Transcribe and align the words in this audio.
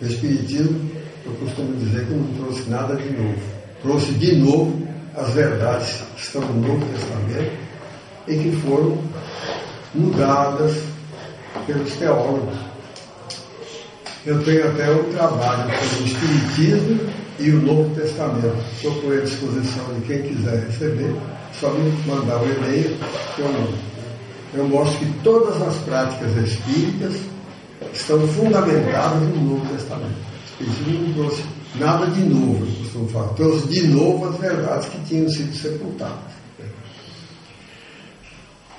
O 0.00 0.06
Espiritismo, 0.06 0.80
eu 1.26 1.32
costumo 1.32 1.74
dizer 1.76 2.06
que 2.06 2.12
não 2.12 2.24
trouxe 2.34 2.70
nada 2.70 2.94
de 2.94 3.10
novo. 3.10 3.40
Trouxe 3.82 4.12
de 4.12 4.36
novo 4.36 4.86
as 5.16 5.30
verdades 5.30 6.02
que 6.14 6.22
estão 6.22 6.40
no 6.42 6.68
Novo 6.68 6.86
Testamento 6.86 7.52
e 8.28 8.36
que 8.36 8.52
foram 8.62 8.98
mudadas 9.94 10.76
pelos 11.66 11.92
teólogos. 11.94 12.56
Eu 14.24 14.40
tenho 14.44 14.68
até 14.68 14.88
um 14.88 15.10
trabalho 15.10 15.70
sobre 15.88 16.04
o 16.04 16.06
Espiritismo 16.06 17.00
e 17.40 17.50
o 17.50 17.62
Novo 17.62 17.94
Testamento. 17.96 18.56
Estou 18.76 19.12
à 19.12 19.20
disposição 19.20 19.94
de 19.94 20.06
quem 20.06 20.22
quiser 20.22 20.64
receber, 20.64 21.16
só 21.58 21.70
me 21.70 21.90
mandar 22.06 22.36
o 22.36 22.44
um 22.44 22.52
e-mail 22.52 22.96
que 23.34 23.42
eu, 23.42 23.74
eu 24.54 24.68
mostro 24.68 24.98
que 24.98 25.12
todas 25.24 25.60
as 25.60 25.76
práticas 25.78 26.36
espíritas 26.36 27.16
estão 27.98 28.26
fundamentadas 28.28 29.20
no 29.20 29.42
Novo 29.42 29.74
Testamento. 29.74 30.28
O 30.60 30.90
não 30.90 31.12
trouxe 31.14 31.44
nada 31.76 32.06
de 32.06 32.20
novo, 32.22 32.66
costumo 32.66 33.08
falar. 33.08 33.28
Trouxe 33.34 33.68
de 33.68 33.86
novo 33.88 34.28
as 34.28 34.36
verdades 34.38 34.88
que 34.88 34.98
tinham 35.04 35.28
sido 35.28 35.54
sepultadas. 35.54 36.38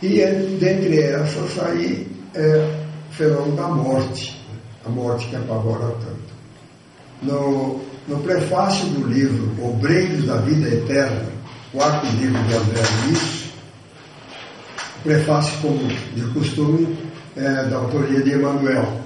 E 0.01 0.17
dentre 0.59 0.99
essas 0.99 1.59
aí 1.59 2.07
é 2.33 2.79
o 3.09 3.13
fenômeno 3.13 3.55
da 3.55 3.67
morte, 3.67 4.41
a 4.85 4.89
morte 4.89 5.27
que 5.27 5.35
apavora 5.35 5.87
tanto. 5.87 6.29
No, 7.21 7.81
no 8.07 8.19
prefácio 8.23 8.85
do 8.87 9.07
livro 9.07 9.51
Obreiros 9.61 10.25
da 10.25 10.37
Vida 10.37 10.69
Eterna, 10.69 11.25
quarto 11.73 12.05
livro 12.15 12.41
de 12.43 12.53
André 12.53 12.81
Luiz, 13.05 13.49
prefácio, 15.03 15.53
como 15.61 15.79
de 15.87 16.21
costume, 16.33 16.97
é 17.35 17.63
da 17.65 17.77
autoria 17.77 18.21
de 18.21 18.33
Emmanuel. 18.33 18.98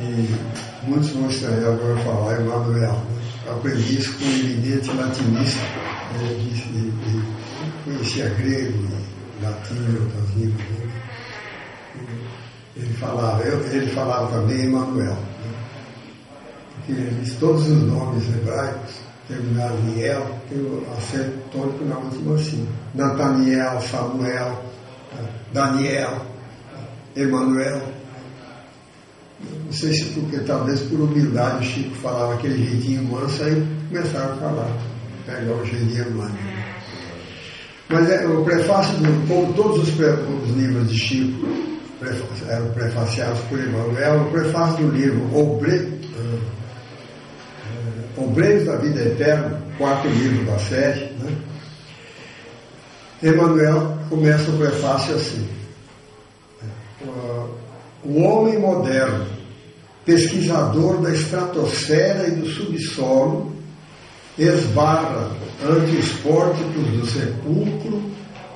E 0.00 0.86
muitos 0.86 1.10
vão 1.10 1.28
estranhar 1.28 1.72
agora 1.72 1.96
falar 2.04 2.40
Emmanuel. 2.40 2.92
Né? 2.92 3.22
Aprendi 3.50 3.98
isso 3.98 4.16
com 4.18 4.24
um 4.24 4.28
eminente 4.28 4.90
latinista, 4.92 5.60
né? 5.60 6.28
e, 6.30 6.54
e, 6.76 6.92
e 7.08 7.84
conhecia 7.84 8.28
grego, 8.30 8.78
latim, 9.42 9.74
outras 10.00 10.36
línguas. 10.36 10.68
Né? 10.68 10.88
Ele 12.76 12.94
falava, 12.94 13.44
ele 13.44 13.86
falava 13.88 14.30
também 14.30 14.66
Emmanuel. 14.66 15.14
Né? 15.14 15.18
Porque 16.74 16.92
eles, 16.92 17.34
todos 17.40 17.66
os 17.66 17.82
nomes 17.82 18.28
hebraicos 18.28 18.94
terminaram 19.26 19.78
em 19.88 20.00
El, 20.00 20.26
tem 20.48 20.58
o 20.58 20.86
acento 20.96 21.38
tônico 21.50 21.84
na 21.84 21.98
última 21.98 22.38
sílaba. 22.38 22.70
Nathaniel, 22.94 23.80
Samuel, 23.82 24.64
Daniel, 25.52 26.24
Emanuel. 27.16 27.97
Não 29.40 29.72
sei 29.72 29.92
se 29.92 30.04
porque 30.06 30.38
talvez 30.38 30.80
por 30.80 31.00
humildade 31.00 31.64
o 31.64 31.70
Chico 31.70 31.94
falava 31.96 32.34
aquele 32.34 32.64
jeitinho 32.64 33.04
manso, 33.04 33.42
aí 33.44 33.66
começaram 33.88 34.32
a 34.32 34.36
falar, 34.36 34.76
pegar 35.26 35.52
o 35.52 35.64
jeitinho 35.64 36.10
manso. 36.12 36.34
Mas 37.88 38.10
é, 38.10 38.26
o 38.26 38.44
prefácio, 38.44 38.94
como 39.28 39.52
todos 39.54 39.82
os, 39.82 39.88
os 39.88 40.56
livros 40.56 40.90
de 40.90 40.98
Chico 40.98 41.48
eram 42.48 42.70
prefaciados 42.70 43.40
por 43.48 43.58
Emmanuel, 43.58 44.22
o 44.22 44.30
prefácio 44.30 44.86
do 44.86 44.92
livro 44.92 45.36
Obre, 45.36 45.98
Obreiros 48.18 48.66
da 48.66 48.76
Vida 48.76 49.00
Eterna, 49.00 49.62
quarto 49.76 50.08
livro 50.08 50.44
da 50.44 50.58
série, 50.58 51.12
né? 51.20 51.32
Emmanuel 53.22 53.96
começa 54.08 54.50
o 54.50 54.58
prefácio 54.58 55.14
assim. 55.14 55.48
Uh, 57.02 57.48
o 58.08 58.22
homem 58.22 58.58
moderno, 58.58 59.26
pesquisador 60.06 61.02
da 61.02 61.12
estratosfera 61.12 62.26
e 62.26 62.30
do 62.30 62.48
subsolo, 62.48 63.52
esbarra 64.38 65.30
ante 65.62 65.96
os 65.96 66.08
pórticos 66.20 66.86
do 66.86 67.06
sepulcro 67.06 68.02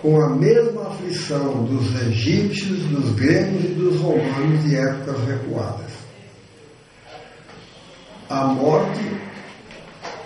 com 0.00 0.22
a 0.22 0.30
mesma 0.30 0.88
aflição 0.88 1.64
dos 1.64 1.94
egípcios, 2.08 2.78
dos 2.84 3.14
gregos 3.14 3.62
e 3.62 3.68
dos 3.68 4.00
romanos 4.00 4.64
de 4.64 4.74
épocas 4.74 5.16
recuadas. 5.26 5.92
A 8.30 8.46
morte, 8.46 9.00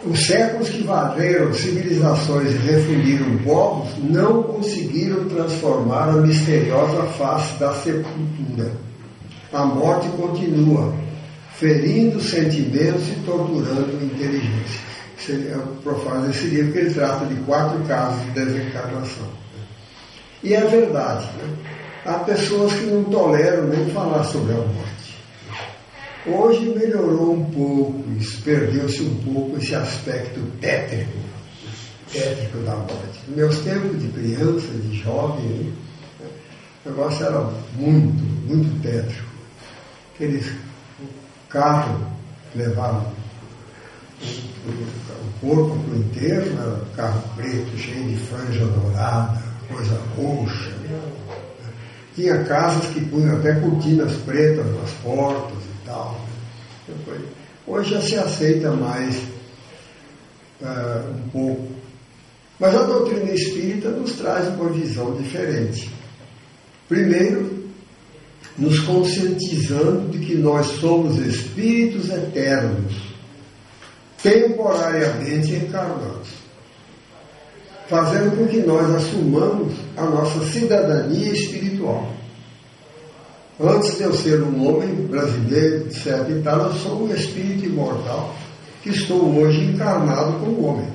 os 0.05 0.25
séculos 0.25 0.69
que 0.69 0.85
varreram 0.85 1.53
civilizações 1.53 2.55
e 2.55 2.59
refundiram 2.59 3.39
povos, 3.39 3.89
não 3.99 4.45
conseguiram 4.45 5.25
transformar 5.25 6.11
a 6.11 6.13
misteriosa 6.13 7.03
face 7.19 7.59
da 7.59 7.75
sepultura. 7.75 8.86
A 9.57 9.65
morte 9.65 10.09
continua, 10.11 10.95
ferindo 11.55 12.21
sentimentos 12.21 13.09
e 13.09 13.23
torturando 13.25 14.05
inteligências 14.05 14.87
seria, 15.27 15.59
o 15.59 15.77
profano 15.83 16.29
desse 16.29 16.47
livro, 16.47 16.73
que 16.73 16.79
ele 16.79 16.95
trata 16.95 17.27
de 17.27 17.35
quatro 17.43 17.79
casos 17.85 18.23
de 18.25 18.31
desencarnação. 18.31 19.29
E 20.43 20.55
é 20.55 20.61
verdade, 20.61 21.27
né? 21.39 21.57
há 22.05 22.15
pessoas 22.21 22.73
que 22.75 22.87
não 22.87 23.05
toleram 23.05 23.67
nem 23.69 23.91
falar 23.91 24.25
sobre 24.25 24.53
a 24.53 24.59
morte. 24.59 25.17
Hoje 26.27 26.75
melhorou 26.77 27.35
um 27.35 27.45
pouco, 27.51 28.05
perdeu-se 28.45 29.03
um 29.03 29.17
pouco 29.17 29.59
esse 29.59 29.75
aspecto 29.75 30.41
tétrico, 30.61 31.19
tétrico 32.13 32.59
da 32.59 32.77
morte. 32.77 33.21
Nos 33.29 33.37
meus 33.37 33.59
tempos 33.61 34.01
de 34.01 34.09
criança, 34.09 34.67
de 34.67 34.97
jovem, 34.99 35.73
o 36.85 36.89
negócio 36.89 37.27
era 37.27 37.51
muito, 37.77 38.23
muito 38.47 38.83
tétrico. 38.83 39.36
Aqueles 40.17 40.51
carros 41.51 42.01
levavam 42.55 43.13
o 44.23 45.47
corpo 45.47 45.95
inteiro, 45.95 46.55
né? 46.55 46.81
carro 46.97 47.23
preto, 47.37 47.77
cheio 47.77 48.09
de 48.09 48.17
franja 48.17 48.65
dourada, 48.65 49.43
coisa 49.69 50.01
roxa. 50.17 50.73
Tinha 52.15 52.45
casas 52.45 52.87
que 52.95 53.05
punham 53.05 53.37
até 53.37 53.61
cortinas 53.61 54.15
pretas 54.25 54.65
nas 54.65 54.91
portas 55.03 55.59
e 55.59 55.85
tal. 55.85 56.19
Hoje 57.67 57.91
já 57.91 58.01
se 58.01 58.17
aceita 58.17 58.71
mais 58.71 59.17
uh, 60.63 61.11
um 61.11 61.29
pouco. 61.29 61.69
Mas 62.59 62.75
a 62.75 62.85
doutrina 62.85 63.33
espírita 63.33 63.91
nos 63.91 64.13
traz 64.13 64.49
uma 64.49 64.71
visão 64.71 65.15
diferente. 65.15 65.91
Primeiro, 66.89 67.56
nos 68.59 68.81
conscientizando 68.81 70.09
de 70.09 70.19
que 70.19 70.35
nós 70.35 70.67
somos 70.81 71.19
espíritos 71.19 72.11
eternos 72.11 73.07
temporariamente 74.23 75.55
encarnados, 75.55 76.29
fazendo 77.89 78.37
com 78.37 78.47
que 78.47 78.59
nós 78.59 78.95
assumamos 78.95 79.75
a 79.97 80.05
nossa 80.05 80.45
cidadania 80.47 81.33
espiritual. 81.33 82.13
Antes 83.61 83.97
de 83.97 84.03
eu 84.03 84.13
ser 84.13 84.43
um 84.43 84.69
homem 84.69 84.95
brasileiro, 85.07 85.87
etc. 85.87 86.29
e 86.29 86.43
tal, 86.43 86.67
eu 86.67 86.73
sou 86.75 87.05
um 87.05 87.15
espírito 87.15 87.67
imortal 87.67 88.35
que 88.83 88.91
estou 88.91 89.35
hoje 89.35 89.65
encarnado 89.65 90.33
como 90.41 90.67
homem. 90.67 90.89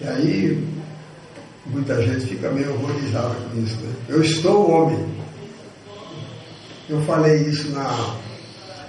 E 0.00 0.08
aí, 0.08 0.68
muita 1.66 2.02
gente 2.02 2.26
fica 2.26 2.50
meio 2.50 2.72
horrorizada 2.72 3.34
com 3.34 3.62
isso. 3.62 3.76
Né? 3.76 3.92
Eu 4.08 4.22
estou 4.22 4.70
homem. 4.70 5.19
Eu 6.90 7.00
falei 7.02 7.42
isso 7.42 7.70
na, 7.70 8.16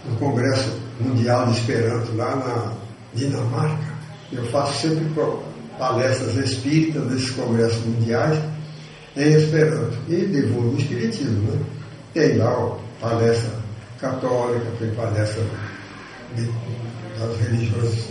no 0.09 0.15
Congresso 0.17 0.75
Mundial 0.99 1.45
de 1.45 1.59
Esperanto 1.59 2.15
lá 2.15 2.35
na 2.35 2.73
Dinamarca. 3.13 3.93
Eu 4.31 4.43
faço 4.47 4.81
sempre 4.81 5.05
palestras 5.77 6.35
espíritas 6.35 7.11
nesses 7.11 7.29
congressos 7.29 7.85
mundiais 7.85 8.39
em 9.15 9.33
Esperanto 9.33 9.99
e 10.09 10.25
divulgo 10.25 10.75
o 10.75 10.79
Espiritismo. 10.79 11.51
Né? 11.51 11.59
Tem 12.15 12.37
lá 12.37 12.57
ó, 12.57 12.79
palestra 12.99 13.51
católica, 13.99 14.65
tem 14.79 14.89
palestra 14.95 15.43
de, 16.35 16.49
das 17.19 17.37
religiões 17.39 18.07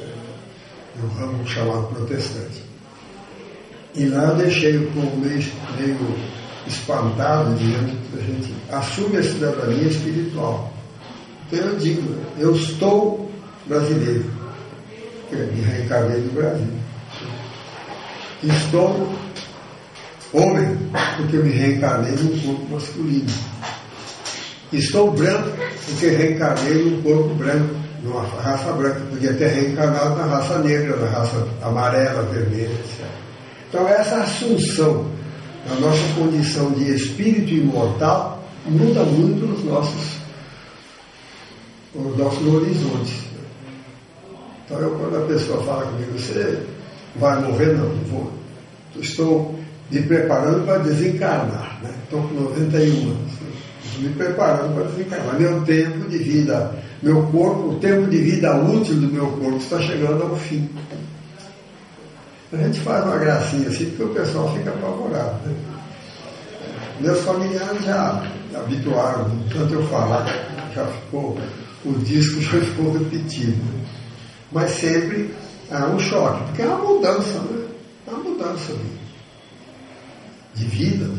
é, 0.00 1.00
do 1.00 1.06
ramo 1.14 1.46
chamado 1.46 1.94
protestante. 1.94 2.64
E 3.94 4.06
lá 4.06 4.30
eu 4.30 4.36
deixei 4.36 4.76
o 4.78 4.90
povo 4.90 5.16
meio, 5.16 5.44
meio 5.78 6.35
espantado 6.66 7.54
diante 7.54 7.96
da 8.12 8.22
gente 8.22 8.54
assume 8.70 9.18
a 9.18 9.22
cidadania 9.22 9.88
espiritual. 9.88 10.72
Então 11.46 11.68
eu 11.68 11.76
digo, 11.76 12.14
eu 12.38 12.54
estou 12.54 13.30
brasileiro, 13.66 14.24
me 15.32 15.60
reencarnei 15.62 16.20
do 16.20 16.34
Brasil. 16.34 16.66
Estou 18.42 19.14
homem, 20.32 20.78
porque 21.16 21.36
me 21.36 21.50
reencarnei 21.50 22.12
num 22.12 22.38
corpo 22.40 22.74
masculino. 22.74 23.30
Estou 24.72 25.12
branco, 25.12 25.56
porque 25.86 26.08
reencarnei 26.08 26.84
num 26.84 27.02
corpo 27.02 27.34
branco, 27.34 27.74
numa 28.02 28.22
raça 28.22 28.72
branca. 28.72 29.00
Podia 29.10 29.32
ter 29.34 29.48
reencarnado 29.48 30.16
na 30.16 30.24
raça 30.26 30.58
negra, 30.58 30.96
na 30.96 31.08
raça 31.08 31.48
amarela, 31.62 32.22
vermelha, 32.24 32.72
etc. 32.72 33.06
Então 33.68 33.88
essa 33.88 34.16
assunção 34.16 35.15
da 35.68 35.74
nossa 35.76 36.02
condição 36.14 36.70
de 36.72 36.94
espírito 36.94 37.52
imortal 37.52 38.44
muda 38.66 39.02
muito 39.04 39.44
os 39.52 39.64
nossos 39.64 40.16
os 41.94 42.16
nossos 42.16 42.46
horizontes. 42.46 43.24
Então, 44.64 44.78
eu, 44.80 44.90
quando 44.90 45.16
a 45.16 45.26
pessoa 45.26 45.62
fala 45.62 45.86
comigo, 45.86 46.18
você 46.18 46.62
vai 47.16 47.40
morrer? 47.40 47.74
Não, 47.74 47.88
não 47.88 48.04
vou. 48.04 48.32
Estou 49.00 49.58
me 49.90 50.02
preparando 50.02 50.66
para 50.66 50.78
desencarnar. 50.78 51.78
Né? 51.82 51.90
Estou 52.04 52.22
com 52.22 52.34
91 52.34 53.10
anos. 53.10 53.32
Estou 53.84 54.02
me 54.02 54.08
preparando 54.10 54.74
para 54.74 54.84
desencarnar. 54.90 55.40
Meu 55.40 55.62
tempo 55.62 56.08
de 56.08 56.18
vida, 56.18 56.74
meu 57.02 57.22
corpo, 57.24 57.68
o 57.70 57.74
tempo 57.76 58.10
de 58.10 58.18
vida 58.18 58.56
útil 58.56 58.96
do 58.96 59.08
meu 59.08 59.28
corpo 59.28 59.58
está 59.58 59.80
chegando 59.80 60.22
ao 60.24 60.36
fim. 60.36 60.68
A 62.52 62.56
gente 62.56 62.80
faz 62.80 63.04
uma 63.04 63.18
gracinha 63.18 63.68
assim, 63.68 63.90
porque 63.90 64.04
o 64.04 64.14
pessoal 64.14 64.54
fica 64.54 64.70
apavorado. 64.70 65.48
Né? 65.48 65.56
Meus 67.00 67.20
familiares 67.20 67.84
já 67.84 68.24
habituaram, 68.54 69.30
tanto 69.52 69.74
eu 69.74 69.86
falar, 69.88 70.24
já 70.74 70.86
ficou, 70.86 71.38
o 71.84 71.92
disco 72.04 72.40
já 72.40 72.60
ficou 72.60 72.92
repetido. 72.92 73.60
Mas 74.52 74.70
sempre 74.70 75.34
é 75.70 75.78
um 75.78 75.98
choque, 75.98 76.44
porque 76.44 76.62
é 76.62 76.66
uma 76.66 76.78
mudança, 76.78 77.38
né? 77.40 77.66
É 78.06 78.10
uma 78.10 78.20
mudança 78.20 78.72
de 80.54 80.64
vida. 80.66 81.10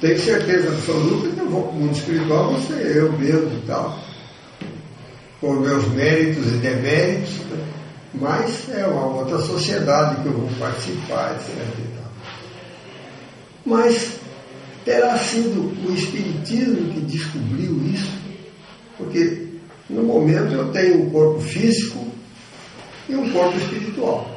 Tenho 0.00 0.18
certeza 0.18 0.68
absoluta 0.68 1.28
que 1.28 1.40
eu 1.40 1.48
vou 1.48 1.62
para 1.62 1.70
o 1.70 1.74
mundo 1.76 1.92
espiritual, 1.92 2.60
ser 2.62 2.96
eu 2.96 3.12
mesmo 3.12 3.56
e 3.56 3.66
tal. 3.66 3.98
Com 5.40 5.54
meus 5.54 5.86
méritos 5.92 6.46
e 6.46 6.56
deméritos, 6.56 7.36
né? 7.46 7.71
Mas 8.14 8.68
é 8.68 8.86
uma 8.86 9.06
outra 9.06 9.38
sociedade 9.38 10.22
que 10.22 10.26
eu 10.26 10.32
vou 10.32 10.50
participar, 10.58 11.34
etc. 11.34 11.66
Mas 13.64 14.18
terá 14.84 15.16
sido 15.18 15.72
o 15.88 15.94
Espiritismo 15.94 16.92
que 16.92 17.00
descobriu 17.00 17.80
isso, 17.86 18.12
porque 18.98 19.46
no 19.88 20.02
momento 20.02 20.52
eu 20.52 20.70
tenho 20.72 21.06
um 21.06 21.10
corpo 21.10 21.40
físico 21.40 22.06
e 23.08 23.14
um 23.14 23.30
corpo 23.30 23.56
espiritual. 23.58 24.30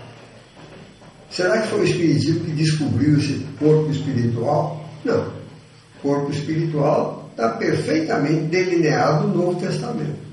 Será 1.29 1.61
que 1.61 1.67
foi 1.67 1.81
o 1.81 1.85
Espiritismo 1.85 2.45
que 2.45 2.51
descobriu 2.51 3.17
esse 3.17 3.45
corpo 3.59 3.91
espiritual? 3.91 4.89
Não. 5.03 5.27
O 5.97 6.01
corpo 6.01 6.31
espiritual 6.31 7.29
está 7.31 7.49
perfeitamente 7.49 8.43
delineado 8.43 9.27
no 9.27 9.37
Novo 9.45 9.59
Testamento. 9.59 10.24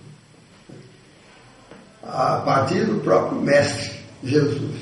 A 2.03 2.43
partir 2.45 2.85
do 2.85 3.01
próprio 3.01 3.41
Mestre, 3.41 3.93
Jesus. 4.25 4.73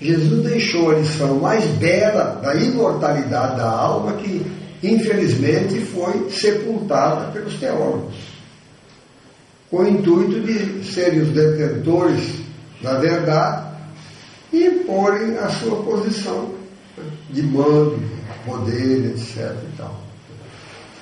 Jesus 0.00 0.42
deixou 0.42 0.90
a 0.90 0.94
lição 0.94 1.36
mais 1.36 1.64
bela 1.76 2.40
da 2.42 2.54
imortalidade 2.54 3.56
da 3.56 3.70
alma 3.70 4.14
que, 4.14 4.44
infelizmente, 4.82 5.80
foi 5.86 6.30
sepultada 6.30 7.30
pelos 7.30 7.54
teólogos, 7.54 8.14
com 9.70 9.78
o 9.78 9.88
intuito 9.88 10.40
de 10.40 10.84
serem 10.84 11.20
os 11.20 11.28
detentores 11.30 12.40
da 12.82 12.98
verdade 12.98 13.74
e 14.52 14.66
imporem 14.66 15.36
a 15.38 15.48
sua 15.48 15.82
posição 15.82 16.54
de 17.30 17.42
mando, 17.42 18.00
poder, 18.44 19.06
etc. 19.06 19.52
E 19.62 19.76
tal. 19.76 20.00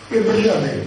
Porque 0.08 0.20
veja 0.20 0.54
bem, 0.54 0.84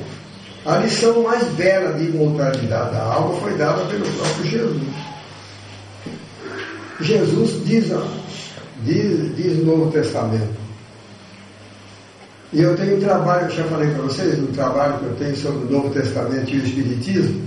a 0.65 0.77
lição 0.77 1.21
mais 1.21 1.43
bela 1.49 1.93
de 1.93 2.05
imortalidade 2.05 2.91
da 2.91 3.03
alma 3.03 3.39
foi 3.39 3.53
dada 3.55 3.85
pelo 3.85 4.03
próprio 4.03 4.45
Jesus. 4.49 4.81
Jesus 7.01 7.65
diz, 7.65 7.91
diz, 8.83 9.35
diz 9.35 9.57
no 9.59 9.77
Novo 9.77 9.91
Testamento. 9.91 10.65
E 12.51 12.61
eu 12.61 12.75
tenho 12.75 12.97
um 12.97 12.99
trabalho, 12.99 13.51
já 13.51 13.63
falei 13.65 13.91
para 13.91 14.03
vocês, 14.03 14.39
um 14.39 14.47
trabalho 14.47 14.97
que 14.97 15.05
eu 15.05 15.15
tenho 15.15 15.37
sobre 15.37 15.67
o 15.67 15.71
Novo 15.71 15.89
Testamento 15.91 16.49
e 16.49 16.59
o 16.59 16.65
Espiritismo. 16.65 17.45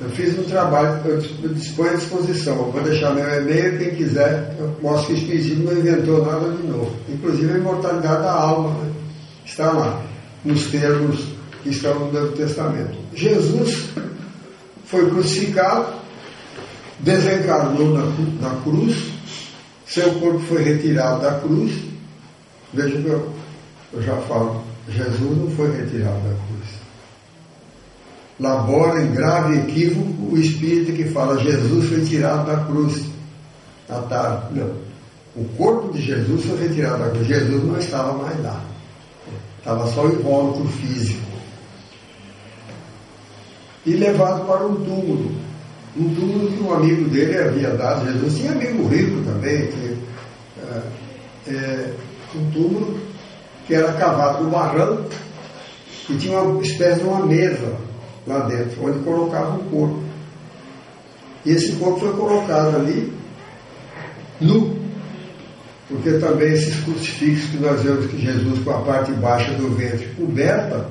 Eu 0.00 0.10
fiz 0.10 0.38
um 0.38 0.42
trabalho, 0.42 1.00
eu 1.42 1.54
disponho 1.54 1.92
à 1.92 1.94
disposição. 1.94 2.56
Eu 2.56 2.72
vou 2.72 2.82
deixar 2.82 3.14
meu 3.14 3.24
e-mail, 3.24 3.78
quem 3.78 3.94
quiser, 3.94 4.54
eu 4.58 4.76
mostro 4.82 5.06
que 5.06 5.12
o 5.14 5.16
Espiritismo 5.16 5.64
não 5.64 5.78
inventou 5.78 6.26
nada 6.26 6.50
de 6.50 6.66
novo. 6.66 6.94
Inclusive 7.08 7.54
a 7.54 7.58
imortalidade 7.58 8.22
da 8.22 8.32
alma 8.32 8.70
né? 8.82 8.92
está 9.46 9.72
lá, 9.72 10.02
nos 10.44 10.66
termos 10.66 11.37
que 11.68 11.74
estão 11.74 11.98
no 11.98 12.12
Novo 12.12 12.32
Testamento. 12.32 12.96
Jesus 13.14 13.90
foi 14.86 15.08
crucificado, 15.10 15.92
desencarnou 17.00 17.90
na, 17.90 18.48
na 18.48 18.60
cruz, 18.62 19.12
seu 19.86 20.14
corpo 20.14 20.40
foi 20.40 20.62
retirado 20.62 21.22
da 21.22 21.38
cruz. 21.38 21.72
Veja 22.72 23.00
que 23.00 23.06
eu, 23.06 23.32
eu 23.92 24.02
já 24.02 24.16
falo, 24.22 24.62
Jesus 24.88 25.36
não 25.36 25.50
foi 25.50 25.76
retirado 25.76 26.20
da 26.20 26.34
cruz. 26.34 26.68
Labora 28.40 29.02
em 29.02 29.12
grave 29.12 29.58
equívoco 29.58 30.34
o 30.34 30.38
espírito 30.38 30.92
que 30.92 31.04
fala 31.10 31.42
Jesus 31.42 31.88
foi 31.88 32.04
tirado 32.04 32.46
da 32.46 32.64
cruz. 32.64 33.06
À 33.88 34.00
tarde. 34.02 34.60
Não. 34.60 34.88
O 35.34 35.44
corpo 35.56 35.92
de 35.92 36.02
Jesus 36.02 36.44
foi 36.44 36.68
retirado 36.68 37.04
da 37.04 37.10
cruz. 37.10 37.26
Jesus 37.26 37.64
não 37.64 37.78
estava 37.78 38.12
mais 38.12 38.42
lá. 38.42 38.62
Estava 39.58 39.86
só 39.88 40.06
o 40.06 40.12
invólucro 40.12 40.68
físico. 40.68 41.27
E 43.86 43.92
levado 43.94 44.46
para 44.46 44.66
um 44.66 44.74
túmulo 44.76 45.48
um 45.98 46.14
túmulo 46.14 46.52
que 46.52 46.62
um 46.62 46.72
amigo 46.72 47.08
dele 47.08 47.38
havia 47.38 47.70
dado. 47.70 48.06
Jesus 48.06 48.36
tinha 48.36 48.52
amigo 48.52 48.86
rico 48.88 49.22
também, 49.24 49.66
que, 49.66 49.98
é, 50.60 50.82
é, 51.48 51.92
um 52.36 52.50
túmulo 52.50 53.00
que 53.66 53.74
era 53.74 53.92
cavado 53.94 54.44
no 54.44 54.50
barranco 54.50 55.10
e 56.08 56.16
tinha 56.16 56.40
uma 56.40 56.62
espécie 56.62 57.00
de 57.00 57.06
uma 57.06 57.26
mesa 57.26 57.76
lá 58.26 58.40
dentro, 58.40 58.84
onde 58.84 58.98
colocava 59.00 59.56
o 59.56 59.64
corpo. 59.64 60.02
E 61.44 61.52
esse 61.52 61.72
corpo 61.72 62.00
foi 62.00 62.12
colocado 62.12 62.76
ali 62.76 63.12
nu, 64.40 64.78
porque 65.88 66.12
também 66.12 66.52
esses 66.52 66.82
crucifixos 66.84 67.50
que 67.50 67.56
nós 67.58 67.82
vemos 67.82 68.06
que 68.06 68.20
Jesus 68.20 68.62
com 68.62 68.70
a 68.70 68.80
parte 68.82 69.12
baixa 69.12 69.52
do 69.52 69.74
ventre 69.74 70.06
coberta, 70.16 70.90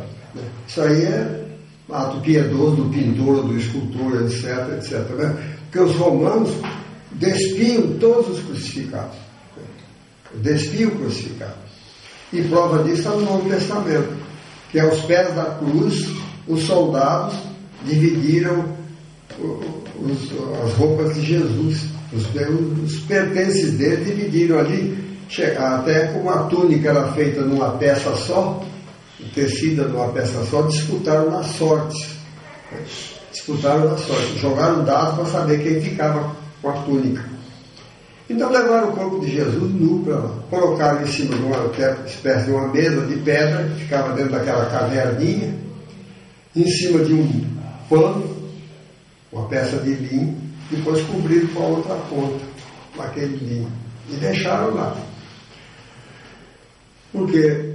isso 0.68 0.81
aí 0.81 1.06
é 1.06 1.46
ato 1.92 2.19
piedoso 2.22 2.75
do 2.75 2.89
pintor, 2.89 3.45
do 3.45 3.57
escultor, 3.57 4.24
etc, 4.24 4.78
etc. 4.78 5.10
Né? 5.16 5.56
Porque 5.63 5.80
os 5.80 5.95
romanos 5.95 6.51
despiam 7.12 7.97
todos 8.00 8.38
os 8.38 8.44
crucificados. 8.44 9.18
Despiam 10.35 10.90
o 10.90 10.95
crucificado. 10.97 11.68
E 12.33 12.42
prova 12.44 12.83
disso 12.83 12.97
está 12.97 13.11
no 13.11 13.21
Novo 13.21 13.50
Testamento, 13.50 14.09
que 14.71 14.80
aos 14.80 15.00
pés 15.02 15.33
da 15.33 15.45
cruz, 15.45 16.09
os 16.47 16.64
soldados 16.64 17.35
dividiram 17.85 18.66
os, 19.40 20.31
as 20.64 20.73
roupas 20.73 21.16
de 21.16 21.21
Jesus. 21.21 21.85
Os, 22.11 22.26
os 22.83 23.00
pertences 23.02 23.73
dele 23.73 24.04
dividiram 24.04 24.59
ali, 24.59 24.97
até 25.57 26.07
como 26.07 26.30
a 26.30 26.44
túnica 26.44 26.90
era 26.90 27.11
feita 27.14 27.42
numa 27.42 27.71
peça 27.71 28.14
só, 28.16 28.64
tecida 29.33 29.83
numa 29.88 30.09
peça 30.09 30.45
só, 30.45 30.62
disputaram 30.64 31.31
na 31.31 31.44
sorte. 31.44 32.18
Disputaram 33.31 33.90
na 33.90 33.97
sorte. 33.97 34.40
Jogaram 34.40 34.83
dados 34.83 35.16
para 35.16 35.26
saber 35.26 35.64
quem 35.64 35.81
ficava 35.81 36.36
com 36.62 36.69
a 36.69 36.74
túnica. 36.83 37.38
Então 38.30 38.52
levaram 38.52 38.90
o 38.90 38.94
corpo 38.94 39.19
de 39.19 39.31
Jesus 39.31 39.74
nu 39.74 40.04
para 40.04 40.16
lá. 40.16 40.36
Colocaram 40.50 41.02
em 41.02 41.07
cima 41.07 41.36
de 41.36 41.44
uma 41.44 42.06
espécie 42.06 42.45
de 42.45 42.52
uma 42.52 42.68
mesa 42.68 43.06
de 43.06 43.16
pedra, 43.18 43.64
que 43.69 43.83
ficava 43.83 44.14
dentro 44.14 44.33
daquela 44.33 44.66
caverninha, 44.66 45.56
em 46.56 46.68
cima 46.68 47.04
de 47.06 47.14
um 47.14 47.45
pano, 47.90 48.36
uma 49.31 49.47
peça 49.47 49.78
de 49.78 49.92
linho, 49.92 50.38
depois 50.69 51.02
cobriram 51.04 51.47
com 51.47 51.64
a 51.64 51.68
outra 51.68 51.95
ponta, 52.09 52.44
com 52.95 53.02
aquele 53.02 53.38
linho. 53.38 53.71
E 54.09 54.16
deixaram 54.16 54.74
lá. 54.74 54.97
Porque 57.14 57.67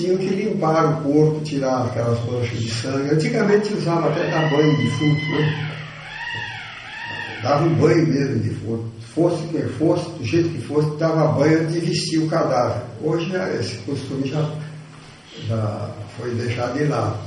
tinham 0.00 0.16
que 0.16 0.26
limpar 0.26 0.84
o 0.84 1.02
corpo, 1.02 1.44
tirar 1.44 1.86
aquelas 1.86 2.18
manchas 2.24 2.58
de 2.58 2.70
sangue. 2.70 3.14
Antigamente 3.14 3.74
usava 3.74 4.08
até 4.08 4.30
dar 4.30 4.50
banho 4.50 4.76
de 4.76 4.84
defunto, 4.84 5.20
né? 5.30 5.76
Dava 7.42 7.64
um 7.64 7.74
banho 7.74 8.06
mesmo 8.06 8.38
de 8.40 8.48
defunto. 8.48 8.84
Fosse 9.14 9.42
quem 9.48 9.62
fosse, 9.62 10.08
do 10.10 10.24
jeito 10.24 10.48
que 10.50 10.62
fosse, 10.62 10.96
dava 10.96 11.32
banho 11.32 11.66
de 11.66 11.80
vestir 11.80 12.18
o 12.18 12.28
cadáver. 12.28 12.82
Hoje 13.02 13.30
já, 13.30 13.50
esse 13.54 13.76
costume 13.78 14.28
já, 14.28 14.50
já 15.46 15.90
foi 16.16 16.30
deixado 16.34 16.78
de 16.78 16.84
lado. 16.84 17.18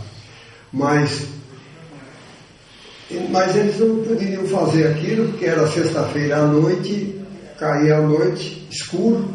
Mas, 0.71 1.27
mas 3.29 3.55
eles 3.55 3.79
não 3.79 4.03
poderiam 4.03 4.45
fazer 4.47 4.87
aquilo 4.87 5.29
porque 5.29 5.45
era 5.45 5.67
sexta-feira 5.67 6.37
à 6.37 6.47
noite, 6.47 7.21
caía 7.59 7.97
a 7.97 8.01
noite, 8.01 8.67
escuro, 8.71 9.32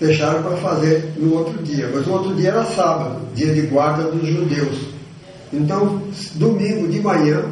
deixaram 0.00 0.42
para 0.42 0.56
fazer 0.56 1.14
no 1.16 1.34
outro 1.34 1.62
dia. 1.62 1.90
Mas 1.94 2.06
o 2.06 2.12
outro 2.12 2.34
dia 2.34 2.50
era 2.50 2.64
sábado, 2.64 3.20
dia 3.34 3.52
de 3.52 3.62
guarda 3.62 4.04
dos 4.04 4.28
judeus. 4.28 4.78
Então, 5.52 6.02
domingo 6.34 6.88
de 6.88 7.00
manhã, 7.00 7.44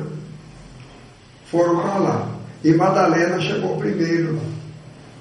foram 1.47 1.81
para 1.81 1.99
lá. 1.99 2.29
E 2.65 2.73
Madalena 2.73 3.41
chegou 3.41 3.77
primeiro. 3.77 4.39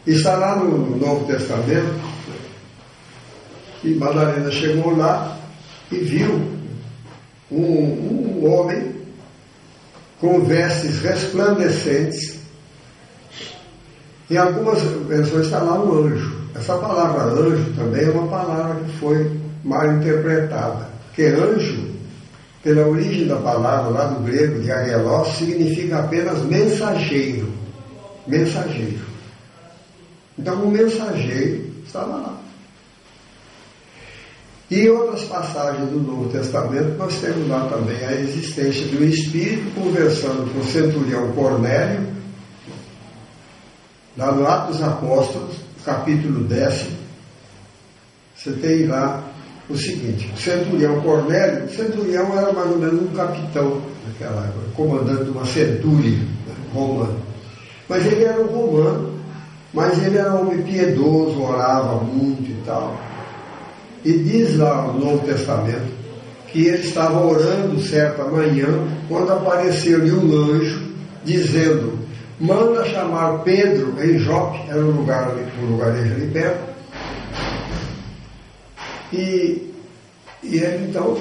Está 0.08 0.36
lá 0.36 0.56
no 0.56 0.98
Novo 0.98 1.26
Testamento. 1.26 2.00
E 3.84 3.94
Madalena 3.96 4.50
chegou 4.52 4.96
lá 4.96 5.38
e 5.92 5.98
viu 5.98 6.42
um, 7.52 7.62
um 7.62 8.52
homem 8.52 8.96
com 10.20 10.42
vestes 10.42 11.00
resplandecentes. 11.02 12.40
Em 14.30 14.38
algumas 14.38 14.80
versões 15.08 15.46
está 15.46 15.60
lá 15.60 15.84
um 15.84 16.06
anjo. 16.06 16.41
Essa 16.56 16.78
palavra 16.78 17.24
anjo 17.24 17.74
também 17.76 18.06
é 18.06 18.12
uma 18.12 18.28
palavra 18.28 18.84
que 18.84 18.92
foi 18.98 19.40
mal 19.64 19.94
interpretada. 19.94 20.90
Porque 21.08 21.24
anjo, 21.24 21.92
pela 22.64 22.88
origem 22.88 23.28
da 23.28 23.38
palavra 23.38 23.92
lá 23.92 24.06
do 24.06 24.24
grego 24.24 24.62
de 24.62 24.72
aguelós, 24.72 25.30
significa 25.38 26.00
apenas 26.00 26.44
mensageiro. 26.44 27.52
Mensageiro. 28.28 29.12
Então 30.38 30.64
o 30.64 30.72
mensageiro 30.72 31.72
estava 31.86 32.18
lá. 32.18 32.38
E 34.72 34.80
em 34.80 34.90
outras 34.90 35.24
passagens 35.24 35.90
do 35.90 36.00
Novo 36.00 36.30
Testamento, 36.30 36.98
nós 36.98 37.20
temos 37.20 37.48
lá 37.50 37.68
também 37.68 38.06
a 38.06 38.14
existência 38.14 38.88
um 38.98 39.04
espírito 39.04 39.70
conversando 39.76 40.50
com 40.54 40.60
o 40.60 40.64
centurião 40.64 41.30
Cornélio, 41.34 42.08
lá 44.18 44.32
no 44.32 44.48
Atos 44.48 44.82
Apóstolos, 44.82 45.58
capítulo 45.86 46.44
10. 46.46 46.88
Você 48.36 48.52
tem 48.54 48.88
lá 48.88 49.24
o 49.70 49.78
seguinte: 49.78 50.32
o 50.36 50.40
centurião 50.40 51.02
Cornélio, 51.02 51.66
o 51.66 51.70
centurião 51.70 52.38
era 52.38 52.52
mais 52.52 52.72
ou 52.72 52.78
menos 52.78 53.02
um 53.02 53.16
capitão 53.16 53.82
naquela 54.08 54.46
época, 54.46 54.66
comandante 54.76 55.26
de 55.26 55.30
uma 55.30 55.46
centúria 55.46 56.18
né, 56.18 56.56
romana. 56.74 57.16
Mas 57.88 58.06
ele 58.06 58.24
era 58.24 58.42
um 58.42 58.48
romano, 58.48 59.14
mas 59.74 60.04
ele 60.04 60.18
era 60.18 60.34
um 60.34 60.42
homem 60.42 60.62
piedoso, 60.64 61.42
orava 61.42 61.96
muito 62.04 62.50
e 62.50 62.64
tal. 62.66 62.96
E 64.04 64.14
diz 64.14 64.58
lá 64.58 64.88
no 64.88 65.00
Novo 65.00 65.26
Testamento 65.26 66.02
que 66.48 66.66
ele 66.66 66.84
estava 66.84 67.20
orando 67.26 67.80
certa 67.82 68.26
manhã, 68.26 68.68
quando 69.08 69.32
apareceu-lhe 69.32 70.12
um 70.12 70.54
anjo 70.56 70.82
dizendo: 71.24 72.00
Manda 72.42 72.84
chamar 72.86 73.44
Pedro 73.44 73.94
em 74.04 74.18
Jope, 74.18 74.68
era 74.68 74.80
um 74.80 74.90
lugar, 74.90 75.32
um 75.62 75.66
lugarejo 75.74 76.16
ali 76.16 76.28
perto. 76.32 76.72
E, 79.14 79.72
e 80.42 80.58
ele 80.58 80.90
então 80.90 81.20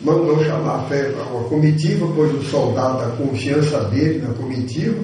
mandou 0.00 0.44
chamar 0.44 0.86
a 0.88 1.48
comitiva, 1.48 2.06
pôs 2.06 2.32
o 2.32 2.44
soldado 2.44 2.98
da 2.98 3.16
confiança 3.16 3.80
dele 3.86 4.24
na 4.24 4.32
comitiva 4.32 5.02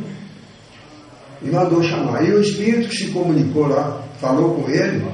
e 1.43 1.51
mandou 1.51 1.83
chamar. 1.83 2.23
E 2.25 2.31
o 2.31 2.41
Espírito 2.41 2.89
que 2.89 2.97
se 2.97 3.09
comunicou 3.09 3.67
lá, 3.67 4.05
falou 4.21 4.55
com 4.55 4.71
ele, 4.71 5.05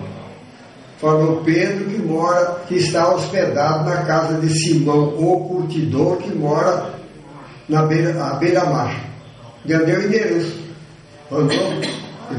falou 0.98 1.42
Pedro 1.44 1.86
que 1.86 1.96
mora, 1.96 2.60
que 2.68 2.74
está 2.74 3.10
hospedado 3.14 3.88
na 3.88 4.02
casa 4.02 4.38
de 4.38 4.50
Simão, 4.50 5.14
o 5.16 5.48
curtidor, 5.48 6.18
que 6.18 6.34
mora 6.34 6.94
na 7.66 7.86
beira, 7.86 8.22
à 8.22 8.34
beira-mar. 8.34 9.15
Já 9.66 9.78
deu 9.82 10.02
endereço. 10.02 10.56
Mandou, 11.30 11.80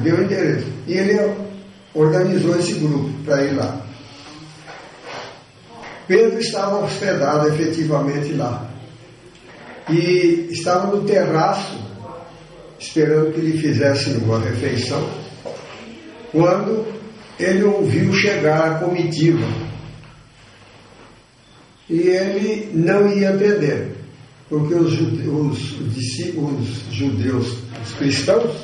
deu 0.03 0.15
o 0.15 0.23
endereço. 0.23 0.67
E 0.87 0.93
ele 0.93 1.19
organizou 1.93 2.57
esse 2.57 2.73
grupo 2.75 3.09
para 3.23 3.43
ir 3.43 3.53
lá. 3.53 3.81
Pedro 6.07 6.39
estava 6.39 6.85
hospedado 6.85 7.49
efetivamente 7.49 8.33
lá. 8.33 8.69
E 9.89 10.47
estava 10.51 10.95
no 10.95 11.03
terraço, 11.03 11.77
esperando 12.79 13.33
que 13.33 13.41
lhe 13.41 13.57
fizessem 13.57 14.17
uma 14.17 14.39
refeição, 14.39 15.09
quando 16.31 16.85
ele 17.39 17.63
ouviu 17.63 18.13
chegar 18.13 18.71
a 18.71 18.75
comitiva. 18.79 19.45
E 21.89 21.99
ele 21.99 22.71
não 22.73 23.07
ia 23.09 23.29
atender, 23.29 23.96
porque 24.49 24.73
os, 24.73 24.93
os, 24.93 25.79
os 25.79 26.93
judeus, 26.93 27.57
os 27.85 27.93
cristãos, 27.97 28.55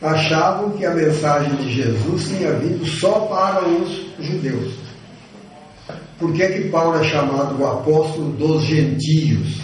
achavam 0.00 0.70
que 0.70 0.84
a 0.84 0.94
mensagem 0.94 1.54
de 1.56 1.72
Jesus 1.72 2.28
tinha 2.28 2.52
vindo 2.54 2.84
só 2.84 3.20
para 3.20 3.66
os 3.66 4.06
judeus. 4.20 4.74
Por 6.18 6.32
que, 6.32 6.46
que 6.48 6.68
Paulo 6.68 7.00
é 7.00 7.04
chamado 7.04 7.60
o 7.60 7.66
apóstolo 7.66 8.32
dos 8.32 8.62
gentios? 8.64 9.60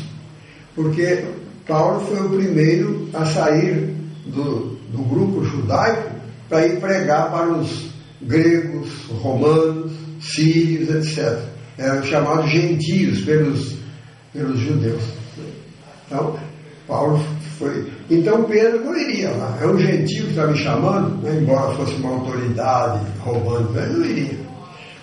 Porque 0.75 1.25
Paulo 1.67 2.01
foi 2.01 2.21
o 2.21 2.31
primeiro 2.31 3.09
a 3.13 3.25
sair 3.27 3.95
do, 4.27 4.77
do 4.91 5.03
grupo 5.09 5.45
judaico 5.45 6.11
para 6.49 6.67
ir 6.67 6.81
pregar 6.81 7.31
para 7.31 7.49
os 7.51 7.91
gregos, 8.23 8.89
romanos, 9.21 9.93
sírios, 10.21 10.89
etc. 10.89 11.39
Eram 11.77 12.03
chamados 12.03 12.51
gentios 12.51 13.21
pelos, 13.23 13.75
pelos 14.33 14.59
judeus. 14.59 15.18
Então, 16.07 16.37
Paulo 16.87 17.23
foi. 17.59 17.91
Então 18.11 18.45
Pedro 18.45 18.85
não 18.85 18.97
iria 18.97 19.31
lá. 19.31 19.59
É 19.61 19.67
um 19.67 19.79
gentio 19.79 20.25
que 20.25 20.31
está 20.31 20.47
me 20.47 20.57
chamando, 20.57 21.23
né? 21.23 21.39
embora 21.41 21.75
fosse 21.75 21.95
uma 21.97 22.11
autoridade 22.11 23.01
romana, 23.21 23.83
ele 23.83 23.93
não 23.93 24.05
iria. 24.05 24.39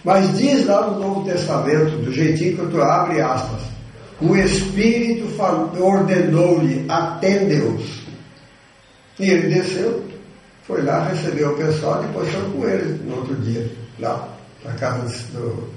Mas 0.04 0.38
diz 0.38 0.66
lá 0.66 0.88
no 0.88 1.00
Novo 1.00 1.26
Testamento, 1.26 1.98
do 2.04 2.12
jeitinho 2.12 2.58
que 2.58 2.68
tu 2.68 2.82
abre 2.82 3.22
aspas, 3.22 3.62
o 4.22 4.36
Espírito 4.36 5.28
ordenou-lhe, 5.80 6.86
atendeu-os. 6.88 8.06
E 9.20 9.30
ele 9.30 9.54
desceu 9.54 10.06
foi 10.66 10.82
lá, 10.82 11.08
recebeu 11.10 11.52
o 11.52 11.58
pessoal, 11.58 12.02
depois 12.02 12.28
foi 12.32 12.52
com 12.52 12.68
ele 12.68 13.04
no 13.04 13.18
outro 13.18 13.36
dia, 13.36 13.70
lá, 14.00 14.28
na 14.64 14.74
casa 14.74 15.08
do 15.32 15.70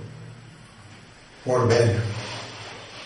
Cornélio. 1.45 2.00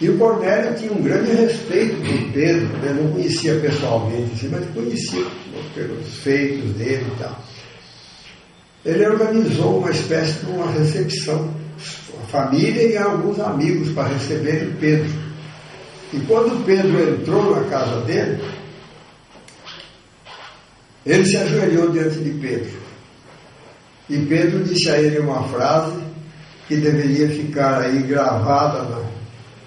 E 0.02 0.11
o 0.11 0.18
Cornélio 0.18 0.75
tinha 0.75 0.92
um 0.92 1.00
grande 1.00 1.30
respeito 1.30 1.94
por 1.94 2.32
Pedro, 2.32 2.66
né? 2.78 2.92
não 2.92 3.12
conhecia 3.12 3.54
pessoalmente, 3.61 4.32
assim, 4.35 4.49
mas 4.49 4.68
conhecia 4.75 5.25
pelos 5.76 6.16
feitos 6.16 6.73
dele 6.73 7.06
e 7.06 7.23
tal. 7.23 7.40
Ele 8.85 9.06
organizou 9.06 9.78
uma 9.78 9.92
espécie 9.92 10.44
de 10.44 10.50
uma 10.50 10.73
recepção, 10.73 11.54
a 12.21 12.26
família 12.26 12.82
e 12.82 12.97
alguns 12.97 13.38
amigos 13.38 13.90
para 13.92 14.09
receberem 14.09 14.73
Pedro. 14.80 15.09
E 16.12 16.18
quando 16.26 16.66
Pedro 16.66 17.14
entrou 17.14 17.54
na 17.54 17.68
casa 17.68 18.00
dele, 18.00 18.42
ele 21.06 21.25
se 21.25 21.37
ajoelhou 21.37 21.92
diante 21.92 22.18
de 22.18 22.30
Pedro. 22.40 22.82
E 24.11 24.18
Pedro 24.18 24.64
disse 24.64 24.90
a 24.90 25.00
ele 25.00 25.21
uma 25.21 25.44
frase 25.44 25.97
que 26.66 26.75
deveria 26.75 27.28
ficar 27.28 27.82
aí 27.82 28.02
gravada 28.02 28.82
na, 28.82 29.22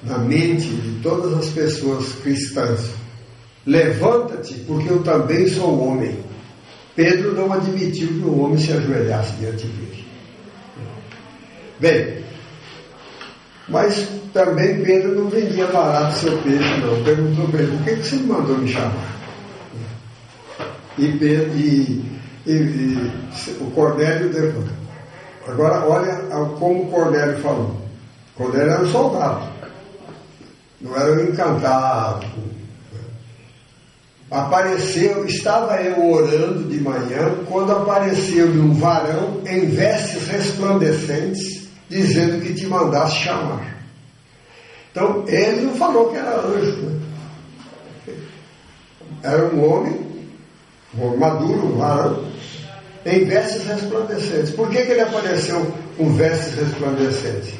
na 0.05 0.17
mente 0.17 0.67
de 0.67 0.99
todas 1.01 1.33
as 1.33 1.49
pessoas 1.49 2.13
cristãs. 2.23 2.91
Levanta-te, 3.65 4.53
porque 4.67 4.89
eu 4.89 5.01
também 5.03 5.47
sou 5.47 5.87
homem. 5.87 6.19
Pedro 6.95 7.33
não 7.33 7.51
admitiu 7.51 8.07
que 8.07 8.25
o 8.25 8.39
homem 8.39 8.57
se 8.57 8.71
ajoelhasse 8.71 9.33
diante 9.37 9.65
dele. 9.65 10.05
Bem, 11.79 12.23
mas 13.67 14.07
também 14.31 14.81
Pedro 14.83 15.15
não 15.15 15.29
vendia 15.29 15.65
barato 15.67 16.19
seu 16.19 16.37
peixe, 16.39 16.79
não. 16.81 17.03
Perguntou 17.03 17.47
para 17.49 17.61
ele: 17.61 17.77
por 17.77 17.83
que, 17.83 17.95
que 17.95 18.07
você 18.07 18.15
mandou 18.17 18.57
me 18.57 18.71
chamar? 18.71 19.15
e, 20.97 21.05
e, 21.05 22.05
e, 22.45 22.51
e 22.51 23.11
o 23.59 23.71
Cornélio 23.71 24.31
levanta. 24.31 24.71
Agora 25.47 25.85
olha 25.85 26.13
como 26.57 26.83
o 26.83 26.91
Cornélio 26.91 27.37
falou. 27.39 27.75
Cornélio 28.35 28.71
era 28.71 28.81
um 28.81 28.91
soldado, 28.91 29.47
não 30.85 30.95
era 30.95 31.11
um 31.13 31.23
encantado. 31.31 32.27
Apareceu, 34.29 35.25
estava 35.25 35.81
eu 35.81 36.11
orando 36.11 36.63
de 36.65 36.79
manhã, 36.79 37.35
quando 37.47 37.71
apareceu-lhe 37.71 38.59
um 38.59 38.73
varão 38.73 39.41
em 39.45 39.65
vestes 39.65 40.27
resplandecentes, 40.27 41.67
dizendo 41.89 42.41
que 42.41 42.53
te 42.53 42.67
mandasse 42.67 43.17
chamar. 43.17 43.75
Então, 44.91 45.25
ele 45.27 45.61
não 45.61 45.75
falou 45.75 46.09
que 46.09 46.17
era 46.17 46.39
anjo. 46.39 46.81
Né? 46.81 46.99
Era 49.23 49.45
um 49.45 49.67
homem 49.67 50.05
maduro, 51.17 51.73
um 51.73 51.77
varão, 51.77 52.25
em 53.05 53.25
vestes 53.25 53.65
resplandecentes. 53.65 54.51
Por 54.51 54.69
que, 54.69 54.83
que 54.83 54.91
ele 54.91 55.01
apareceu 55.01 55.73
com 55.97 56.13
vestes 56.13 56.55
resplandecentes? 56.55 57.53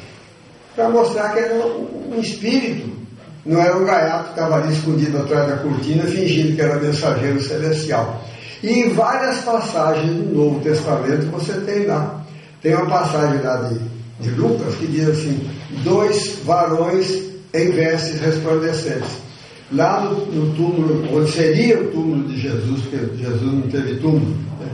Para 0.74 0.88
mostrar 0.88 1.32
que 1.32 1.38
era 1.38 1.54
um 1.54 2.20
espírito, 2.20 3.05
não 3.46 3.60
era 3.60 3.76
um 3.76 3.84
gaiato 3.84 4.24
que 4.24 4.30
estava 4.30 4.56
ali 4.56 4.72
escondido 4.72 5.18
atrás 5.18 5.48
da 5.48 5.56
cortina, 5.58 6.02
fingindo 6.04 6.56
que 6.56 6.60
era 6.60 6.80
mensageiro 6.80 7.40
celestial. 7.40 8.22
E 8.62 8.68
em 8.68 8.92
várias 8.92 9.38
passagens 9.44 10.10
do 10.10 10.34
Novo 10.34 10.60
Testamento 10.60 11.30
você 11.30 11.52
tem 11.60 11.86
lá. 11.86 12.24
Tem 12.60 12.74
uma 12.74 12.86
passagem 12.86 13.40
lá 13.42 13.56
de, 13.68 13.78
de 14.20 14.30
Lucas 14.30 14.74
que 14.74 14.86
diz 14.86 15.08
assim: 15.08 15.48
dois 15.84 16.40
varões 16.44 17.08
em 17.54 17.70
vestes 17.70 18.20
resplandecentes 18.20 19.26
lá 19.72 20.00
no, 20.00 20.26
no, 20.26 20.54
túmulo, 20.54 21.16
onde 21.16 21.30
seria 21.30 21.80
o 21.80 21.90
túmulo 21.90 22.28
de 22.28 22.40
Jesus, 22.40 22.82
porque 22.82 23.16
Jesus 23.16 23.52
não 23.52 23.62
teve 23.62 23.96
túmulo, 23.96 24.36
né? 24.60 24.68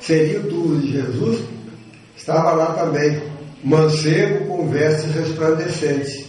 seria 0.00 0.40
o 0.40 0.44
túmulo 0.44 0.80
de 0.80 0.92
Jesus, 0.92 1.40
estava 2.16 2.52
lá 2.52 2.66
também, 2.66 3.20
mancebo 3.62 4.46
com 4.46 4.68
vestes 4.68 5.14
resplandecentes. 5.14 6.25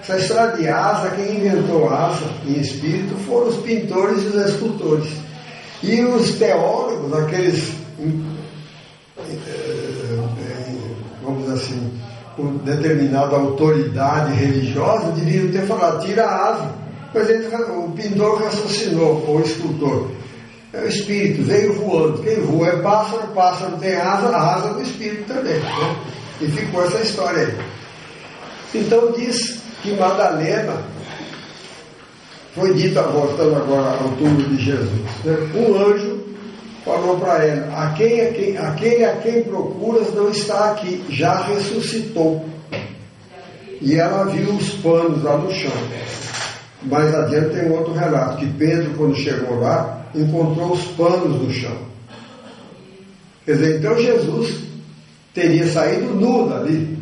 Essa 0.00 0.18
história 0.18 0.56
de 0.56 0.68
asa, 0.68 1.10
quem 1.10 1.36
inventou 1.36 1.88
asa 1.88 2.24
em 2.44 2.60
espírito 2.60 3.14
foram 3.24 3.48
os 3.48 3.56
pintores 3.58 4.24
e 4.24 4.26
os 4.26 4.46
escultores. 4.46 5.08
E 5.82 6.02
os 6.02 6.32
teólogos, 6.32 7.12
aqueles, 7.16 7.72
eh, 8.00 8.12
eh, 9.28 10.74
vamos 11.22 11.44
dizer 11.44 11.54
assim, 11.54 12.00
com 12.36 12.56
determinada 12.58 13.36
autoridade 13.36 14.34
religiosa, 14.34 15.12
deviam 15.12 15.52
ter 15.52 15.66
falado, 15.66 16.04
tira 16.04 16.24
a 16.24 16.50
asa. 16.50 16.74
Mas 17.14 17.30
ele, 17.30 17.46
o 17.54 17.92
pintor 17.92 18.42
raciocinou, 18.42 19.24
ou 19.26 19.38
o 19.38 19.42
escultor. 19.42 20.10
É 20.72 20.82
o 20.82 20.88
espírito, 20.88 21.44
veio 21.44 21.74
voando. 21.74 22.22
Quem 22.22 22.40
voa 22.40 22.68
é 22.68 22.76
pássaro, 22.82 23.28
pássaro 23.28 23.76
tem 23.78 23.94
asa, 23.94 24.28
a 24.28 24.54
asa 24.56 24.74
do 24.74 24.82
espírito 24.82 25.24
também. 25.32 25.58
Né? 25.58 25.96
E 26.40 26.46
ficou 26.46 26.84
essa 26.84 26.98
história 26.98 27.46
aí. 27.46 27.69
Então 28.74 29.12
diz 29.12 29.58
que 29.82 29.92
Madalena 29.92 30.82
foi 32.54 32.74
dita, 32.74 33.02
voltando 33.02 33.56
agora 33.56 33.98
ao 34.02 34.10
túmulo 34.16 34.42
de 34.48 34.64
Jesus, 34.64 34.90
né? 35.24 35.36
um 35.54 35.76
anjo 35.76 36.20
falou 36.84 37.18
para 37.18 37.44
ela, 37.44 37.84
a 37.84 37.92
quem, 37.92 38.20
a 38.20 38.32
quem, 38.32 38.56
aquele 38.56 39.04
a 39.04 39.16
quem 39.16 39.42
procuras 39.44 40.12
não 40.14 40.30
está 40.30 40.72
aqui, 40.72 41.04
já 41.08 41.42
ressuscitou. 41.42 42.44
E 43.80 43.94
ela 43.94 44.24
viu 44.24 44.54
os 44.54 44.70
panos 44.74 45.22
lá 45.22 45.36
no 45.36 45.50
chão. 45.52 45.72
Mais 46.82 47.14
adiante 47.14 47.56
tem 47.56 47.70
outro 47.70 47.92
relato, 47.92 48.38
que 48.38 48.46
Pedro, 48.46 48.92
quando 48.96 49.14
chegou 49.14 49.60
lá, 49.60 50.06
encontrou 50.14 50.72
os 50.72 50.84
panos 50.92 51.42
no 51.42 51.50
chão. 51.50 51.76
Quer 53.44 53.52
dizer, 53.52 53.78
então 53.78 53.98
Jesus 53.98 54.54
teria 55.34 55.66
saído 55.66 56.14
nu 56.14 56.48
dali. 56.48 56.99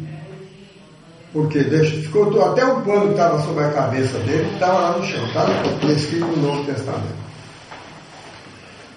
Porque 1.33 1.63
ficou 1.63 2.43
até 2.43 2.65
o 2.65 2.81
pano 2.81 3.07
que 3.07 3.11
estava 3.11 3.43
sobre 3.43 3.65
a 3.65 3.71
cabeça 3.71 4.19
dele, 4.21 4.51
estava 4.55 4.79
lá 4.79 4.99
no 4.99 5.05
chão, 5.05 5.27
está 5.27 5.47
escrito 5.93 6.27
no 6.27 6.37
Novo 6.39 6.65
Testamento. 6.65 7.19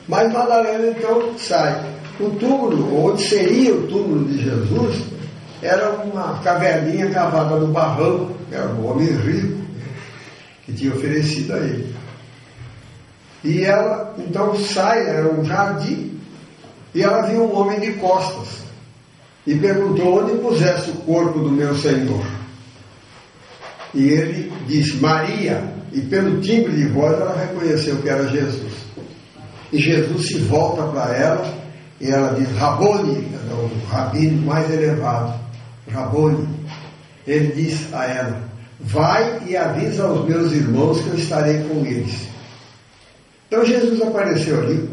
Mas 0.07 0.31
Madalena 0.31 0.87
então 0.87 1.37
sai. 1.37 1.91
O 2.19 2.29
túmulo, 2.31 3.05
onde 3.05 3.21
seria 3.23 3.73
o 3.73 3.87
túmulo 3.87 4.25
de 4.25 4.43
Jesus, 4.43 5.03
era 5.61 5.89
uma 5.91 6.39
caverninha 6.43 7.09
cavada 7.09 7.55
no 7.55 7.67
barranco, 7.67 8.31
era 8.51 8.67
um 8.67 8.89
homem 8.89 9.07
rico 9.07 9.61
que 10.65 10.73
tinha 10.73 10.93
oferecido 10.93 11.53
a 11.53 11.57
ele. 11.57 11.95
E 13.43 13.63
ela 13.63 14.13
então 14.17 14.55
sai, 14.55 15.05
era 15.07 15.27
um 15.33 15.43
jardim, 15.43 16.19
e 16.93 17.01
ela 17.01 17.23
viu 17.23 17.43
um 17.43 17.57
homem 17.57 17.79
de 17.79 17.93
costas 17.93 18.60
e 19.45 19.55
perguntou 19.55 20.23
onde 20.23 20.37
pusesse 20.37 20.91
o 20.91 20.95
corpo 20.95 21.39
do 21.39 21.51
meu 21.51 21.75
Senhor. 21.75 22.25
E 23.93 24.07
ele 24.07 24.53
disse, 24.67 24.95
Maria, 24.97 25.63
e 25.91 26.01
pelo 26.01 26.39
timbre 26.41 26.73
de 26.73 26.87
voz 26.87 27.13
ela 27.13 27.35
reconheceu 27.35 27.97
que 27.97 28.09
era 28.09 28.27
Jesus. 28.27 28.71
E 29.71 29.77
Jesus 29.77 30.27
se 30.27 30.37
volta 30.39 30.83
para 30.83 31.15
ela 31.15 31.53
e 31.99 32.09
ela 32.09 32.33
diz, 32.33 32.49
Rabone, 32.57 33.27
o 33.51 33.87
rabino 33.87 34.45
mais 34.45 34.69
elevado, 34.71 35.39
Rabone. 35.91 36.47
Ele 37.27 37.53
diz 37.53 37.93
a 37.93 38.05
ela, 38.05 38.41
vai 38.79 39.41
e 39.47 39.55
avisa 39.55 40.03
aos 40.03 40.27
meus 40.27 40.51
irmãos 40.51 41.01
que 41.01 41.09
eu 41.09 41.15
estarei 41.15 41.63
com 41.63 41.85
eles. 41.85 42.27
Então 43.47 43.65
Jesus 43.65 44.01
apareceu 44.01 44.61
ali, 44.61 44.89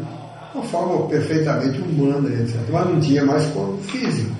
uma 0.53 0.63
forma 0.63 1.07
perfeitamente 1.07 1.79
humana, 1.79 2.29
etc. 2.29 2.55
Mas 2.71 2.85
não 2.87 2.99
tinha 2.99 3.23
mais 3.23 3.45
corpo 3.47 3.77
físico. 3.83 4.35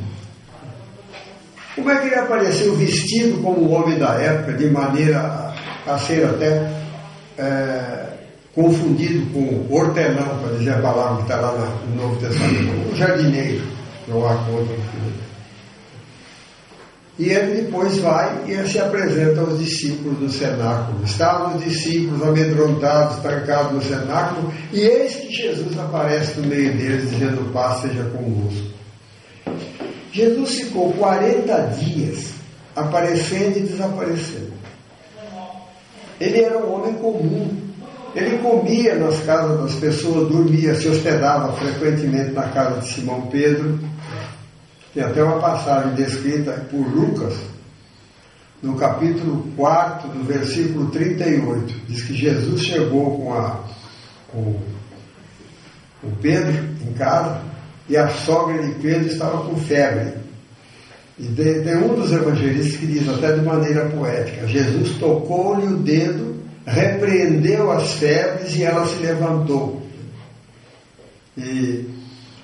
Como 1.76 1.90
é 1.90 2.00
que 2.00 2.08
ele 2.08 2.16
apareceu 2.16 2.76
vestido 2.76 3.42
como 3.42 3.62
o 3.62 3.72
homem 3.72 3.98
da 3.98 4.14
época, 4.16 4.54
de 4.54 4.70
maneira 4.70 5.54
a, 5.88 5.98
ser 5.98 6.26
até 6.26 6.70
é, 7.38 8.10
confundido 8.54 9.26
com 9.32 9.74
hortelão, 9.74 10.40
para 10.42 10.58
dizer 10.58 10.74
a 10.74 10.82
palavra 10.82 11.18
que 11.18 11.22
está 11.24 11.40
lá 11.40 11.80
no 11.88 11.96
Novo 11.96 12.20
Testamento, 12.20 12.92
um 12.92 12.96
jardineiro, 12.96 13.62
não 14.08 14.28
há 14.28 14.36
conta 14.36 14.74
filho. 14.74 14.99
E 17.20 17.32
ele 17.32 17.64
depois 17.64 17.98
vai 17.98 18.46
e 18.48 18.66
se 18.66 18.80
apresenta 18.80 19.42
aos 19.42 19.60
discípulos 19.60 20.18
do 20.20 20.30
cenáculo. 20.30 21.04
Estavam 21.04 21.58
os 21.58 21.66
discípulos 21.66 22.24
amedrontados, 22.24 23.18
trancados 23.18 23.74
no 23.74 23.84
cenáculo, 23.84 24.54
e 24.72 24.80
eis 24.80 25.16
que 25.18 25.30
Jesus 25.30 25.78
aparece 25.78 26.40
no 26.40 26.48
meio 26.48 26.78
deles, 26.78 27.10
dizendo: 27.10 27.52
Paz 27.52 27.82
seja 27.82 28.06
convosco. 28.06 28.70
Jesus 30.14 30.56
ficou 30.56 30.94
40 30.94 31.62
dias 31.78 32.30
aparecendo 32.74 33.58
e 33.58 33.62
desaparecendo. 33.64 34.54
Ele 36.22 36.40
era 36.42 36.58
um 36.58 36.74
homem 36.74 36.94
comum. 36.94 37.50
Ele 38.16 38.38
comia 38.38 38.96
nas 38.96 39.20
casas 39.24 39.62
das 39.62 39.74
pessoas, 39.76 40.30
dormia, 40.30 40.74
se 40.74 40.88
hospedava 40.88 41.52
frequentemente 41.54 42.32
na 42.32 42.44
casa 42.44 42.80
de 42.80 42.88
Simão 42.88 43.24
Pedro 43.24 43.78
tem 44.94 45.04
até 45.04 45.24
uma 45.24 45.40
passagem 45.40 45.94
descrita 45.94 46.52
por 46.70 46.88
Lucas, 46.88 47.36
no 48.62 48.76
capítulo 48.76 49.48
4, 49.56 50.10
do 50.10 50.24
versículo 50.24 50.90
38. 50.90 51.74
Diz 51.88 52.04
que 52.04 52.14
Jesus 52.14 52.62
chegou 52.62 53.18
com, 53.18 53.34
a, 53.34 53.64
com 54.32 54.60
o 56.04 56.12
Pedro 56.22 56.70
em 56.86 56.94
casa 56.94 57.42
e 57.88 57.96
a 57.96 58.08
sogra 58.10 58.62
de 58.62 58.74
Pedro 58.76 59.08
estava 59.08 59.44
com 59.44 59.56
febre. 59.58 60.14
E 61.18 61.26
tem, 61.28 61.76
um 61.78 61.96
dos 61.96 62.12
evangelistas 62.12 62.78
que 62.78 62.88
diz, 62.88 63.08
até 63.10 63.34
de 63.34 63.42
maneira 63.42 63.90
poética: 63.90 64.48
Jesus 64.48 64.98
tocou-lhe 64.98 65.68
o 65.68 65.78
dedo, 65.78 66.42
repreendeu 66.66 67.72
as 67.72 67.94
febres 67.94 68.56
e 68.56 68.64
ela 68.64 68.86
se 68.86 68.96
levantou. 69.04 69.82
E 71.38 71.99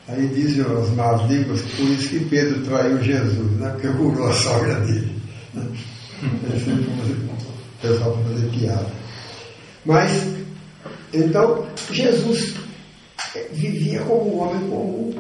Aí 0.07 0.27
dizem 0.27 0.63
as 0.63 0.89
más 0.91 1.27
línguas 1.29 1.61
que 1.61 1.77
por 1.77 1.89
isso 1.89 2.09
que 2.09 2.19
Pedro 2.25 2.61
traiu 2.61 3.01
Jesus, 3.01 3.51
né? 3.53 3.69
porque 3.71 3.87
curou 3.87 4.27
a 4.27 4.33
sogra 4.33 4.75
dele. 4.81 5.11
Né? 5.53 5.65
O 6.23 7.81
pessoal 7.81 8.11
para 8.13 8.33
fazer 8.33 8.47
piada. 8.49 8.87
Mas, 9.83 10.27
então, 11.11 11.65
Jesus 11.91 12.53
vivia 13.51 13.99
como 14.01 14.35
um 14.35 14.39
homem 14.41 14.69
comum. 14.69 15.13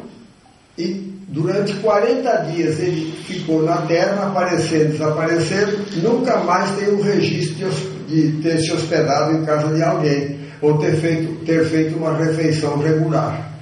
E 0.77 1.13
durante 1.29 1.73
40 1.75 2.31
dias 2.51 2.79
ele 2.79 3.11
ficou 3.23 3.63
na 3.63 3.77
terra, 3.83 4.27
aparecendo, 4.27 4.91
desaparecendo, 4.91 5.79
nunca 6.03 6.37
mais 6.43 6.77
tem 6.77 6.93
um 6.93 7.01
registro 7.01 7.69
de, 8.07 8.31
de 8.31 8.41
ter 8.41 8.59
se 8.59 8.71
hospedado 8.71 9.35
em 9.35 9.45
casa 9.45 9.73
de 9.73 9.81
alguém, 9.81 10.39
ou 10.61 10.77
ter 10.77 10.95
feito, 10.97 11.43
ter 11.43 11.65
feito 11.65 11.97
uma 11.97 12.15
refeição 12.15 12.77
regular 12.77 13.54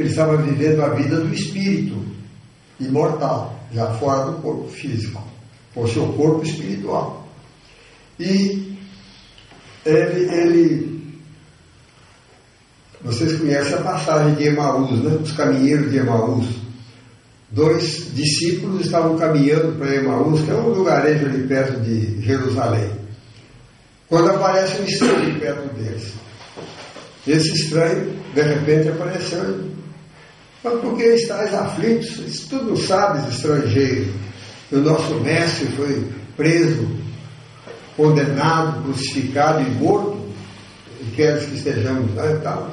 ele 0.00 0.08
estava 0.08 0.36
vivendo 0.36 0.82
a 0.82 0.88
vida 0.90 1.20
do 1.20 1.32
espírito 1.32 2.02
imortal, 2.78 3.60
já 3.72 3.86
fora 3.94 4.30
do 4.30 4.38
corpo 4.40 4.68
físico, 4.68 5.22
o 5.76 5.86
seu 5.86 6.06
corpo 6.14 6.42
espiritual. 6.44 7.28
E 8.18 8.76
ele, 9.84 10.34
ele 10.34 11.00
vocês 13.02 13.38
conhecem 13.38 13.74
a 13.74 13.82
passagem 13.82 14.34
de 14.34 14.44
Emaús, 14.44 15.02
né? 15.02 15.18
os 15.22 15.32
caminheiros 15.32 15.90
de 15.90 15.98
Emaús. 15.98 16.46
Dois 17.50 18.14
discípulos 18.14 18.84
estavam 18.84 19.18
caminhando 19.18 19.76
para 19.78 19.96
Emaús, 19.96 20.42
que 20.42 20.50
é 20.50 20.54
um 20.54 20.68
lugarejo 20.68 21.26
ali 21.26 21.46
perto 21.46 21.80
de 21.80 22.20
Jerusalém. 22.22 22.90
Quando 24.08 24.30
aparece 24.30 24.82
um 24.82 24.84
estranho 24.84 25.40
perto 25.40 25.74
deles. 25.74 26.12
Esse 27.26 27.52
estranho, 27.54 28.12
de 28.34 28.42
repente, 28.42 28.88
apareceu 28.88 29.70
mas 30.62 30.80
porque 30.80 31.02
estáis 31.02 31.54
aflitos, 31.54 32.46
tu 32.48 32.56
não 32.56 32.76
sabes, 32.76 33.26
estrangeiro, 33.34 34.12
que 34.68 34.76
o 34.76 34.82
nosso 34.82 35.14
mestre 35.20 35.66
foi 35.68 36.06
preso, 36.36 36.86
condenado, 37.96 38.82
crucificado 38.82 39.62
e 39.62 39.70
morto, 39.70 40.18
e 41.00 41.04
queres 41.16 41.46
que 41.46 41.54
estejamos 41.54 42.14
lá 42.14 42.30
e 42.30 42.38
tal. 42.38 42.70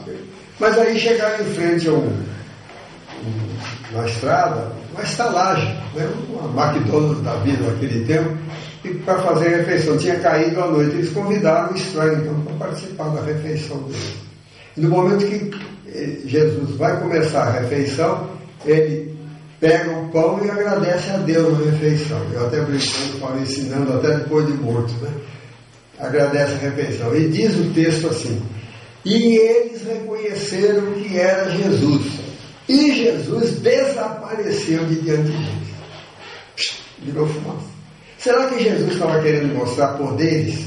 Mas 0.60 0.78
aí 0.78 1.00
chegaram 1.00 1.46
em 1.46 1.54
frente 1.54 1.88
a 1.88 1.94
um, 1.94 2.08
um, 2.08 3.94
uma 3.94 4.06
estrada, 4.06 4.72
uma 4.94 5.04
estalagem, 5.04 5.74
né? 5.96 6.10
uma 6.30 6.68
McDonald's 6.68 7.24
da 7.24 7.36
vida 7.38 7.72
naquele 7.72 8.06
tempo, 8.06 8.38
e 8.84 8.90
para 8.96 9.20
fazer 9.20 9.54
a 9.54 9.58
refeição. 9.58 9.98
Tinha 9.98 10.20
caído 10.20 10.62
à 10.62 10.68
noite, 10.68 10.96
eles 10.96 11.12
convidaram 11.12 11.74
o 11.74 11.76
estranho 11.76 12.20
então, 12.20 12.42
para 12.42 12.68
participar 12.68 13.10
da 13.10 13.22
refeição 13.22 13.78
deles. 13.84 14.16
E 14.76 14.82
no 14.82 14.90
momento 14.90 15.26
que 15.26 15.52
Jesus 16.26 16.72
vai 16.78 17.00
começar 17.00 17.44
a 17.44 17.60
refeição, 17.60 18.30
ele 18.66 19.18
pega 19.60 19.92
o 19.92 20.10
pão 20.10 20.44
e 20.46 20.50
agradece 20.50 21.10
a 21.12 21.18
Deus 21.18 21.54
na 21.54 21.72
refeição. 21.72 22.22
Eu 22.34 22.48
até 22.48 22.62
brincando, 22.62 23.20
falo 23.20 23.42
ensinando 23.42 23.94
até 23.94 24.18
depois 24.18 24.48
de 24.48 24.54
morto, 24.54 24.94
né? 25.02 25.12
Agradece 26.00 26.54
a 26.54 26.70
refeição. 26.70 27.16
E 27.16 27.28
diz 27.30 27.56
o 27.56 27.74
texto 27.74 28.08
assim: 28.08 28.42
E 29.04 29.38
eles 29.38 29.84
reconheceram 29.84 30.94
que 30.94 31.18
era 31.18 31.50
Jesus. 31.50 32.06
E 32.70 32.96
Jesus 32.96 33.60
desapareceu 33.60 34.86
de 34.86 34.96
diante 35.02 35.32
deles. 35.32 35.78
Virou 37.00 37.28
fumaça. 37.28 37.78
Será 38.18 38.48
que 38.48 38.64
Jesus 38.64 38.94
estava 38.94 39.22
querendo 39.22 39.56
mostrar 39.56 39.90
poderes? 39.90 40.66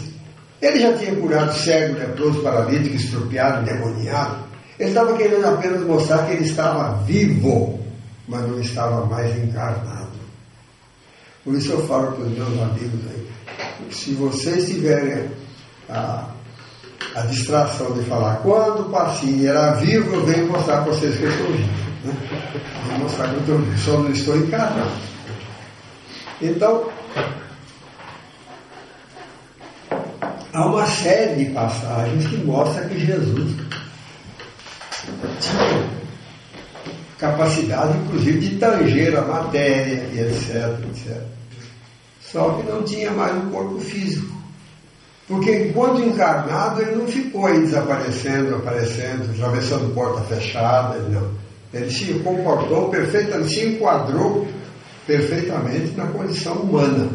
Ele 0.63 0.79
já 0.79 0.93
tinha 0.97 1.15
curado 1.17 1.55
cego, 1.55 1.99
leproso, 1.99 2.43
paralítico, 2.43 2.97
estrupiado, 2.97 3.63
endemoniado. 3.63 4.50
Ele 4.81 4.89
estava 4.89 5.15
querendo 5.15 5.45
apenas 5.45 5.83
mostrar 5.83 6.25
que 6.25 6.33
ele 6.33 6.45
estava 6.47 6.95
vivo, 7.05 7.79
mas 8.27 8.49
não 8.49 8.59
estava 8.59 9.05
mais 9.05 9.37
encarnado. 9.37 10.09
Por 11.45 11.55
isso 11.55 11.73
eu 11.73 11.87
falo 11.87 12.13
para 12.13 12.25
os 12.25 12.33
meus 12.33 12.63
amigos 12.63 13.01
aí, 13.11 13.29
se 13.93 14.15
vocês 14.15 14.67
tiverem 14.67 15.29
a, 15.87 16.31
a 17.15 17.21
distração 17.27 17.93
de 17.93 18.05
falar, 18.05 18.37
quando 18.37 18.87
o 18.87 18.91
Passinho 18.91 19.51
era 19.51 19.73
vivo, 19.73 20.15
eu 20.15 20.25
venho 20.25 20.51
mostrar 20.51 20.83
para 20.83 20.93
vocês 20.93 21.15
que 21.15 21.25
eu 21.25 21.31
estou 21.31 21.47
vivo. 21.49 21.69
Né? 22.05 22.17
Vou 22.87 22.99
mostrar 23.01 23.29
que 23.29 23.49
eu 23.51 23.63
só 23.85 23.99
não 23.99 24.11
estou 24.11 24.35
encarnado. 24.39 24.93
Então, 26.41 26.89
há 30.55 30.67
uma 30.67 30.87
série 30.87 31.45
de 31.45 31.51
passagens 31.53 32.27
que 32.29 32.37
mostra 32.39 32.89
que 32.89 32.99
Jesus 32.99 33.57
tinha 35.41 36.01
capacidade, 37.19 37.99
inclusive, 37.99 38.39
de 38.41 38.57
tanger 38.57 39.17
a 39.17 39.23
matéria 39.23 40.05
e 40.13 40.21
etc, 40.21 40.79
etc. 40.91 41.23
Só 42.21 42.51
que 42.55 42.71
não 42.71 42.83
tinha 42.83 43.11
mais 43.11 43.37
um 43.37 43.51
corpo 43.51 43.79
físico. 43.81 44.41
Porque 45.27 45.69
enquanto 45.69 46.01
encarnado 46.01 46.83
ele 46.83 46.97
não 46.97 47.07
ficou 47.07 47.47
aí 47.47 47.61
desaparecendo, 47.61 48.57
aparecendo, 48.57 49.31
atravessando 49.31 49.95
porta 49.95 50.23
fechada, 50.23 50.99
não. 51.09 51.31
Ele 51.73 51.91
se 51.91 52.15
comportou 52.15 52.89
perfeitamente, 52.89 53.55
se 53.55 53.67
enquadrou 53.67 54.47
perfeitamente 55.07 55.97
na 55.97 56.07
condição 56.07 56.55
humana. 56.55 57.09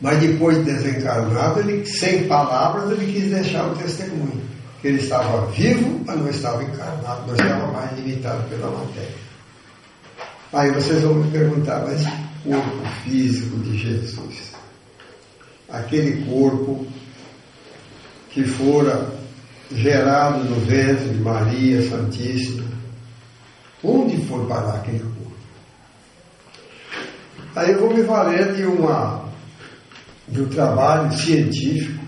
Mas 0.00 0.20
depois 0.20 0.58
de 0.58 0.64
desencarnado, 0.64 1.60
ele, 1.60 1.84
sem 1.86 2.28
palavras, 2.28 2.90
ele 2.92 3.12
quis 3.12 3.30
deixar 3.30 3.66
o 3.68 3.74
testemunho. 3.76 4.47
Que 4.80 4.88
ele 4.88 5.02
estava 5.02 5.46
vivo, 5.46 6.02
mas 6.06 6.18
não 6.18 6.28
estava 6.28 6.62
encarnado, 6.62 7.26
não 7.26 7.34
estava 7.34 7.72
mais 7.72 7.98
limitado 7.98 8.48
pela 8.48 8.70
matéria. 8.70 9.14
Aí 10.52 10.70
vocês 10.70 11.02
vão 11.02 11.14
me 11.14 11.30
perguntar, 11.30 11.84
mas 11.84 12.06
o 12.44 12.50
corpo 12.50 12.86
físico 13.04 13.56
de 13.58 13.76
Jesus, 13.76 14.52
aquele 15.68 16.24
corpo 16.24 16.86
que 18.30 18.44
fora 18.44 19.10
gerado 19.70 20.44
no 20.44 20.56
ventre 20.60 21.08
de 21.10 21.20
Maria 21.20 21.82
Santíssima, 21.88 22.64
onde 23.82 24.16
foi 24.26 24.46
parar 24.46 24.76
aquele 24.76 25.00
corpo? 25.00 25.18
Aí 27.56 27.72
eu 27.72 27.80
vou 27.80 27.92
me 27.92 28.02
valer 28.02 28.54
de 28.54 28.64
uma 28.64 29.28
de 30.28 30.42
um 30.42 30.48
trabalho 30.48 31.12
científico 31.16 32.04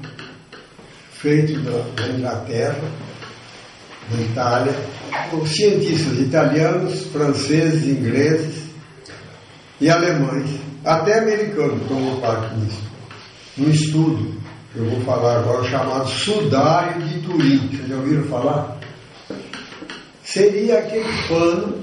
feito 1.20 1.52
na, 1.60 2.08
Inglaterra, 2.08 2.80
na 4.10 4.22
Itália, 4.22 4.74
por 5.30 5.46
cientistas 5.46 6.18
italianos, 6.18 7.04
franceses, 7.06 7.86
ingleses 7.86 8.64
e 9.80 9.90
alemães, 9.90 10.48
até 10.84 11.18
americanos 11.18 11.86
tomam 11.88 12.20
parte 12.20 12.54
nisso. 12.56 12.82
Um 13.58 13.70
estudo 13.70 14.40
que 14.72 14.78
eu 14.78 14.86
vou 14.86 15.00
falar 15.02 15.40
agora 15.40 15.68
chamado 15.68 16.08
Sudário 16.08 17.02
de 17.02 17.20
Turim. 17.20 17.68
Vocês 17.68 17.88
já 17.88 17.96
ouviram 17.96 18.24
falar? 18.24 18.78
Seria 20.24 20.78
aquele 20.78 21.28
pano 21.28 21.78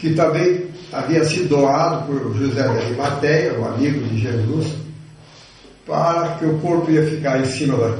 que 0.00 0.14
também 0.14 0.66
havia 0.92 1.24
sido 1.24 1.48
doado 1.48 2.06
por 2.06 2.34
José 2.36 2.62
de 2.62 2.78
Arimateia, 2.78 3.58
um 3.58 3.66
amigo 3.66 4.00
de 4.08 4.18
Jesus, 4.18 4.68
para 5.92 6.36
que 6.38 6.46
o 6.46 6.58
corpo 6.60 6.90
ia 6.90 7.06
ficar 7.06 7.38
em 7.38 7.44
cima 7.44 7.76
da, 7.76 7.98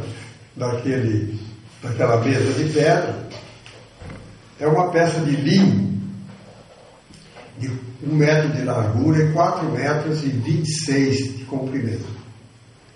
daquele, 0.57 1.39
daquela 1.83 2.17
mesa 2.25 2.51
de 2.55 2.73
pedra. 2.73 3.29
É 4.59 4.67
uma 4.67 4.91
peça 4.91 5.21
de 5.21 5.33
linho 5.33 6.01
de 7.59 7.71
um 8.03 8.15
metro 8.15 8.49
de 8.49 8.63
largura 8.63 9.23
e 9.23 9.33
quatro 9.35 9.71
metros 9.71 10.25
e 10.25 10.29
26 10.29 11.37
de 11.37 11.45
comprimento. 11.45 12.07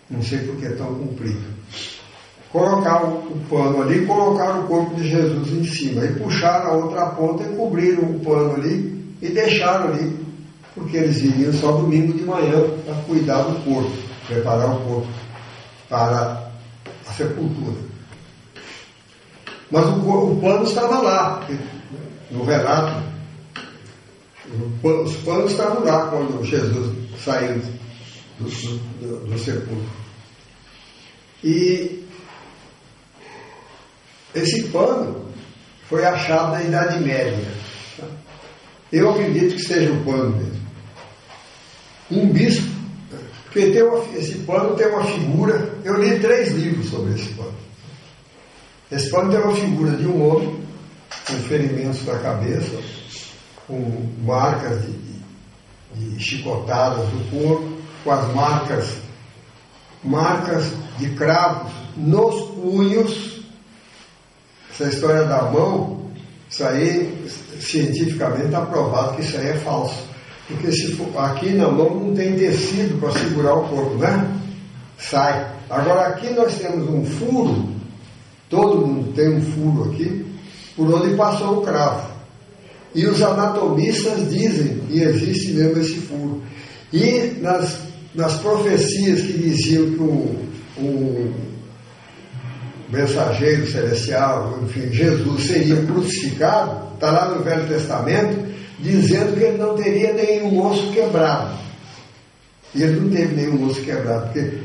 Não 0.09 0.23
sei 0.23 0.39
por 0.39 0.57
que 0.57 0.65
é 0.65 0.71
tão 0.71 0.95
comprido. 0.95 1.45
Colocaram 2.51 3.19
o 3.19 3.41
pano 3.51 3.83
ali 3.83 4.07
colocaram 4.07 4.65
o 4.65 4.67
corpo 4.67 4.95
de 4.95 5.11
Jesus 5.11 5.53
em 5.53 5.65
cima. 5.65 6.07
E 6.07 6.15
puxaram 6.15 6.71
a 6.71 6.73
outra 6.73 7.07
ponta 7.11 7.43
e 7.43 7.55
cobriram 7.55 8.03
o 8.05 8.21
pano 8.21 8.55
ali 8.55 9.15
e 9.21 9.29
deixaram 9.29 9.93
ali, 9.93 10.17
porque 10.75 10.97
eles 10.97 11.21
viriam 11.21 11.53
só 11.53 11.73
domingo 11.73 12.15
de 12.15 12.25
manhã 12.25 12.65
para 12.87 12.95
cuidar 13.07 13.43
do 13.43 13.63
corpo, 13.63 14.06
preparar 14.27 14.75
o 14.75 14.81
corpo 14.81 15.09
para 15.89 16.51
a 17.07 17.12
sepultura. 17.12 17.77
Mas 19.71 19.85
o, 19.87 20.33
o 20.33 20.41
pano 20.41 20.65
estava 20.65 21.01
lá, 21.01 21.47
no 22.31 22.45
relato. 22.45 23.03
Os 24.83 25.17
panos 25.17 25.51
estavam 25.51 25.85
lá 25.85 26.07
quando 26.07 26.45
Jesus 26.45 26.95
saiu 27.25 27.61
do, 28.39 28.49
do, 29.01 29.27
do 29.27 29.39
sepulcro. 29.39 29.91
E 31.43 32.07
esse 34.35 34.65
pano 34.69 35.27
foi 35.89 36.05
achado 36.05 36.53
na 36.53 36.62
Idade 36.62 37.01
Média. 37.01 37.49
Eu 38.93 39.11
acredito 39.11 39.57
que 39.57 39.62
seja 39.62 39.93
o 39.93 40.05
pano 40.05 40.37
mesmo. 40.37 40.67
Um 42.11 42.29
bispo, 42.29 42.76
esse 43.61 44.38
pano 44.47 44.77
tem 44.77 44.87
uma 44.88 45.05
figura, 45.05 45.75
eu 45.85 46.03
li 46.03 46.19
três 46.21 46.53
livros 46.53 46.88
sobre 46.90 47.14
esse 47.14 47.29
pano. 47.31 47.55
Esse 48.90 49.11
pano 49.11 49.31
tem 49.31 49.40
uma 49.40 49.55
figura 49.55 49.97
de 49.97 50.07
um 50.07 50.29
homem 50.29 50.61
com 51.27 51.35
ferimentos 51.49 52.05
na 52.07 52.19
cabeça, 52.19 52.79
com 53.66 54.07
marcas 54.25 54.83
de, 54.83 54.92
de, 55.95 56.11
de 56.11 56.23
chicotadas 56.23 57.09
do 57.09 57.31
corpo, 57.31 57.77
com 58.05 58.11
as 58.11 58.35
marcas, 58.35 58.97
marcas 60.05 60.64
de 60.99 61.11
cravos 61.11 61.73
nos 61.97 62.51
punhos. 62.51 63.40
Essa 64.71 64.88
história 64.88 65.25
da 65.25 65.42
mão, 65.42 66.11
isso 66.49 66.62
aí 66.62 67.27
cientificamente 67.61 68.47
está 68.47 68.61
provado 68.61 69.16
que 69.16 69.23
isso 69.23 69.37
aí 69.37 69.49
é 69.49 69.57
falso. 69.57 70.16
Porque 70.49 70.71
se 70.71 70.97
aqui 71.17 71.51
na 71.51 71.69
mão 71.69 71.95
não 71.95 72.15
tem 72.15 72.37
tecido 72.37 73.01
para 73.01 73.11
segurar 73.13 73.55
o 73.55 73.69
corpo, 73.69 73.97
né? 73.97 74.33
Sai. 74.99 75.47
Agora 75.69 76.09
aqui 76.09 76.31
nós 76.31 76.57
temos 76.59 76.89
um 76.89 77.05
furo, 77.05 77.69
todo 78.49 78.87
mundo 78.87 79.13
tem 79.13 79.29
um 79.35 79.41
furo 79.41 79.91
aqui, 79.91 80.25
por 80.77 80.93
onde 80.95 81.17
passou 81.17 81.59
o 81.59 81.63
cravo. 81.63 82.09
E 82.95 83.05
os 83.07 83.21
anatomistas 83.21 84.31
dizem 84.31 84.79
que 84.89 85.01
existe 85.01 85.53
mesmo 85.53 85.81
esse 85.81 85.97
furo. 85.97 86.43
E 86.93 87.39
nas, 87.41 87.79
nas 88.15 88.35
profecias 88.39 89.21
que 89.23 89.33
diziam 89.33 89.91
que 89.91 90.01
o, 90.01 90.37
o 90.79 91.35
mensageiro 92.89 93.71
celestial, 93.71 94.61
enfim, 94.63 94.93
Jesus 94.93 95.45
seria 95.45 95.85
crucificado, 95.85 96.95
está 96.95 97.11
lá 97.11 97.35
no 97.35 97.43
Velho 97.43 97.67
Testamento, 97.67 98.56
dizendo 98.79 99.37
que 99.37 99.45
ele 99.45 99.59
não 99.59 99.75
teria 99.77 100.12
nenhum 100.12 100.65
osso 100.67 100.93
quebrado. 100.93 101.59
E 102.75 102.83
ele 102.83 103.01
não 103.01 103.11
teve 103.11 103.35
nenhum 103.35 103.67
osso 103.67 103.81
quebrado, 103.83 104.27
porque 104.27 104.59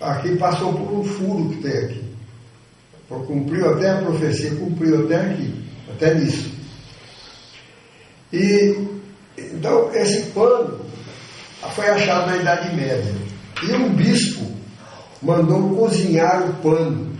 aqui 0.00 0.36
passou 0.36 0.72
por 0.72 1.00
um 1.00 1.04
furo 1.04 1.50
que 1.50 1.62
tem 1.62 1.84
aqui. 1.84 2.12
Cumpriu 3.26 3.74
até 3.74 3.90
a 3.90 3.96
profecia, 3.96 4.54
cumpriu 4.54 5.04
até 5.04 5.16
aqui, 5.16 5.64
até 5.90 6.14
nisso. 6.14 6.50
E 8.32 8.88
então 9.36 9.94
esse 9.94 10.30
pano 10.30 10.80
foi 11.74 11.88
achado 11.88 12.30
na 12.30 12.36
Idade 12.38 12.74
Média. 12.74 13.14
E 13.62 13.72
um 13.74 13.90
bispo 13.90 14.46
mandou 15.20 15.76
cozinhar 15.76 16.48
o 16.48 16.54
pano 16.54 17.12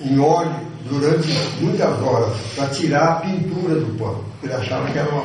em 0.00 0.18
óleo 0.20 0.68
durante 0.88 1.28
muitas 1.60 2.00
horas 2.00 2.36
para 2.54 2.68
tirar 2.68 3.08
a 3.08 3.14
pintura 3.16 3.74
do 3.74 3.98
pano. 3.98 4.24
Ele 4.42 4.52
achava 4.52 4.90
que 4.90 4.98
era 4.98 5.10
uma 5.10 5.24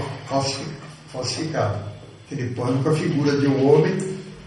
falsificada. 1.11 1.93
Aquele 2.25 2.53
pano 2.55 2.83
com 2.83 2.89
a 2.89 2.93
figura 2.93 3.37
de 3.37 3.47
um 3.47 3.71
homem 3.71 3.97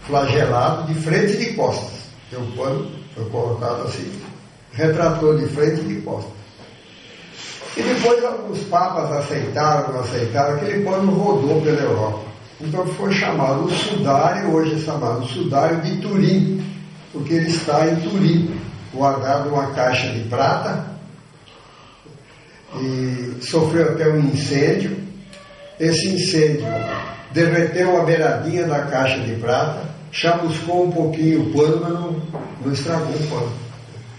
flagelado 0.01 0.91
de 0.91 0.99
frente 0.99 1.33
e 1.33 1.37
de 1.37 1.53
costas. 1.53 2.07
E 2.31 2.35
o 2.35 2.45
pano 2.57 2.91
foi 3.15 3.25
colocado 3.29 3.87
assim, 3.87 4.11
retratou 4.73 5.37
de 5.37 5.45
frente 5.47 5.81
e 5.81 5.95
de 5.95 6.01
costas. 6.01 6.31
E 7.77 7.81
depois 7.81 8.23
os 8.49 8.63
papas 8.65 9.11
aceitaram, 9.11 9.93
não 9.93 9.99
aceitaram, 9.99 10.55
aquele 10.55 10.83
pano 10.83 11.11
rodou 11.11 11.61
pela 11.61 11.79
Europa. 11.79 12.27
Então 12.59 12.85
foi 12.87 13.13
chamado 13.13 13.65
o 13.65 13.71
sudário, 13.71 14.51
hoje 14.51 14.75
é 14.75 14.79
chamado 14.79 15.25
sudário 15.27 15.79
de 15.81 15.97
Turim, 15.97 16.65
porque 17.13 17.35
ele 17.35 17.49
está 17.49 17.87
em 17.87 17.97
Turim, 17.97 18.59
guardado 18.91 19.49
numa 19.49 19.67
caixa 19.73 20.09
de 20.09 20.21
prata, 20.21 20.96
e 22.75 23.37
sofreu 23.41 23.91
até 23.91 24.07
um 24.09 24.19
incêndio. 24.19 24.97
Esse 25.79 26.09
incêndio 26.09 26.65
derreteu 27.31 28.01
a 28.01 28.03
beiradinha 28.03 28.65
da 28.65 28.81
caixa 28.81 29.19
de 29.19 29.33
prata 29.35 29.87
chamuscou 30.11 30.87
um 30.87 30.91
pouquinho 30.91 31.41
o 31.41 31.53
pano, 31.53 31.79
mas 31.81 31.93
não, 31.93 32.41
não 32.65 32.73
estragou 32.73 33.15
o 33.15 33.27
pano. 33.27 33.53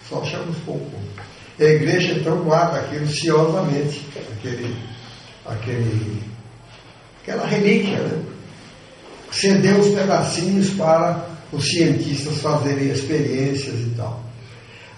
Só 0.09 0.25
chamuscou 0.25 0.77
um 0.77 0.91
pouco. 0.91 1.09
A 1.61 1.65
igreja 1.65 2.13
então 2.13 2.39
guarda 2.45 2.79
aquilo 2.79 3.09
ciosamente, 3.09 4.07
aquele, 4.33 4.77
aquele, 5.45 6.23
aquela 7.23 7.47
relíquia, 7.47 7.99
né? 7.99 8.23
Cedeu 9.33 9.81
os 9.81 9.89
pedacinhos 9.89 10.71
para 10.71 11.27
os 11.53 11.69
cientistas 11.69 12.39
fazerem 12.39 12.91
experiências 12.91 13.75
e 13.81 13.93
tal. 13.97 14.23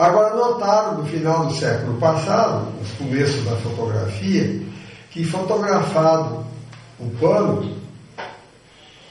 Agora 0.01 0.35
notaram 0.35 0.97
no 0.97 1.05
final 1.05 1.45
do 1.45 1.55
século 1.55 1.99
passado, 1.99 2.73
nos 2.81 2.91
começos 2.93 3.45
da 3.45 3.55
fotografia, 3.57 4.63
que 5.11 5.23
fotografado 5.27 6.43
o 6.99 7.07
pano, 7.21 7.77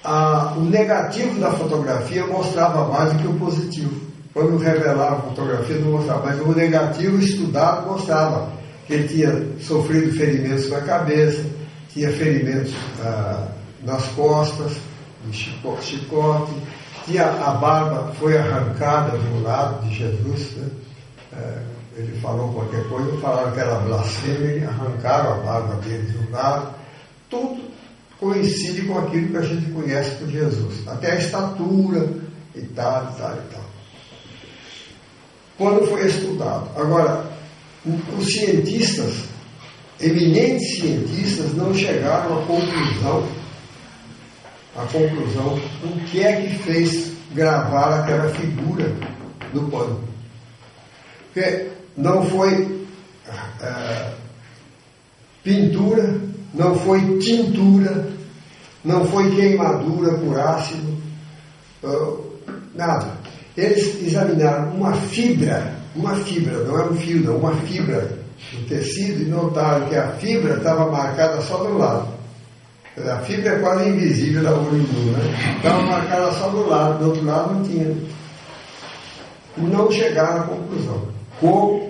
a, 0.04 0.56
o 0.58 0.62
negativo 0.62 1.40
da 1.40 1.52
fotografia 1.52 2.26
mostrava 2.26 2.88
mais 2.88 3.14
do 3.14 3.20
que 3.20 3.28
o 3.28 3.34
positivo. 3.38 4.02
Quando 4.34 4.58
revelava 4.58 5.18
a 5.18 5.22
fotografia 5.22 5.78
não 5.78 5.92
mostrava, 5.92 6.26
mas 6.26 6.42
o 6.42 6.56
negativo 6.56 7.20
estudado 7.20 7.86
mostrava 7.86 8.50
que 8.88 8.94
ele 8.94 9.08
tinha 9.08 9.48
sofrido 9.60 10.12
ferimentos 10.18 10.72
na 10.72 10.82
cabeça, 10.82 11.46
tinha 11.94 12.12
ferimentos 12.12 12.74
ah, 13.04 13.48
nas 13.84 14.08
costas, 14.08 14.72
de 15.28 15.38
chicote, 15.38 15.86
chicote, 15.86 16.52
tinha 17.10 17.26
a 17.26 17.52
barba 17.56 18.14
foi 18.20 18.38
arrancada 18.38 19.18
de 19.18 19.28
um 19.28 19.42
lado 19.42 19.82
de 19.88 19.96
Jesus, 19.96 20.52
né? 20.58 20.70
é, 21.34 21.62
ele 21.98 22.20
falou 22.20 22.54
qualquer 22.54 22.88
coisa, 22.88 23.18
falaram 23.18 23.52
que 23.52 23.60
era 23.60 23.76
blasfêmia, 23.80 24.70
arrancaram 24.70 25.34
a 25.34 25.38
barba 25.38 25.76
dele 25.82 26.04
de 26.12 26.18
um 26.18 26.32
lado, 26.32 26.76
tudo 27.30 27.70
coincide 28.20 28.84
com 28.84 29.00
aquilo 29.00 29.30
que 29.30 29.38
a 29.38 29.42
gente 29.42 29.72
conhece 29.72 30.16
por 30.16 30.30
Jesus, 30.30 30.88
até 30.88 31.14
a 31.14 31.16
estatura 31.16 32.10
e 32.56 32.62
tal, 32.62 33.12
e 33.12 33.20
tal, 33.20 33.34
e 33.34 33.54
tal. 33.54 33.64
Quando 35.58 35.88
foi 35.88 36.06
estudado. 36.06 36.70
Agora, 36.76 37.26
os 38.18 38.34
cientistas, 38.34 39.24
eminentes 40.00 40.80
cientistas, 40.80 41.54
não 41.54 41.74
chegaram 41.74 42.40
à 42.40 42.46
conclusão, 42.46 43.28
à 44.80 44.86
conclusão 44.86 45.60
o 45.84 46.00
que 46.06 46.24
é 46.24 46.42
que 46.42 46.58
fez 46.60 47.12
gravar 47.34 48.00
aquela 48.00 48.30
figura 48.30 48.92
no 49.54 49.70
pano. 49.70 50.00
Porque 51.34 51.68
não 51.98 52.26
foi 52.26 52.88
é, 53.62 54.12
pintura, 55.44 56.20
não 56.54 56.76
foi 56.80 57.20
tintura, 57.20 58.08
não 58.84 59.06
foi 59.06 59.36
queimadura 59.36 60.18
por 60.18 60.40
ácido, 60.40 60.98
nada. 62.74 63.20
Eles 63.58 64.02
examinaram 64.02 64.72
uma 64.72 64.94
fibra, 64.94 65.76
uma 65.96 66.16
fibra, 66.16 66.64
não 66.64 66.80
é 66.80 66.86
um 66.86 66.96
fio, 66.96 67.22
não, 67.22 67.38
uma 67.38 67.54
fibra 67.54 68.18
do 68.54 68.68
tecido 68.68 69.22
e 69.22 69.26
notaram 69.26 69.88
que 69.88 69.96
a 69.96 70.12
fibra 70.14 70.58
estava 70.58 70.90
marcada 70.90 71.42
só 71.42 71.58
do 71.58 71.78
lado. 71.78 72.19
A 72.98 73.20
fibra 73.20 73.54
é 73.54 73.60
quase 73.60 73.90
invisível 73.90 74.44
da 74.44 74.52
olho 74.52 74.78
nu, 74.78 75.12
né? 75.12 75.56
Estava 75.58 75.82
marcada 75.84 76.32
só 76.34 76.50
do 76.50 76.68
lado, 76.68 77.00
do 77.00 77.06
outro 77.10 77.26
lado 77.26 77.54
não 77.54 77.64
tinha. 77.64 77.96
Não 79.58 79.92
chegaram 79.92 80.42
à 80.42 80.44
conclusão. 80.44 81.08
Como 81.40 81.90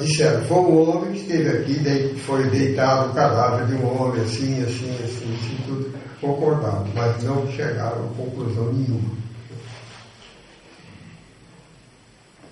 disseram, 0.00 0.44
foi 0.44 0.58
um 0.58 0.90
homem 0.90 1.12
que 1.12 1.18
esteve 1.18 1.48
aqui, 1.48 2.20
foi 2.26 2.48
deitado 2.50 3.10
o 3.10 3.14
cadáver 3.14 3.66
de 3.66 3.74
um 3.74 3.86
homem, 3.86 4.22
assim, 4.22 4.62
assim, 4.62 4.90
assim, 5.04 5.34
assim, 5.34 5.58
tudo 5.66 5.94
concordado, 6.20 6.88
mas 6.94 7.22
não 7.22 7.46
chegaram 7.52 8.06
a 8.06 8.14
conclusão 8.16 8.72
nenhuma. 8.72 9.16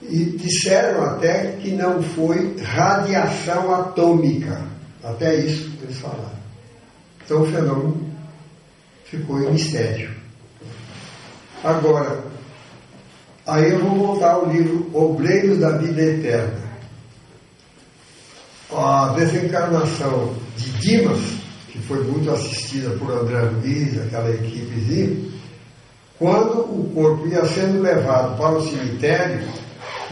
E 0.03 0.25
disseram 0.37 1.03
até 1.03 1.53
que 1.61 1.73
não 1.73 2.01
foi 2.01 2.57
radiação 2.63 3.75
atômica. 3.75 4.63
Até 5.03 5.35
isso 5.37 5.73
eles 5.83 5.99
falaram. 5.99 6.46
Então 7.27 7.43
o 7.43 7.47
fenômeno 7.47 8.09
ficou 9.05 9.43
em 9.43 9.51
mistério. 9.51 10.11
Agora, 11.65 12.23
aí 13.45 13.73
eu 13.73 13.81
vou 13.81 13.99
voltar 13.99 14.35
ao 14.35 14.49
livro 14.49 14.89
Obreiro 14.95 15.59
da 15.59 15.77
Vida 15.77 16.03
Eterna. 16.03 16.67
A 18.73 19.15
desencarnação 19.17 20.37
de 20.57 20.71
Dimas, 20.79 21.21
que 21.69 21.81
foi 21.81 22.05
muito 22.05 22.31
assistida 22.31 22.91
por 22.91 23.11
André 23.11 23.41
Luiz, 23.41 24.01
aquela 24.01 24.31
equipezinha, 24.31 25.17
quando 26.21 26.61
o 26.61 26.93
corpo 26.95 27.27
ia 27.27 27.45
sendo 27.47 27.83
levado 27.83 28.39
para 28.39 28.57
o 28.57 28.63
cemitério, 28.63 29.49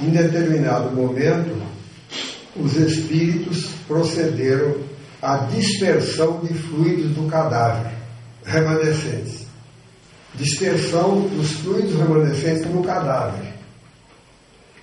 em 0.01 0.11
determinado 0.11 0.91
momento, 0.91 1.63
os 2.57 2.75
espíritos 2.77 3.69
procederam 3.87 4.75
à 5.25 5.39
dispersão 5.39 6.41
de 6.41 6.53
fluidos 6.53 7.13
do 7.13 7.27
cadáver 7.31 7.93
remanescentes. 8.45 9.47
Dispersão 10.35 11.21
dos 11.29 11.53
fluidos 11.53 11.95
remanescentes 11.95 12.67
no 12.67 12.83
cadáver. 12.83 13.55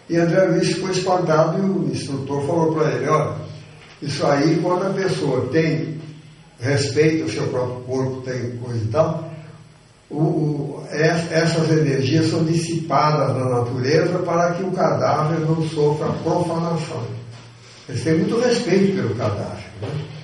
E 0.09 0.17
André 0.17 0.45
Luiz 0.45 0.69
ficou 0.69 0.89
espantado 0.89 1.59
e 1.59 1.61
o 1.61 1.91
instrutor 1.91 2.45
falou 2.47 2.73
para 2.73 2.91
ele: 2.91 3.07
olha, 3.07 3.35
isso 4.01 4.25
aí, 4.25 4.59
quando 4.61 4.87
a 4.87 4.93
pessoa 4.93 5.47
tem 5.51 6.01
respeito 6.59 7.23
ao 7.23 7.29
seu 7.29 7.47
próprio 7.47 7.81
corpo, 7.83 8.21
tem 8.21 8.57
coisa 8.57 8.83
e 8.83 8.87
tal, 8.87 9.31
o, 10.09 10.17
o, 10.17 10.87
essas 10.91 11.69
energias 11.69 12.27
são 12.29 12.43
dissipadas 12.45 13.35
na 13.37 13.45
natureza 13.45 14.19
para 14.19 14.53
que 14.53 14.63
o 14.63 14.71
cadáver 14.71 15.39
não 15.41 15.61
sofra 15.69 16.07
profanação. 16.23 17.05
Eles 17.87 18.03
têm 18.03 18.17
muito 18.17 18.39
respeito 18.39 18.95
pelo 18.95 19.15
cadáver. 19.15 19.65
Né? 19.81 20.20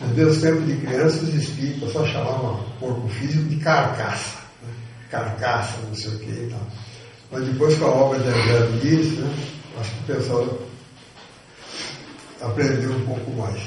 Nos 0.00 0.14
meus 0.14 0.40
tempos 0.40 0.66
de 0.66 0.76
criança, 0.76 1.24
os 1.24 1.34
espíritos 1.34 1.92
só 1.92 2.04
chamavam 2.06 2.64
corpo 2.78 3.08
físico 3.08 3.44
de 3.44 3.56
carcaça. 3.56 4.36
Né? 4.62 4.68
Carcaça, 5.10 5.78
não 5.86 5.94
sei 5.94 6.10
o 6.10 6.18
que 6.18 6.30
e 6.30 6.48
tal. 6.50 6.66
Mas 7.32 7.44
depois 7.46 7.78
com 7.78 7.86
a 7.86 7.88
obra 7.88 8.18
de 8.20 8.28
André 8.28 8.58
Luiz, 8.58 9.12
né? 9.18 9.34
acho 9.80 9.90
que 9.90 10.12
o 10.12 10.16
pessoal 10.16 10.58
aprendeu 12.42 12.92
um 12.92 13.06
pouco 13.06 13.30
mais. 13.32 13.60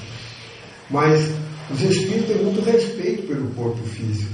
Mas 0.90 1.32
os 1.72 1.82
espíritos 1.82 2.28
têm 2.28 2.44
muito 2.44 2.62
respeito 2.64 3.24
pelo 3.24 3.48
corpo 3.52 3.84
físico. 3.88 4.34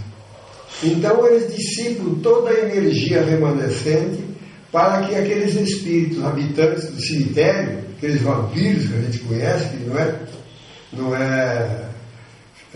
Então 0.83 1.25
eles 1.27 1.55
dissipam 1.55 2.15
toda 2.15 2.49
a 2.49 2.59
energia 2.59 3.23
remanescente 3.23 4.23
para 4.71 5.07
que 5.07 5.15
aqueles 5.15 5.55
espíritos 5.55 6.23
habitantes 6.23 6.91
do 6.91 7.01
cemitério, 7.01 7.79
aqueles 7.97 8.21
vampiros 8.21 8.85
que 8.85 8.93
a 8.93 9.01
gente 9.01 9.19
conhece, 9.19 9.69
que 9.69 9.85
não 9.85 9.97
é, 9.97 10.19
não 10.93 11.15
é 11.15 11.85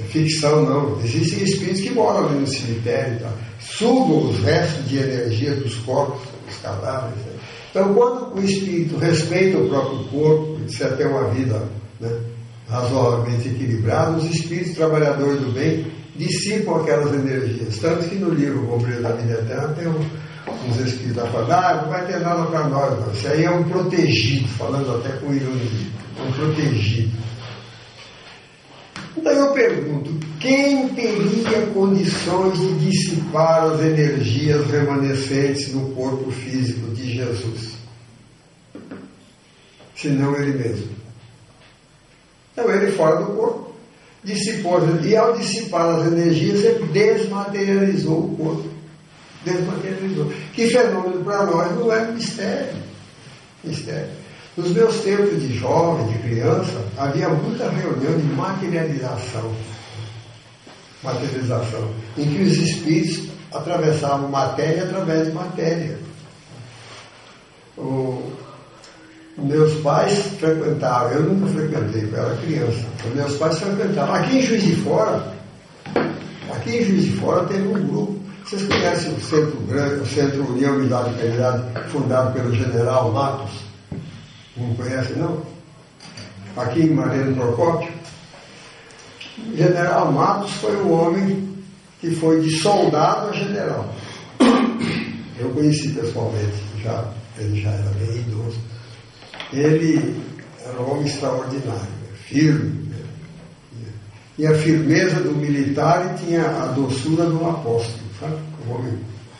ficção 0.07 0.63
não, 0.63 0.99
existem 1.03 1.43
espíritos 1.43 1.81
que 1.81 1.91
moram 1.91 2.27
ali 2.27 2.39
no 2.39 2.47
cemitério, 2.47 3.19
tá? 3.19 3.31
sugam 3.59 4.29
os 4.29 4.39
restos 4.39 4.87
de 4.87 4.97
energia 4.97 5.55
dos 5.55 5.75
corpos, 5.79 6.21
dos 6.47 6.57
cadáveres. 6.57 7.17
Né? 7.25 7.33
Então 7.71 7.93
quando 7.93 8.35
o 8.35 8.43
espírito 8.43 8.97
respeita 8.97 9.57
o 9.57 9.67
próprio 9.67 10.03
corpo, 10.05 10.59
precisa 10.59 10.89
ter 10.91 11.07
uma 11.07 11.29
vida 11.29 11.67
né, 11.99 12.09
razoavelmente 12.69 13.49
equilibrada, 13.49 14.17
os 14.17 14.25
espíritos 14.25 14.75
trabalhadores 14.75 15.41
do 15.41 15.51
bem 15.51 15.85
dissipam 16.15 16.81
aquelas 16.81 17.13
energias. 17.13 17.77
Tanto 17.77 18.07
que 18.07 18.15
no 18.15 18.29
livro 18.29 18.61
Bombeiro 18.63 19.01
da 19.01 19.13
Vida 19.13 19.33
Eterna 19.33 19.69
tem 19.69 19.87
um, 19.87 19.99
uns 20.67 20.79
espíritos 20.79 21.23
a 21.23 21.27
falar, 21.27 21.71
ah, 21.71 21.81
não 21.81 21.89
vai 21.89 22.05
ter 22.05 22.19
nada 22.19 22.43
para 22.43 22.67
nós, 22.67 22.99
não. 22.99 23.13
Isso 23.13 23.27
aí 23.27 23.45
é 23.45 23.49
um 23.49 23.63
protegido, 23.63 24.47
falando 24.49 24.97
até 24.97 25.15
com 25.17 25.33
ironia, 25.33 25.87
um 26.27 26.31
protegido. 26.33 27.11
Então 29.19 29.33
eu 29.33 29.51
pergunto, 29.51 30.17
quem 30.39 30.87
teria 30.89 31.67
condições 31.73 32.57
de 32.57 32.89
dissipar 32.89 33.65
as 33.65 33.81
energias 33.81 34.65
remanescentes 34.71 35.73
no 35.73 35.89
corpo 35.89 36.31
físico 36.31 36.89
de 36.95 37.15
Jesus? 37.15 37.73
Senão 39.93 40.33
ele 40.37 40.57
mesmo. 40.57 40.91
Então 42.53 42.71
ele 42.71 42.93
fora 42.93 43.17
do 43.17 43.33
corpo 43.33 43.75
dissipou, 44.23 44.79
e 45.03 45.15
ao 45.17 45.37
dissipar 45.37 45.95
as 45.95 46.07
energias, 46.07 46.63
ele 46.63 46.85
desmaterializou 46.87 48.19
o 48.19 48.37
corpo. 48.37 48.69
Desmaterializou. 49.43 50.31
Que 50.53 50.69
fenômeno 50.69 51.23
para 51.25 51.45
nós 51.45 51.75
não 51.77 51.91
é 51.91 52.09
mistério. 52.11 52.81
Mistério. 53.65 54.18
Nos 54.59 54.71
meus 54.73 54.99
tempos 54.99 55.41
de 55.41 55.57
jovem, 55.57 56.05
de 56.07 56.19
criança, 56.19 56.83
havia 56.97 57.29
muita 57.29 57.69
reunião 57.69 58.17
de 58.17 58.25
materialização. 58.35 59.53
Materialização. 61.01 61.89
Em 62.17 62.29
que 62.29 62.41
os 62.43 62.57
espíritos 62.57 63.29
atravessavam 63.53 64.27
matéria 64.27 64.83
através 64.83 65.27
de 65.27 65.33
matéria. 65.33 65.97
O, 67.77 68.33
meus 69.37 69.75
pais 69.75 70.19
frequentavam, 70.37 71.11
eu 71.11 71.23
nunca 71.23 71.53
frequentei, 71.53 72.09
eu 72.11 72.17
era 72.17 72.35
criança. 72.35 72.85
Meus 73.15 73.37
pais 73.37 73.59
frequentavam. 73.59 74.13
Aqui 74.13 74.39
em 74.39 74.41
Juiz 74.41 74.63
de 74.63 74.75
Fora, 74.75 75.33
aqui 76.53 76.79
em 76.79 76.83
Juiz 76.83 77.03
de 77.05 77.11
Fora 77.11 77.45
teve 77.45 77.65
um 77.65 77.87
grupo. 77.87 78.19
Vocês 78.43 78.63
conhecem 78.63 79.13
o 79.13 79.21
Centro 79.21 79.57
Grande, 79.69 80.01
o 80.01 80.05
Centro 80.05 80.51
União 80.51 80.75
Unidade 80.75 81.13
Caridade, 81.13 81.89
fundado 81.91 82.33
pelo 82.33 82.53
General 82.53 83.09
Matos? 83.13 83.68
Não 84.59 84.75
conhecem, 84.75 85.15
não? 85.15 85.41
Aqui 86.57 86.81
em 86.81 86.93
Mariano 86.93 87.35
Procópio. 87.35 87.89
O 89.37 89.55
General 89.55 90.11
Matos 90.11 90.51
foi 90.55 90.75
o 90.75 90.91
homem 90.91 91.57
que 92.01 92.13
foi 92.15 92.41
de 92.41 92.51
soldado 92.57 93.29
a 93.29 93.33
general. 93.33 93.93
Eu 95.39 95.49
conheci 95.51 95.89
pessoalmente, 95.89 96.61
já, 96.83 97.09
ele 97.37 97.61
já 97.61 97.69
era 97.69 97.89
bem 97.91 98.17
idoso. 98.17 98.59
Ele 99.53 100.21
era 100.65 100.81
um 100.81 100.91
homem 100.91 101.07
extraordinário, 101.07 101.87
firme. 102.25 102.89
Né? 102.89 103.91
E 104.37 104.45
a 104.45 104.53
firmeza 104.55 105.21
do 105.21 105.31
militar 105.31 106.13
e 106.13 106.25
tinha 106.25 106.45
a 106.45 106.67
doçura 106.67 107.25
do 107.25 107.49
apóstolo, 107.49 108.03
sabe? 108.19 108.35
Um 108.67 108.75
homem 108.75 108.99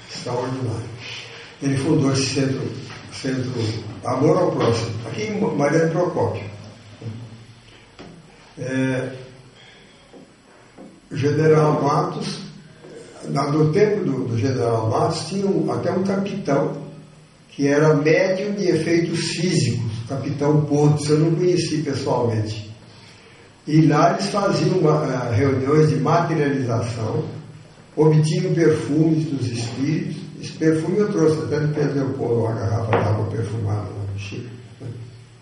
extraordinário. 0.09 0.89
Ele 1.61 1.77
fundou 1.77 2.13
esse 2.13 2.27
centro, 2.35 2.71
centro 3.11 3.51
Amor 4.03 4.37
ao 4.37 4.51
Próximo, 4.51 4.91
aqui 5.07 5.23
em 5.23 5.57
Mariano 5.57 5.91
Procópio. 5.91 6.43
É, 8.57 9.09
o 11.11 11.15
general 11.15 11.81
Matos, 11.81 12.39
no 13.27 13.71
tempo 13.71 14.05
do, 14.05 14.27
do 14.27 14.37
general 14.37 14.89
Matos, 14.89 15.25
tinha 15.27 15.45
um, 15.45 15.71
até 15.71 15.91
um 15.91 16.03
capitão 16.03 16.89
que 17.49 17.67
era 17.67 17.93
médium 17.93 18.53
de 18.53 18.69
efeitos 18.69 19.19
físicos, 19.19 19.91
capitão 20.07 20.61
Pontes, 20.61 21.09
eu 21.09 21.19
não 21.19 21.35
conheci 21.35 21.79
pessoalmente. 21.79 22.69
E 23.67 23.81
lá 23.81 24.13
eles 24.13 24.27
faziam 24.29 24.77
uma, 24.77 25.03
uh, 25.03 25.33
reuniões 25.33 25.89
de 25.89 25.97
materialização, 25.97 27.25
obtinham 27.95 28.53
perfumes 28.53 29.25
dos 29.25 29.47
espíritos. 29.47 30.28
Esse 30.39 30.53
perfume 30.53 30.99
eu 30.99 31.11
trouxe, 31.11 31.43
até 31.43 31.59
de 31.59 31.73
Pedro 31.73 31.95
Leopoldo, 31.95 32.41
uma 32.41 32.53
garrafa 32.53 32.91
d'água 32.91 33.25
perfumada 33.25 33.89
lá 33.89 34.05
no 34.13 34.19
Chico. 34.19 34.49
Né? 34.79 34.87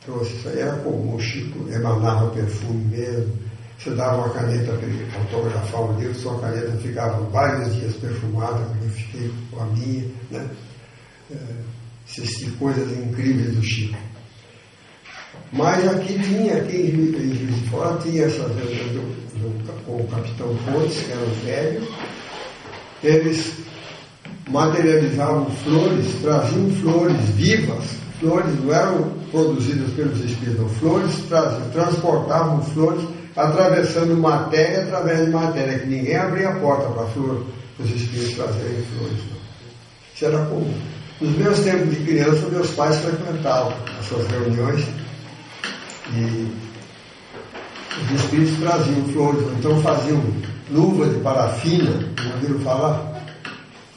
Trouxe, 0.04 0.34
isso 0.34 0.50
aí 0.50 0.60
era 0.60 0.76
comum, 0.78 1.16
o 1.16 1.20
Chico 1.20 1.70
emanava 1.70 2.32
perfume 2.32 2.84
mesmo. 2.86 3.32
Você 3.78 3.92
dava 3.92 4.18
uma 4.18 4.30
caneta 4.32 4.74
para 4.74 4.88
ele 4.88 5.08
autografar 5.16 5.82
o 5.82 6.00
livro, 6.00 6.16
sua 6.16 6.40
caneta 6.40 6.72
ficava 6.78 7.22
vários 7.30 7.76
dias 7.76 7.94
perfumada, 7.98 8.60
eu 8.82 8.90
fiquei 8.90 9.32
com 9.52 9.62
a 9.62 9.66
minha, 9.68 10.10
né? 10.32 10.50
É, 11.32 12.48
coisas 12.58 12.92
incríveis 12.98 13.56
do 13.56 13.62
Chico. 13.62 13.98
Mas 15.54 15.88
aqui 15.88 16.20
tinha, 16.20 16.58
aqui 16.58 16.78
em 16.78 16.92
Juiz 16.92 17.56
de 17.56 17.70
Fora, 17.70 17.98
tinha 18.00 18.26
essas 18.26 18.48
reuniões 18.56 19.16
com 19.86 19.98
o 19.98 20.08
capitão 20.08 20.56
Pontes, 20.66 21.00
que 21.00 21.12
era 21.12 21.22
um 21.22 21.46
velho. 21.46 21.88
Eles 23.04 23.67
materializavam 24.50 25.46
flores, 25.64 26.06
traziam 26.22 26.70
flores 26.82 27.30
vivas, 27.36 27.84
flores 28.20 28.64
não 28.64 28.74
eram 28.74 29.12
produzidas 29.32 29.92
pelos 29.92 30.20
espíritos, 30.24 30.72
flores 30.80 31.12
transportavam 31.74 32.62
flores 32.64 33.04
atravessando 33.36 34.18
matéria 34.18 34.84
através 34.84 35.26
de 35.26 35.32
matéria, 35.32 35.80
que 35.80 35.88
ninguém 35.88 36.16
abria 36.16 36.50
a 36.50 36.56
porta 36.56 36.90
para 36.90 37.06
flor, 37.08 37.46
os 37.80 37.90
espíritos 37.90 38.36
trazerem 38.36 38.84
flores. 38.98 39.18
Não. 39.30 39.38
Isso 40.16 40.26
era 40.26 40.46
comum. 40.46 40.74
Nos 41.22 41.38
meus 41.38 41.60
tempos 41.60 41.90
de 41.90 42.04
criança, 42.04 42.48
meus 42.50 42.72
pais 42.72 42.96
frequentavam 42.98 43.74
essas 44.00 44.28
reuniões 44.28 44.86
e 46.14 46.52
os 48.04 48.22
espíritos 48.22 48.58
traziam 48.60 49.04
flores, 49.10 49.46
então 49.58 49.82
faziam 49.82 50.24
luva 50.72 51.08
de 51.08 51.20
parafina, 51.20 51.92
não 52.24 52.34
ouviram 52.36 52.60
falar? 52.60 53.17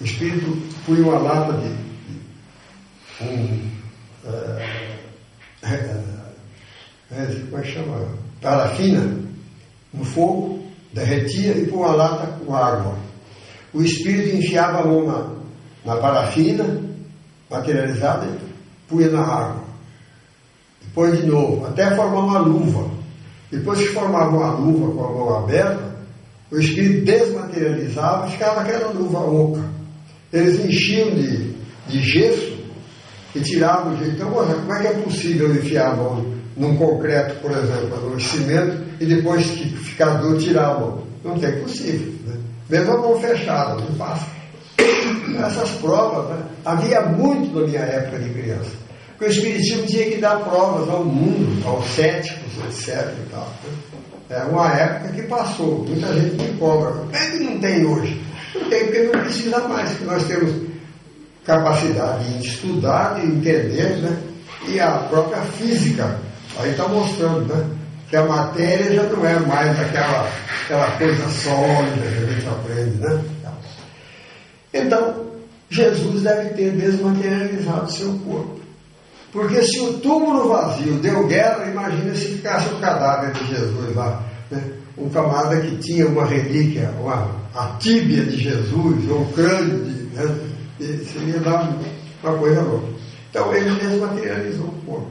O 0.00 0.04
espírito 0.04 0.56
punha 0.86 1.02
uma 1.02 1.18
lata 1.18 1.52
de, 1.52 1.68
de 1.68 3.32
um. 3.32 3.70
É, 4.24 4.66
é, 5.62 6.02
é, 7.12 7.26
como 7.50 7.58
é 7.58 7.62
que 7.62 7.72
chama? 7.72 8.08
Parafina 8.40 9.14
no 9.92 10.04
fogo, 10.04 10.64
derretia 10.94 11.52
e 11.52 11.66
punha 11.66 11.86
uma 11.86 11.94
lata 11.94 12.26
com 12.28 12.56
água. 12.56 12.96
O 13.74 13.82
espírito 13.82 14.36
enfiava 14.36 14.80
a 14.80 14.86
mão 14.86 15.06
na, 15.06 15.28
na 15.84 16.00
parafina 16.00 16.80
materializada 17.50 18.26
e 18.26 18.88
punha 18.88 19.10
na 19.10 19.20
água. 19.20 19.64
Depois 20.80 21.20
de 21.20 21.26
novo, 21.26 21.66
até 21.66 21.94
formar 21.94 22.20
uma 22.20 22.38
luva. 22.38 22.90
Depois 23.50 23.78
que 23.80 23.88
formava 23.88 24.30
uma 24.30 24.52
luva 24.52 24.94
com 24.94 25.04
a 25.04 25.12
mão 25.12 25.38
aberta, 25.44 25.90
o 26.50 26.58
espírito 26.58 27.04
desmaterializava 27.04 28.28
ficava 28.28 28.62
aquela 28.62 28.92
luva 28.92 29.18
oca. 29.18 29.79
Eles 30.32 30.64
enchiam 30.64 31.10
de, 31.10 31.54
de 31.88 32.00
gesso 32.00 32.58
e 33.34 33.40
tiravam 33.40 33.94
o. 33.94 34.04
Então, 34.04 34.30
como 34.30 34.72
é 34.72 34.80
que 34.80 34.86
é 34.86 34.92
possível 34.92 35.50
enfiar 35.54 35.96
num 36.56 36.76
concreto, 36.76 37.40
por 37.40 37.50
exemplo, 37.50 38.10
no 38.10 38.20
cimento, 38.20 38.82
e 39.00 39.06
depois 39.06 39.46
que 39.46 39.68
ficar 39.68 40.20
duro, 40.20 40.38
tirar 40.38 40.70
a 40.70 40.80
mão? 40.80 41.02
Não 41.24 41.38
tem 41.38 41.60
possível. 41.60 42.12
Né? 42.26 42.36
Mesmo 42.68 42.92
a 42.92 42.96
mão 42.98 43.20
fechada, 43.20 43.74
não 43.74 43.94
passa. 43.96 44.26
Essas 45.44 45.70
provas, 45.72 46.36
né? 46.36 46.44
havia 46.64 47.02
muito 47.02 47.60
na 47.60 47.66
minha 47.66 47.80
época 47.80 48.18
de 48.18 48.30
criança. 48.30 48.70
Porque 49.10 49.26
o 49.26 49.30
Espiritismo 49.36 49.86
tinha 49.86 50.10
que 50.10 50.16
dar 50.16 50.40
provas 50.40 50.88
ao 50.88 51.04
mundo, 51.04 51.66
aos 51.66 51.86
céticos, 51.90 52.52
etc. 52.68 53.12
E 53.18 53.30
tal, 53.30 53.52
né? 53.64 54.00
É 54.30 54.44
uma 54.44 54.72
época 54.72 55.12
que 55.12 55.22
passou, 55.22 55.84
muita 55.86 56.14
gente 56.14 56.36
me 56.36 56.56
cobra. 56.56 56.92
Por 56.92 57.10
que 57.10 57.38
não 57.40 57.58
tem 57.58 57.84
hoje? 57.84 58.20
Não 58.54 58.68
tem 58.68 58.84
porque 58.84 59.02
não 59.02 59.22
precisa 59.22 59.68
mais, 59.68 59.90
porque 59.90 60.04
nós 60.04 60.24
temos 60.24 60.70
capacidade 61.44 62.38
de 62.38 62.46
estudar, 62.46 63.14
de 63.14 63.26
entender, 63.26 63.96
né? 63.98 64.16
E 64.68 64.78
a 64.78 64.90
própria 65.08 65.40
física 65.42 66.18
aí 66.58 66.70
está 66.70 66.86
mostrando, 66.88 67.52
né? 67.52 67.64
Que 68.08 68.16
a 68.16 68.24
matéria 68.24 68.92
já 68.92 69.02
não 69.04 69.24
é 69.24 69.38
mais 69.40 69.80
aquela, 69.80 70.28
aquela 70.64 70.90
coisa 70.98 71.28
sólida 71.28 72.02
que 72.02 72.24
a 72.24 72.32
gente 72.32 72.48
aprende, 72.48 72.98
né? 72.98 73.24
Então, 74.72 75.30
Jesus 75.68 76.22
deve 76.22 76.50
ter 76.50 76.72
desmaterializado 76.72 77.90
seu 77.90 78.12
corpo. 78.18 78.60
Porque 79.32 79.62
se 79.62 79.80
o 79.80 79.94
túmulo 79.98 80.48
vazio 80.48 80.94
deu 80.94 81.26
guerra, 81.26 81.66
imagina 81.66 82.14
se 82.14 82.26
ficasse 82.26 82.68
o 82.72 82.80
cadáver 82.80 83.32
de 83.32 83.46
Jesus 83.46 83.94
lá. 83.94 84.22
Né? 84.50 84.62
Um 84.98 85.08
camarada 85.08 85.60
que 85.60 85.76
tinha 85.76 86.06
uma 86.06 86.26
relíquia, 86.26 86.90
uma, 87.00 87.30
a 87.54 87.76
tíbia 87.78 88.24
de 88.24 88.36
Jesus, 88.36 89.10
ou 89.10 89.22
o 89.22 89.32
crânio, 89.32 89.84
de, 89.84 90.02
né? 90.14 90.50
seria 91.12 91.38
dar 91.40 91.76
uma 92.22 92.38
coisa 92.38 92.62
louca. 92.62 92.88
Então 93.30 93.54
ele 93.54 93.70
desmaterializou 93.78 94.66
o 94.66 94.82
corpo. 94.86 95.10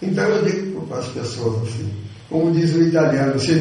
Então 0.00 0.24
eu 0.24 0.44
digo 0.44 0.86
para 0.86 0.98
as 0.98 1.08
pessoas 1.08 1.68
assim, 1.68 1.90
como 2.28 2.52
diz 2.52 2.74
o 2.74 2.82
italiano, 2.82 3.38
se. 3.38 3.60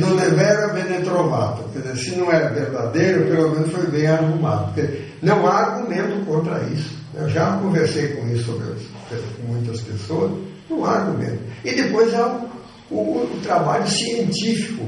Quer 1.74 1.80
dizer, 1.80 1.98
se 1.98 2.16
não 2.16 2.32
é 2.32 2.50
verdadeiro, 2.50 3.26
pelo 3.26 3.52
menos 3.52 3.72
foi 3.72 3.88
bem 3.88 4.08
arrumado. 4.08 4.74
Porque 4.74 5.02
não 5.22 5.46
há 5.48 5.58
argumento 5.58 6.26
contra 6.26 6.60
isso. 6.64 6.98
Eu 7.14 7.30
já 7.30 7.58
conversei 7.58 8.08
com 8.10 8.28
isso 8.30 8.46
sobre, 8.46 8.66
com 8.68 9.54
muitas 9.54 9.82
pessoas, 9.82 10.32
não 10.70 10.86
há 10.86 10.94
argumento. 10.94 11.40
E 11.64 11.72
depois 11.72 12.14
há 12.16 12.28
o, 12.90 12.96
o, 12.96 13.24
o 13.24 13.40
trabalho 13.44 13.88
científico 13.88 14.86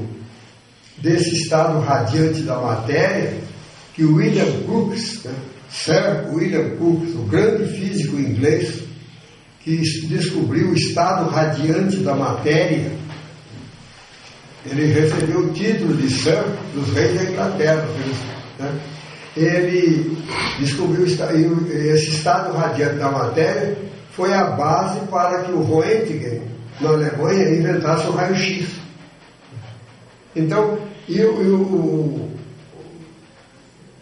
desse 0.98 1.34
estado 1.34 1.80
radiante 1.80 2.42
da 2.42 2.58
matéria, 2.58 3.34
que 3.94 4.04
William 4.04 4.46
Crookes, 4.64 5.24
né, 5.24 5.34
Sir 5.70 6.26
William 6.32 6.76
Crookes, 6.76 7.14
o 7.14 7.22
grande 7.24 7.64
físico 7.78 8.18
inglês, 8.18 8.82
que 9.60 9.76
descobriu 10.06 10.70
o 10.70 10.74
estado 10.74 11.28
radiante 11.28 11.96
da 11.98 12.14
matéria, 12.14 12.92
ele 14.64 14.92
recebeu 14.92 15.40
o 15.40 15.52
título 15.52 15.94
de 15.94 16.10
Sir 16.10 16.44
dos 16.74 16.92
reis 16.92 17.14
da 17.14 17.30
Inglaterra. 17.30 17.88
Né? 18.58 18.80
Ele 19.36 20.16
descobriu 20.58 21.04
esse 21.04 22.10
estado 22.10 22.56
radiante 22.56 22.96
da 22.96 23.10
matéria 23.10 23.76
foi 24.16 24.32
a 24.32 24.44
base 24.44 25.00
para 25.10 25.42
que 25.42 25.52
o 25.52 25.60
Roentgen, 25.60 26.40
na 26.80 26.88
Alemanha, 26.88 27.50
inventasse 27.50 28.06
o 28.06 28.12
raio-x. 28.12 28.66
Então, 30.36 30.78
e 31.08 31.18
o, 31.22 31.42
e 31.42 31.48
o, 31.48 32.30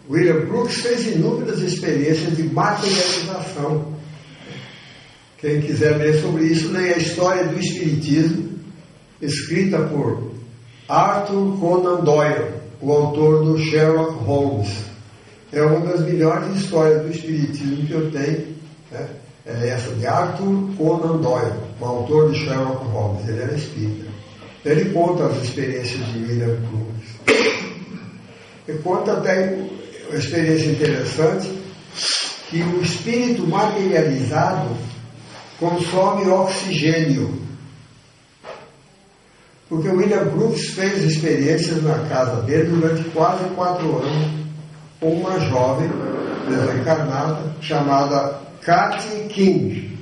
William 0.09 0.45
Brooks 0.45 0.81
fez 0.81 1.07
inúmeras 1.07 1.61
experiências 1.61 2.35
de 2.35 2.43
materialização. 2.43 3.95
Quem 5.37 5.61
quiser 5.61 5.97
ler 5.97 6.21
sobre 6.21 6.43
isso, 6.43 6.71
leia 6.71 6.95
a 6.95 6.99
história 6.99 7.45
do 7.45 7.57
Espiritismo, 7.57 8.49
escrita 9.21 9.79
por 9.83 10.33
Arthur 10.89 11.57
Conan 11.57 12.03
Doyle, 12.03 12.51
o 12.81 12.91
autor 12.91 13.45
do 13.45 13.57
Sherlock 13.57 14.23
Holmes. 14.25 14.69
É 15.53 15.63
uma 15.63 15.85
das 15.85 16.01
melhores 16.01 16.55
histórias 16.57 17.01
do 17.01 17.11
Espiritismo 17.11 17.87
que 17.87 17.93
eu 17.93 18.11
tenho. 18.11 18.55
Né? 18.91 19.07
É 19.45 19.69
essa 19.69 19.93
de 19.95 20.05
Arthur 20.05 20.69
Conan 20.77 21.17
Doyle, 21.21 21.53
o 21.79 21.85
autor 21.85 22.31
de 22.31 22.39
Sherlock 22.39 22.85
Holmes. 22.87 23.27
Ele 23.27 23.41
era 23.41 23.53
espírita. 23.55 24.14
Ele 24.65 24.91
conta 24.91 25.27
as 25.27 25.43
experiências 25.43 26.03
de 26.07 26.23
William 26.23 26.57
Cruz. 26.67 27.45
Ele 28.67 28.79
conta 28.79 29.13
até 29.13 29.59
uma 30.09 30.17
experiência 30.17 30.71
interessante, 30.71 31.51
que 32.49 32.63
o 32.63 32.81
espírito 32.81 33.45
materializado 33.45 34.75
consome 35.59 36.27
oxigênio. 36.27 37.39
Porque 39.69 39.87
o 39.87 39.97
William 39.97 40.25
Brooks 40.25 40.69
fez 40.69 41.03
experiências 41.03 41.83
na 41.83 41.99
casa 42.09 42.41
dele 42.41 42.69
durante 42.69 43.03
quase 43.09 43.43
quatro 43.55 43.97
anos 43.97 44.31
com 44.99 45.11
uma 45.11 45.39
jovem 45.41 45.89
desencarnada 46.49 47.55
chamada 47.61 48.41
Kathy 48.61 49.27
King. 49.29 49.99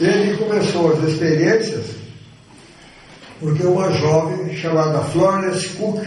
Ele 0.00 0.36
começou 0.36 0.92
as 0.92 1.04
experiências 1.04 1.99
porque 3.40 3.66
uma 3.66 3.90
jovem 3.94 4.54
chamada 4.54 5.00
Florence 5.00 5.70
Cook, 5.70 6.04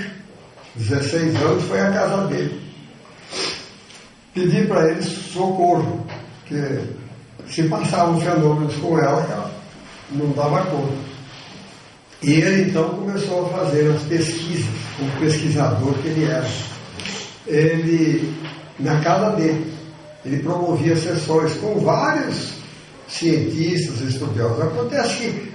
16 0.76 1.36
anos, 1.36 1.64
foi 1.64 1.82
à 1.82 1.92
casa 1.92 2.28
dele. 2.28 2.62
Pedi 4.34 4.66
para 4.66 4.90
ele 4.90 5.02
socorro, 5.02 6.06
que 6.46 6.56
se 7.50 7.64
passavam 7.64 8.22
fenômenos 8.22 8.76
com 8.76 8.98
ela 8.98 9.22
ela 9.30 9.52
não 10.12 10.32
dava 10.32 10.64
conta. 10.66 10.94
E 12.22 12.34
ele 12.34 12.70
então 12.70 12.90
começou 12.90 13.48
a 13.48 13.50
fazer 13.50 13.92
as 13.92 14.02
pesquisas, 14.04 14.70
como 14.98 15.12
pesquisador 15.20 15.94
que 15.96 16.08
ele 16.08 16.26
era. 16.26 16.48
Ele, 17.46 18.34
na 18.80 19.00
casa 19.02 19.36
dele, 19.36 19.74
ele 20.26 20.38
promovia 20.42 20.96
sessões 20.96 21.54
com 21.56 21.80
vários 21.80 22.54
cientistas, 23.10 24.00
estudiosos. 24.02 24.62
Acontece 24.62 25.18
que 25.18 25.54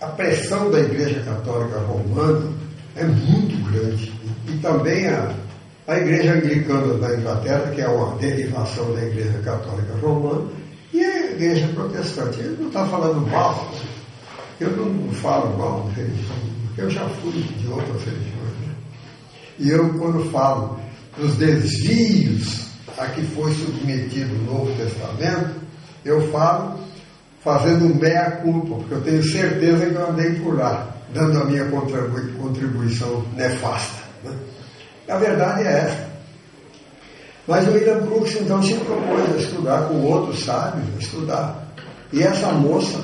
a 0.00 0.06
pressão 0.08 0.70
da 0.70 0.80
Igreja 0.80 1.20
Católica 1.20 1.78
Romana 1.80 2.52
é 2.96 3.04
muito 3.04 3.70
grande. 3.70 4.12
E, 4.48 4.58
também 4.58 5.06
a, 5.08 5.34
a 5.86 5.98
Igreja 5.98 6.34
Anglicana 6.34 6.94
da 6.94 7.14
Inglaterra, 7.14 7.70
que 7.74 7.80
é 7.80 7.88
uma 7.88 8.16
derivação 8.16 8.94
da 8.94 9.02
Igreja 9.02 9.38
Católica 9.44 9.94
Romana, 10.00 10.48
e 10.92 11.02
a 11.02 11.30
Igreja 11.32 11.68
Protestante. 11.68 12.40
Ele 12.40 12.56
não 12.60 12.68
está 12.68 12.86
falando 12.86 13.26
mal, 13.30 13.72
eu 14.60 14.70
não 14.70 15.12
falo 15.14 15.56
mal 15.58 15.88
de 15.88 16.00
religião, 16.00 16.36
eu 16.78 16.90
já 16.90 17.08
fui 17.08 17.32
de 17.32 17.66
outras 17.68 18.04
religiões. 18.04 18.52
Né? 18.60 18.74
E 19.58 19.70
eu, 19.70 19.94
quando 19.98 20.30
falo 20.30 20.78
dos 21.16 21.36
desvios 21.36 22.66
a 22.98 23.06
que 23.06 23.22
foi 23.22 23.52
submetido 23.54 24.34
o 24.34 24.44
Novo 24.44 24.74
Testamento, 24.76 25.60
eu 26.04 26.30
falo 26.30 26.78
fazendo 27.46 27.94
meia 27.94 28.28
culpa, 28.42 28.74
porque 28.74 28.94
eu 28.94 29.00
tenho 29.02 29.22
certeza 29.22 29.86
que 29.86 29.94
eu 29.94 30.10
andei 30.10 30.32
por 30.40 30.58
lá, 30.58 30.88
dando 31.14 31.42
a 31.42 31.44
minha 31.44 31.64
contribuição 31.66 33.24
nefasta. 33.36 34.02
Né? 34.24 34.32
A 35.08 35.16
verdade 35.16 35.62
é 35.62 35.72
essa. 35.72 36.08
Mas 37.46 37.68
o 37.68 37.70
William 37.70 38.00
Brooks 38.00 38.40
então 38.40 38.60
se 38.60 38.74
propôs 38.74 39.32
a 39.32 39.38
estudar 39.38 39.82
com 39.82 40.02
outros 40.02 40.44
sábios, 40.44 40.88
a 40.96 40.98
estudar. 40.98 41.72
E 42.12 42.20
essa 42.20 42.48
moça, 42.48 42.98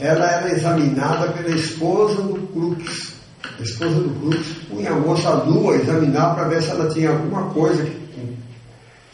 ela 0.00 0.26
era 0.26 0.52
examinada 0.52 1.28
pela 1.28 1.54
esposa 1.54 2.20
do 2.20 2.48
Crux. 2.48 3.12
A 3.60 3.62
esposa 3.62 3.94
do 3.94 4.10
Crux 4.18 4.44
punha 4.68 4.90
a 4.90 4.96
moça 4.96 5.36
nua 5.44 5.76
examinar 5.76 6.34
para 6.34 6.48
ver 6.48 6.60
se 6.60 6.70
ela 6.70 6.88
tinha 6.88 7.10
alguma 7.10 7.44
coisa 7.50 7.84
que, 7.84 8.02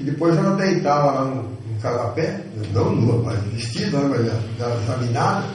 e 0.00 0.04
depois 0.04 0.34
ela 0.38 0.56
deitava 0.56 1.10
lá 1.10 1.24
no, 1.26 1.57
carapé, 1.80 2.40
não 2.72 2.94
nua, 2.94 3.22
mas 3.22 3.40
vestida, 3.52 3.98
né, 3.98 4.40
mas 4.58 4.82
examinada, 4.82 5.46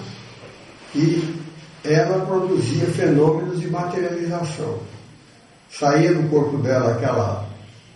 e 0.95 1.43
ela 1.83 2.25
produzia 2.25 2.85
fenômenos 2.87 3.59
de 3.59 3.69
materialização. 3.69 4.79
Saía 5.69 6.13
do 6.13 6.29
corpo 6.29 6.57
dela 6.57 6.93
aquela, 6.93 7.45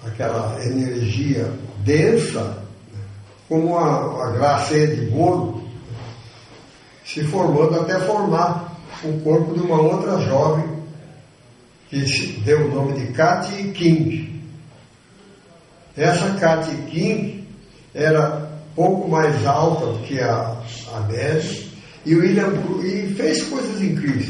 aquela 0.04 0.58
energia 0.66 1.52
densa, 1.80 2.64
como 3.48 3.78
a, 3.78 4.28
a 4.28 4.64
de 4.64 5.06
bolo, 5.06 5.64
se 7.06 7.24
formando 7.24 7.80
até 7.80 8.00
formar 8.00 8.78
o 9.04 9.20
corpo 9.22 9.54
de 9.54 9.62
uma 9.62 9.80
outra 9.80 10.20
jovem 10.22 10.66
que 11.90 12.42
deu 12.44 12.68
o 12.68 12.76
nome 12.76 13.00
de 13.00 13.14
Katy 13.14 13.72
King. 13.72 14.44
Essa 15.96 16.32
Katy 16.38 16.76
King 16.90 17.37
era 17.98 18.48
pouco 18.76 19.10
mais 19.10 19.46
alta 19.46 19.88
do 19.88 20.00
que 20.04 20.20
a, 20.20 20.56
a 20.94 21.00
e 22.06 22.16
o 22.16 22.20
William 22.20 22.54
e 22.84 23.14
fez 23.16 23.44
coisas 23.44 23.82
incríveis. 23.82 24.30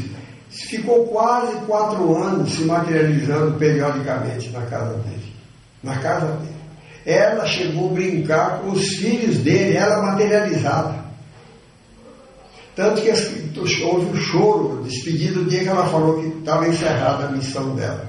Ficou 0.50 1.06
quase 1.08 1.54
quatro 1.66 2.16
anos 2.16 2.50
se 2.50 2.62
materializando 2.62 3.56
periodicamente 3.58 4.48
na 4.50 4.62
casa 4.62 4.94
dele. 4.98 5.32
Na 5.82 5.96
casa 5.98 6.26
dele. 6.26 6.58
Ela 7.04 7.46
chegou 7.46 7.90
a 7.90 7.92
brincar 7.92 8.60
com 8.60 8.70
os 8.70 8.88
filhos 8.94 9.38
dele, 9.38 9.76
ela 9.76 10.02
materializada. 10.02 11.04
Tanto 12.74 13.02
que 13.02 13.10
houve 13.84 14.06
um 14.06 14.16
choro, 14.16 14.82
despedido 14.82 15.44
do 15.44 15.50
dia 15.50 15.62
que 15.62 15.68
ela 15.68 15.86
falou 15.88 16.20
que 16.20 16.38
estava 16.38 16.68
encerrada 16.68 17.26
a 17.26 17.32
missão 17.32 17.74
dela. 17.74 18.08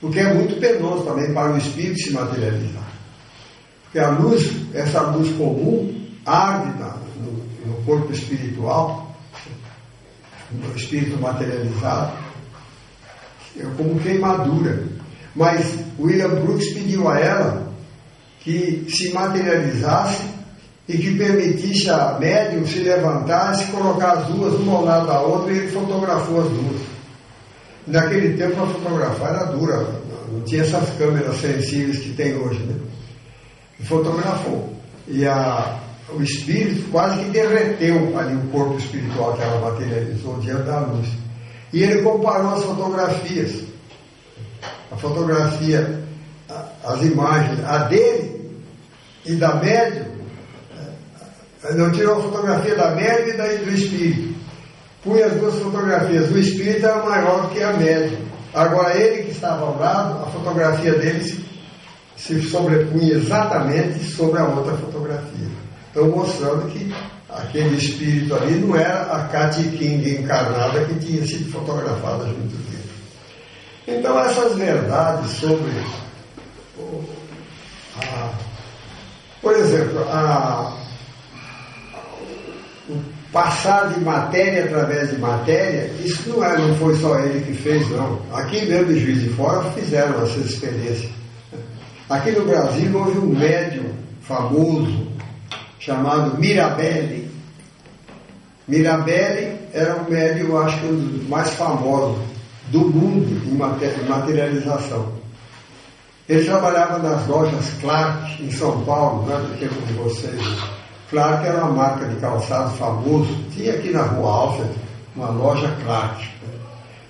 Porque 0.00 0.18
é 0.18 0.34
muito 0.34 0.60
penoso 0.60 1.04
também 1.04 1.32
para 1.32 1.52
o 1.52 1.58
espírito 1.58 2.00
se 2.00 2.12
materializar. 2.12 2.87
Porque 3.88 3.98
a 4.00 4.10
luz, 4.10 4.52
essa 4.74 5.00
luz 5.00 5.34
comum, 5.38 6.06
na, 6.26 6.96
no, 7.16 7.32
no 7.66 7.82
corpo 7.84 8.12
espiritual, 8.12 9.16
no 10.52 10.76
espírito 10.76 11.18
materializado, 11.18 12.12
é 13.58 13.64
como 13.78 13.98
queimadura. 14.00 14.84
Mas 15.34 15.74
William 15.98 16.28
Brooks 16.28 16.68
pediu 16.74 17.08
a 17.08 17.18
ela 17.18 17.72
que 18.40 18.86
se 18.90 19.10
materializasse 19.12 20.22
e 20.86 20.98
que 20.98 21.16
permitisse 21.16 21.88
a 21.88 22.18
médium 22.18 22.66
se 22.66 22.80
levantar 22.80 23.54
e 23.54 23.58
se 23.58 23.72
colocar 23.72 24.18
as 24.18 24.26
duas 24.26 24.54
uma 24.54 24.76
ao 24.76 24.84
lado 24.84 25.06
da 25.06 25.20
outra 25.20 25.52
e 25.52 25.58
ele 25.58 25.68
fotografou 25.68 26.42
as 26.42 26.48
duas. 26.48 26.82
Naquele 27.86 28.36
tempo 28.36 28.62
a 28.62 28.66
fotografar 28.66 29.34
era 29.34 29.44
dura, 29.46 30.00
não 30.30 30.42
tinha 30.42 30.62
essas 30.62 30.90
câmeras 30.98 31.36
sensíveis 31.38 32.00
que 32.00 32.10
tem 32.10 32.34
hoje, 32.36 32.60
né? 32.60 32.74
Fotografou. 33.84 34.72
E 35.06 35.26
a, 35.26 35.78
o 36.10 36.22
espírito 36.22 36.90
quase 36.90 37.24
que 37.24 37.30
derreteu 37.30 38.18
ali 38.18 38.34
o 38.34 38.48
corpo 38.48 38.78
espiritual 38.78 39.34
que 39.34 39.42
ela 39.42 39.70
materializou 39.70 40.38
diante 40.38 40.62
da 40.62 40.80
luz. 40.80 41.08
E 41.72 41.82
ele 41.82 42.02
comparou 42.02 42.54
as 42.54 42.64
fotografias, 42.64 43.62
a 44.90 44.96
fotografia, 44.96 46.02
as 46.84 47.02
imagens, 47.02 47.64
a 47.64 47.78
dele 47.84 48.62
e 49.24 49.34
da 49.34 49.54
médium. 49.56 50.06
Eh, 51.64 51.74
não 51.74 51.92
tirou 51.92 52.18
a 52.18 52.22
fotografia 52.22 52.74
da 52.74 52.90
médium 52.92 53.44
e 53.44 53.58
do 53.58 53.70
espírito. 53.70 54.38
Punha 55.04 55.26
as 55.26 55.34
duas 55.34 55.54
fotografias. 55.56 56.30
O 56.30 56.38
espírito 56.38 56.86
era 56.86 57.04
maior 57.04 57.42
do 57.42 57.48
que 57.48 57.62
a 57.62 57.74
médium. 57.74 58.28
Agora, 58.54 58.96
ele 58.96 59.24
que 59.24 59.30
estava 59.32 59.66
ao 59.66 59.78
lado, 59.78 60.22
a 60.22 60.30
fotografia 60.30 60.94
dele 60.94 61.22
se 61.22 61.47
se 62.18 62.42
sobrepunha 62.42 63.14
exatamente 63.14 64.04
sobre 64.04 64.40
a 64.40 64.44
outra 64.44 64.76
fotografia. 64.76 65.48
Então, 65.90 66.08
mostrando 66.08 66.68
que 66.70 66.92
aquele 67.28 67.76
espírito 67.76 68.34
ali 68.34 68.56
não 68.56 68.76
era 68.76 69.02
a 69.02 69.28
Katy 69.28 69.62
King 69.70 70.18
encarnada 70.18 70.84
que 70.84 70.94
tinha 70.96 71.26
sido 71.26 71.50
fotografada 71.50 72.24
junto 72.26 72.56
dele. 72.56 72.90
Então, 73.86 74.18
essas 74.18 74.56
verdades 74.56 75.30
sobre. 75.32 75.72
A, 78.02 78.30
por 79.40 79.54
exemplo, 79.54 80.00
a, 80.10 80.76
o 82.88 82.96
passar 83.32 83.92
de 83.94 84.00
matéria 84.00 84.64
através 84.64 85.10
de 85.10 85.18
matéria, 85.18 85.90
isso 86.04 86.28
não, 86.28 86.44
é, 86.44 86.58
não 86.58 86.74
foi 86.76 86.96
só 86.96 87.18
ele 87.20 87.40
que 87.44 87.54
fez, 87.54 87.88
não. 87.90 88.20
Aqui 88.32 88.66
mesmo 88.66 88.92
em 88.92 88.98
Juiz 88.98 89.20
de 89.20 89.28
Fora 89.30 89.70
fizeram 89.72 90.22
essas 90.22 90.44
experiências. 90.44 91.18
Aqui 92.08 92.30
no 92.30 92.46
Brasil 92.46 92.98
houve 92.98 93.18
um 93.18 93.38
médium 93.38 93.90
famoso 94.22 95.08
chamado 95.78 96.38
Mirabelli. 96.38 97.30
Mirabelli 98.66 99.58
era 99.74 99.96
um 99.96 100.10
médium, 100.10 100.56
acho 100.58 100.80
que 100.80 100.86
um 100.86 100.96
dos 100.96 101.28
mais 101.28 101.50
famosos 101.50 102.18
do 102.68 102.80
mundo 102.80 103.42
em 103.46 104.08
materialização. 104.08 105.12
Ele 106.26 106.44
trabalhava 106.44 106.98
nas 106.98 107.26
lojas 107.26 107.70
Clark, 107.80 108.42
em 108.42 108.50
São 108.52 108.82
Paulo, 108.84 109.26
não 109.26 109.36
é 109.36 109.56
tempo 109.58 109.80
de 109.86 109.92
vocês. 109.92 110.42
Clark 111.10 111.46
era 111.46 111.64
uma 111.64 111.72
marca 111.72 112.06
de 112.06 112.16
calçado 112.16 112.70
famoso. 112.76 113.34
Tinha 113.54 113.74
aqui 113.74 113.90
na 113.90 114.02
rua 114.02 114.30
Alfred 114.30 114.70
uma 115.14 115.28
loja 115.28 115.74
Clark. 115.84 116.26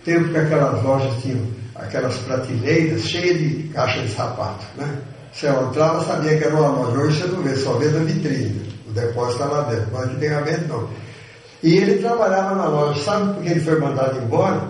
Tempo 0.04 0.30
que 0.30 0.38
aquelas 0.38 0.82
lojas 0.82 1.22
tinham 1.22 1.57
aquelas 1.78 2.16
prateleiras 2.18 3.02
cheias 3.02 3.38
de 3.38 3.68
caixa 3.74 4.02
de 4.02 4.08
sapato, 4.10 4.64
né? 4.76 4.98
Você 5.32 5.46
entrava, 5.46 6.04
sabia 6.04 6.36
que 6.36 6.44
era 6.44 6.54
uma 6.54 6.68
loja. 6.68 6.98
Hoje 6.98 7.20
você 7.20 7.28
não 7.28 7.42
vê, 7.42 7.54
só 7.56 7.72
vê 7.74 7.88
na 7.88 8.00
vitrine. 8.00 8.60
O 8.88 8.92
depósito 8.92 9.42
está 9.42 9.44
lá 9.44 9.62
dentro. 9.68 9.88
Mas 9.92 10.04
antigamente 10.10 10.64
não. 10.66 10.88
E 11.62 11.76
ele 11.76 11.98
trabalhava 11.98 12.54
na 12.56 12.66
loja. 12.66 13.02
Sabe 13.02 13.34
por 13.34 13.42
que 13.42 13.50
ele 13.50 13.60
foi 13.60 13.78
mandado 13.78 14.18
embora? 14.18 14.68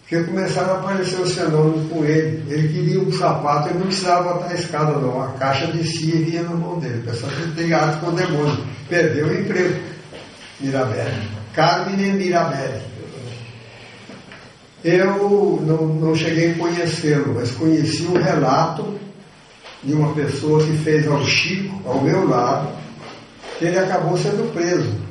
Porque 0.00 0.24
começaram 0.24 0.74
a 0.74 0.78
aparecer 0.78 1.20
os 1.20 1.32
fenômenos 1.32 1.90
com 1.90 2.04
ele. 2.04 2.44
Ele 2.52 2.68
queria 2.68 3.00
um 3.00 3.12
sapato, 3.12 3.68
ele 3.68 3.78
não 3.78 3.86
precisava 3.86 4.34
botar 4.34 4.48
a 4.48 4.54
escada, 4.54 4.92
não. 4.92 5.22
A 5.22 5.28
caixa 5.32 5.66
descia 5.68 6.14
e 6.14 6.24
vinha 6.24 6.42
na 6.42 6.54
mão 6.54 6.78
dele. 6.78 7.00
O 7.00 7.10
pessoal 7.10 7.32
tem 7.54 7.72
ato 7.72 7.98
com 8.00 8.10
o 8.10 8.12
demônio. 8.12 8.64
Perdeu 8.88 9.26
o 9.26 9.40
emprego. 9.40 9.80
Mirabelli. 10.60 11.28
Carmine 11.54 12.12
Mirabelli. 12.12 12.82
Eu 14.84 15.60
não, 15.66 15.86
não 15.86 16.14
cheguei 16.14 16.52
a 16.52 16.54
conhecê-lo, 16.54 17.34
mas 17.34 17.50
conheci 17.52 18.04
um 18.04 18.20
relato 18.20 18.94
de 19.82 19.92
uma 19.92 20.14
pessoa 20.14 20.64
que 20.64 20.72
fez 20.78 21.06
ao 21.06 21.24
Chico, 21.24 21.80
ao 21.84 22.02
meu 22.02 22.28
lado, 22.28 22.68
que 23.58 23.64
ele 23.64 23.78
acabou 23.78 24.16
sendo 24.16 24.52
preso 24.52 25.08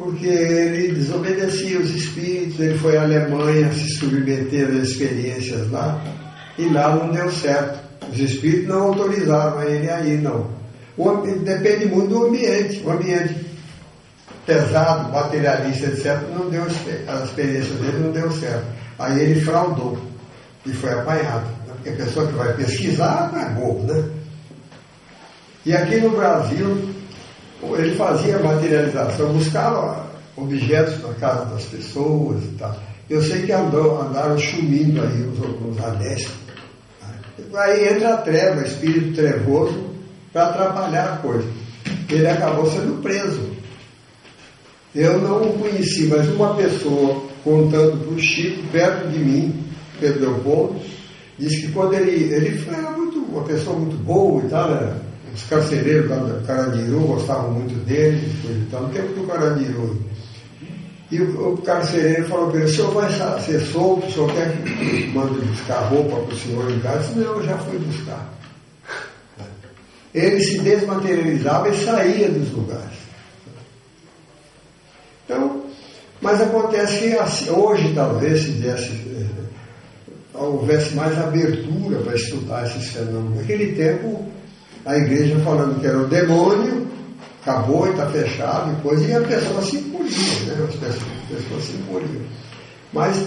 porque 0.00 0.26
ele 0.26 0.94
desobedecia 0.94 1.78
os 1.78 1.90
espíritos, 1.90 2.58
ele 2.58 2.78
foi 2.78 2.96
à 2.96 3.02
Alemanha 3.02 3.70
se 3.70 3.96
submeter 3.96 4.66
às 4.68 4.88
experiências 4.88 5.70
lá, 5.70 6.02
e 6.56 6.64
lá 6.70 6.96
não 6.96 7.12
deu 7.12 7.30
certo. 7.30 7.78
Os 8.10 8.18
espíritos 8.18 8.66
não 8.66 8.84
autorizaram 8.84 9.62
ele 9.62 9.90
aí, 9.90 10.16
não. 10.16 10.48
O, 10.96 11.16
depende 11.44 11.84
muito 11.84 12.08
do 12.08 12.26
ambiente. 12.28 12.82
O 12.82 12.90
ambiente 12.90 13.34
pesado, 14.46 15.12
materialista, 15.12 15.86
etc., 15.86 16.20
não 16.34 16.48
deu, 16.48 16.64
a 16.64 17.24
experiência 17.24 17.74
dele 17.74 17.98
não 17.98 18.12
deu 18.12 18.30
certo. 18.32 18.66
Aí 18.98 19.20
ele 19.20 19.40
fraudou 19.40 19.98
e 20.66 20.72
foi 20.72 20.92
apanhado. 20.92 21.46
Porque 21.66 21.90
a 21.90 22.04
pessoa 22.04 22.26
que 22.26 22.34
vai 22.34 22.52
pesquisar 22.54 23.30
não 23.32 23.40
é 23.40 23.48
bobo, 23.50 23.92
né? 23.92 24.04
E 25.64 25.74
aqui 25.74 25.96
no 26.00 26.10
Brasil, 26.10 26.94
ele 27.62 27.94
fazia 27.96 28.38
materialização, 28.38 29.32
buscava 29.32 30.06
objetos 30.36 31.02
na 31.02 31.14
casa 31.14 31.44
das 31.46 31.64
pessoas 31.64 32.42
e 32.44 32.56
tal. 32.58 32.76
Eu 33.08 33.22
sei 33.22 33.42
que 33.42 33.52
andou, 33.52 34.00
andaram 34.00 34.38
chumindo 34.38 35.02
aí 35.02 35.22
os, 35.22 35.38
os 35.38 35.84
anéis. 35.84 36.28
Aí 37.54 37.88
entra 37.88 38.14
a 38.14 38.16
treva, 38.18 38.62
espírito 38.62 39.14
trevoso, 39.14 39.90
para 40.32 40.46
atrapalhar 40.46 41.14
a 41.14 41.16
coisa. 41.16 41.48
Ele 42.08 42.26
acabou 42.26 42.70
sendo 42.70 43.02
preso. 43.02 43.50
Eu 44.94 45.20
não 45.20 45.42
o 45.42 45.58
conheci, 45.58 46.06
mas 46.06 46.28
uma 46.28 46.54
pessoa 46.54 47.22
contando 47.44 48.04
para 48.04 48.14
o 48.14 48.18
Chico, 48.18 48.62
perto 48.72 49.08
de 49.08 49.18
mim, 49.18 49.64
Pedro 50.00 50.20
Leopoldo, 50.20 50.80
disse 51.38 51.62
que 51.62 51.72
quando 51.72 51.94
ele. 51.94 52.32
Ele 52.34 52.64
era 52.68 52.90
muito, 52.90 53.18
uma 53.18 53.44
pessoa 53.44 53.78
muito 53.78 53.96
boa 54.02 54.42
e 54.44 54.48
tal, 54.48 54.70
era 54.70 55.00
os 55.32 55.42
carcereiros 55.44 56.10
lá 56.10 56.16
do 56.16 56.44
Carandiru 56.44 57.00
gostavam 57.00 57.52
muito 57.52 57.74
dele, 57.84 58.32
então, 58.66 58.82
no 58.82 58.88
tempo 58.88 59.14
do 59.14 59.26
Carandiru. 59.26 59.96
E 61.10 61.20
o, 61.20 61.54
o 61.54 61.62
carcereiro 61.62 62.28
falou 62.28 62.50
para 62.50 62.60
ele, 62.60 62.70
o 62.70 62.74
senhor 62.74 62.92
vai 62.92 63.40
ser 63.40 63.60
solto, 63.60 64.06
o 64.06 64.12
senhor 64.12 64.32
quer 64.32 64.56
que 64.56 65.06
mande 65.14 65.40
buscar 65.40 65.88
roupa 65.88 66.16
para 66.16 66.34
o 66.34 66.38
senhor 66.38 66.70
em 66.70 66.80
casa? 66.80 66.96
Eu 66.96 67.02
disse, 67.02 67.18
não, 67.18 67.36
eu 67.36 67.42
já 67.44 67.58
fui 67.58 67.78
buscar. 67.78 68.32
Ele 70.12 70.40
se 70.40 70.58
desmaterializava 70.60 71.68
e 71.68 71.84
saía 71.84 72.28
dos 72.28 72.50
lugares. 72.52 72.98
Então, 75.24 75.62
mas 76.30 76.42
acontece 76.42 76.98
que 76.98 77.18
assim, 77.18 77.50
hoje 77.50 77.92
talvez 77.92 78.42
se 78.42 78.50
desse, 78.52 78.92
eh, 78.92 79.26
houvesse 80.34 80.94
mais 80.94 81.18
abertura 81.18 81.98
para 81.98 82.14
estudar 82.14 82.66
esses 82.66 82.90
fenômenos. 82.90 83.38
Naquele 83.38 83.72
tempo 83.72 84.26
a 84.86 84.96
igreja 84.96 85.40
falando 85.40 85.80
que 85.80 85.86
era 85.86 85.98
o 85.98 86.06
demônio, 86.06 86.86
acabou 87.42 87.88
e 87.88 87.90
está 87.90 88.06
fechado 88.06 88.72
e 88.72 88.82
coisa, 88.82 89.04
e 89.04 89.12
a 89.12 89.20
pessoa 89.22 89.60
se 89.62 89.76
impuria, 89.76 90.54
né? 90.54 90.66
as 90.68 90.74
pessoas, 90.76 91.02
as 91.02 91.36
pessoas 91.36 91.64
se 91.64 91.72
imporiam. 91.72 92.22
Mas 92.92 93.26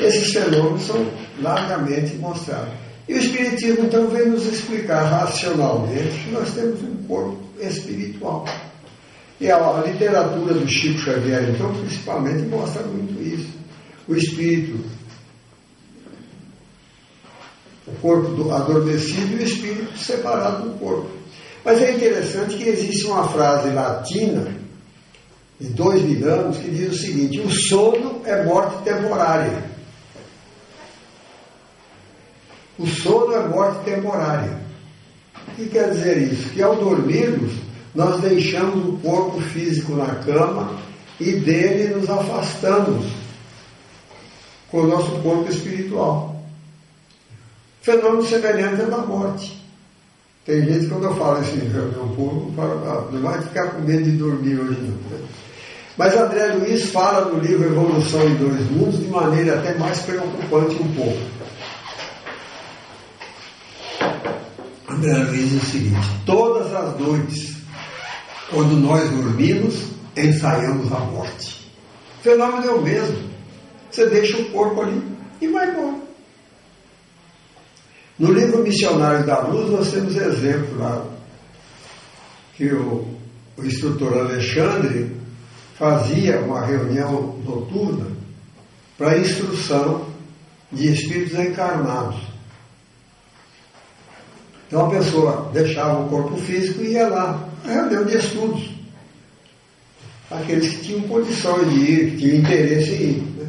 esses 0.00 0.32
fenômenos 0.32 0.82
são 0.82 1.06
largamente 1.40 2.16
mostrados. 2.16 2.74
E 3.08 3.14
o 3.14 3.18
Espiritismo 3.18 3.84
então 3.84 4.08
vem 4.08 4.26
nos 4.26 4.46
explicar 4.46 5.04
racionalmente 5.04 6.24
que 6.24 6.30
nós 6.32 6.52
temos 6.54 6.82
um 6.82 6.96
corpo 7.06 7.38
espiritual. 7.60 8.44
E 9.42 9.50
a, 9.50 9.56
a 9.56 9.82
literatura 9.82 10.54
do 10.54 10.68
Chico 10.68 11.00
Xavier, 11.00 11.50
então, 11.50 11.74
principalmente, 11.74 12.46
mostra 12.46 12.84
muito 12.84 13.20
isso. 13.20 13.50
O 14.06 14.14
espírito 14.14 14.78
o 17.84 17.92
corpo 18.00 18.28
do 18.34 18.52
adormecido 18.52 19.32
e 19.32 19.42
o 19.42 19.42
espírito 19.42 19.98
separado 19.98 20.68
do 20.68 20.78
corpo. 20.78 21.10
Mas 21.64 21.82
é 21.82 21.92
interessante 21.92 22.56
que 22.56 22.68
existe 22.68 23.06
uma 23.06 23.28
frase 23.28 23.70
latina, 23.70 24.54
de 25.60 25.68
dois 25.70 26.00
mil 26.02 26.32
anos, 26.32 26.58
que 26.58 26.70
diz 26.70 26.92
o 26.92 26.98
seguinte: 26.98 27.40
o 27.40 27.50
sono 27.50 28.22
é 28.24 28.44
morte 28.44 28.84
temporária. 28.84 29.64
O 32.78 32.86
sono 32.86 33.34
é 33.34 33.48
morte 33.48 33.84
temporária. 33.84 34.60
O 35.48 35.50
que 35.56 35.66
quer 35.66 35.90
dizer 35.90 36.18
isso? 36.32 36.48
Que 36.50 36.62
ao 36.62 36.76
dormirmos, 36.76 37.52
nós 37.94 38.20
deixamos 38.20 38.88
o 38.88 38.98
corpo 38.98 39.40
físico 39.40 39.94
na 39.94 40.14
cama 40.16 40.78
e 41.20 41.32
dele 41.32 41.94
nos 41.94 42.08
afastamos 42.08 43.06
com 44.70 44.80
o 44.80 44.86
nosso 44.86 45.10
corpo 45.22 45.50
espiritual. 45.50 46.42
Fenômeno 47.82 48.24
semelhante 48.24 48.82
é 48.82 48.86
da 48.86 48.98
morte. 48.98 49.60
Tem 50.44 50.64
gente, 50.64 50.86
quando 50.86 51.04
eu 51.04 51.14
falo 51.14 51.42
isso 51.42 51.54
em 51.54 51.68
reunião 51.68 52.08
pública, 52.08 52.62
ah, 52.62 53.08
não 53.12 53.22
vai 53.22 53.40
ficar 53.42 53.70
com 53.70 53.82
medo 53.82 54.04
de 54.04 54.12
dormir 54.12 54.58
hoje 54.58 54.80
não. 54.80 55.18
Mas 55.96 56.16
André 56.16 56.54
Luiz 56.54 56.90
fala 56.90 57.26
no 57.26 57.38
livro 57.38 57.66
Evolução 57.66 58.26
em 58.26 58.34
Dois 58.36 58.70
Mundos 58.70 58.98
de 58.98 59.06
maneira 59.08 59.58
até 59.58 59.74
mais 59.74 60.00
preocupante 60.00 60.82
um 60.82 60.94
pouco. 60.94 61.18
André 64.88 65.18
Luiz 65.18 65.50
diz 65.50 65.62
o 65.62 65.66
seguinte: 65.66 66.10
todas 66.24 66.74
as 66.74 66.98
noites, 66.98 67.56
quando 68.52 68.78
nós 68.78 69.10
dormimos, 69.10 69.82
ensaiamos 70.16 70.92
a 70.92 71.00
morte. 71.00 71.72
O 72.20 72.22
fenômeno 72.22 72.66
é 72.66 72.70
o 72.70 72.82
mesmo. 72.82 73.30
Você 73.90 74.06
deixa 74.08 74.36
o 74.36 74.50
corpo 74.50 74.82
ali 74.82 75.02
e 75.40 75.48
vai 75.48 75.70
embora. 75.70 76.02
No 78.18 78.32
livro 78.32 78.62
Missionários 78.62 79.26
da 79.26 79.40
Luz, 79.40 79.70
nós 79.70 79.90
temos 79.90 80.14
exemplo 80.14 80.78
lá 80.78 81.04
que 82.54 82.66
o, 82.66 83.08
o 83.56 83.64
instrutor 83.64 84.18
Alexandre 84.18 85.16
fazia 85.74 86.40
uma 86.40 86.64
reunião 86.64 87.38
noturna 87.44 88.06
para 88.96 89.18
instrução 89.18 90.06
de 90.70 90.92
espíritos 90.92 91.38
encarnados. 91.38 92.20
Então 94.68 94.86
a 94.86 94.90
pessoa 94.90 95.50
deixava 95.52 96.00
o 96.00 96.08
corpo 96.08 96.36
físico 96.36 96.82
e 96.82 96.92
ia 96.92 97.08
lá, 97.08 97.48
reunião 97.64 98.04
de 98.04 98.16
estudos. 98.16 98.70
Aqueles 100.30 100.68
que 100.68 100.84
tinham 100.84 101.02
condição 101.02 101.62
de 101.64 101.74
ir, 101.74 102.10
que 102.12 102.16
tinham 102.16 102.36
interesse 102.38 102.90
em 102.92 103.02
ir. 103.02 103.22
Né? 103.36 103.46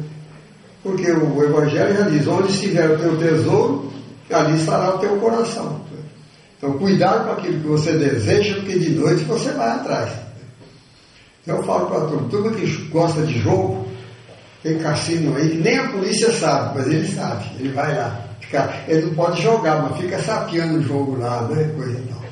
Porque 0.82 1.10
o 1.10 1.42
Evangelho 1.42 1.96
já 1.96 2.08
diz, 2.08 2.26
onde 2.26 2.52
estiver 2.52 2.90
o 2.90 2.98
teu 2.98 3.16
tesouro, 3.16 3.92
ali 4.30 4.58
estará 4.58 4.94
o 4.94 4.98
teu 4.98 5.16
coração. 5.16 5.80
Então, 6.58 6.78
cuidado 6.78 7.26
com 7.26 7.32
aquilo 7.32 7.60
que 7.60 7.66
você 7.66 7.92
deseja, 7.92 8.54
porque 8.56 8.78
de 8.78 8.90
noite 8.90 9.24
você 9.24 9.50
vai 9.52 9.70
atrás. 9.70 10.12
Então, 11.42 11.58
eu 11.58 11.62
falo 11.64 11.86
para 11.86 12.00
todo 12.06 12.42
mundo 12.42 12.56
que 12.56 12.66
gosta 12.88 13.22
de 13.22 13.38
jogo, 13.38 13.86
tem 14.62 14.78
cassino 14.78 15.36
aí, 15.36 15.50
que 15.50 15.58
nem 15.58 15.78
a 15.78 15.88
polícia 15.88 16.32
sabe, 16.32 16.78
mas 16.78 16.86
ele 16.86 17.06
sabe, 17.06 17.44
ele 17.58 17.70
vai 17.70 17.94
lá. 17.94 18.20
Ele 18.88 19.06
não 19.06 19.14
pode 19.14 19.42
jogar, 19.42 19.82
mas 19.82 20.00
fica 20.00 20.18
sapeando 20.22 20.78
o 20.78 20.82
jogo 20.82 21.18
lá, 21.18 21.42
né? 21.48 21.70
Coisa 21.76 21.98
e 21.98 22.02
tal. 22.02 22.23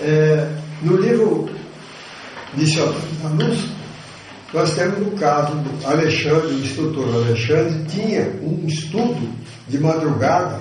É, 0.00 0.48
no 0.82 0.96
livro 0.96 1.50
Missionário 2.54 3.00
da 3.22 3.28
Luz, 3.44 3.60
nós 4.52 4.74
temos 4.74 5.06
o 5.06 5.10
caso 5.12 5.54
do 5.54 5.86
Alexandre, 5.86 6.54
o 6.54 6.58
instrutor 6.58 7.14
Alexandre, 7.14 7.84
tinha 7.84 8.22
um 8.42 8.66
estudo 8.66 9.30
de 9.68 9.78
madrugada, 9.78 10.60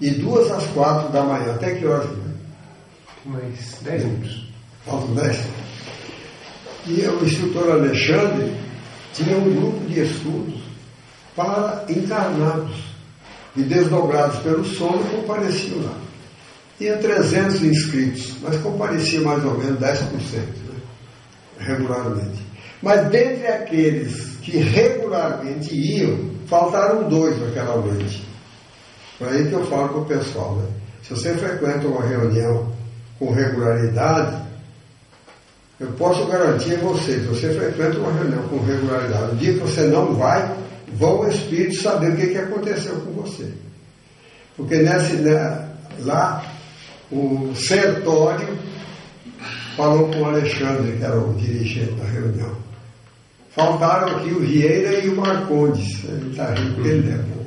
de 0.00 0.10
duas 0.12 0.50
às 0.50 0.64
quatro 0.68 1.10
da 1.12 1.22
manhã. 1.22 1.54
Até 1.54 1.74
que 1.74 1.86
horas? 1.86 2.08
Mais 3.26 3.78
dez 3.82 4.04
minutos. 4.04 4.48
Faltam 4.86 5.14
dez. 5.14 5.38
E 6.86 7.00
o 7.02 7.24
instrutor 7.24 7.72
Alexandre 7.72 8.54
tinha 9.12 9.36
um 9.36 9.54
grupo 9.54 9.86
de 9.86 10.00
estudos 10.00 10.62
para 11.36 11.84
encarnados 11.88 12.76
e 13.56 13.62
desdobrados 13.62 14.38
pelo 14.38 14.64
sono 14.64 15.04
compareciam 15.04 15.82
lá. 15.82 16.07
Tinha 16.78 16.96
300 16.96 17.62
inscritos, 17.62 18.36
mas 18.40 18.56
comparecia 18.58 19.20
mais 19.20 19.44
ou 19.44 19.58
menos 19.58 19.80
10% 19.80 20.00
né? 20.36 20.46
regularmente. 21.58 22.46
Mas 22.80 23.10
dentre 23.10 23.46
aqueles 23.48 24.36
que 24.42 24.58
regularmente 24.58 25.74
iam, 25.74 26.30
faltaram 26.46 27.08
dois 27.08 27.38
naquela 27.40 27.76
noite. 27.76 28.24
Por 29.18 29.28
aí 29.28 29.48
que 29.48 29.52
eu 29.52 29.66
falo 29.66 29.88
com 29.88 30.00
o 30.00 30.04
pessoal, 30.04 30.54
né? 30.56 30.68
Se 31.02 31.10
você 31.10 31.34
frequenta 31.34 31.88
uma 31.88 32.06
reunião 32.06 32.72
com 33.18 33.32
regularidade, 33.32 34.40
eu 35.80 35.88
posso 35.92 36.26
garantir 36.26 36.74
a 36.74 36.78
você, 36.78 37.14
se 37.14 37.26
você 37.26 37.52
frequenta 37.54 37.98
uma 37.98 38.12
reunião 38.12 38.42
com 38.48 38.60
regularidade, 38.64 39.32
o 39.32 39.36
dia 39.36 39.54
que 39.54 39.60
você 39.60 39.82
não 39.82 40.14
vai, 40.14 40.56
vão 40.92 41.20
o 41.20 41.28
Espírito 41.28 41.80
saber 41.80 42.12
o 42.12 42.16
que, 42.16 42.28
que 42.28 42.38
aconteceu 42.38 42.94
com 43.00 43.22
você. 43.22 43.50
Porque 44.56 44.76
nessa, 44.76 45.14
né, 45.14 45.68
lá, 46.00 46.44
o 47.10 47.54
Sertório 47.54 48.58
falou 49.76 50.10
com 50.10 50.22
o 50.22 50.24
Alexandre, 50.26 50.96
que 50.96 51.04
era 51.04 51.18
o 51.18 51.34
dirigente 51.34 51.92
da 51.92 52.04
reunião. 52.04 52.56
Faltaram 53.50 54.16
aqui 54.16 54.30
o 54.30 54.40
Vieira 54.40 55.00
e 55.00 55.08
o 55.08 55.16
Marcondes. 55.16 56.04
Ele 56.04 56.30
está 56.30 56.50
rindo 56.52 56.74
porque 56.74 56.88
ele 56.88 57.08
lembra. 57.08 57.38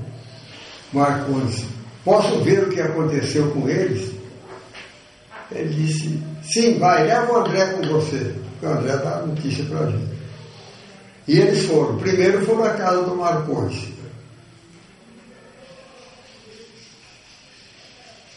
Marcondes, 0.91 1.65
posso 2.03 2.41
ver 2.41 2.63
o 2.63 2.69
que 2.69 2.81
aconteceu 2.81 3.49
com 3.51 3.69
eles? 3.69 4.11
Ele 5.51 5.73
disse, 5.73 6.21
sim, 6.43 6.79
vai, 6.79 7.05
leva 7.05 7.31
o 7.31 7.37
André 7.37 7.65
com 7.67 7.87
você. 7.87 8.33
O 8.61 8.67
André 8.67 8.97
dá 8.97 9.25
notícia 9.25 9.63
para 9.65 9.79
a 9.79 9.91
gente. 9.91 10.11
E 11.27 11.39
eles 11.39 11.65
foram. 11.65 11.97
Primeiro 11.97 12.45
foram 12.45 12.63
à 12.63 12.71
casa 12.71 13.03
do 13.03 13.15
Marcondes. 13.15 13.87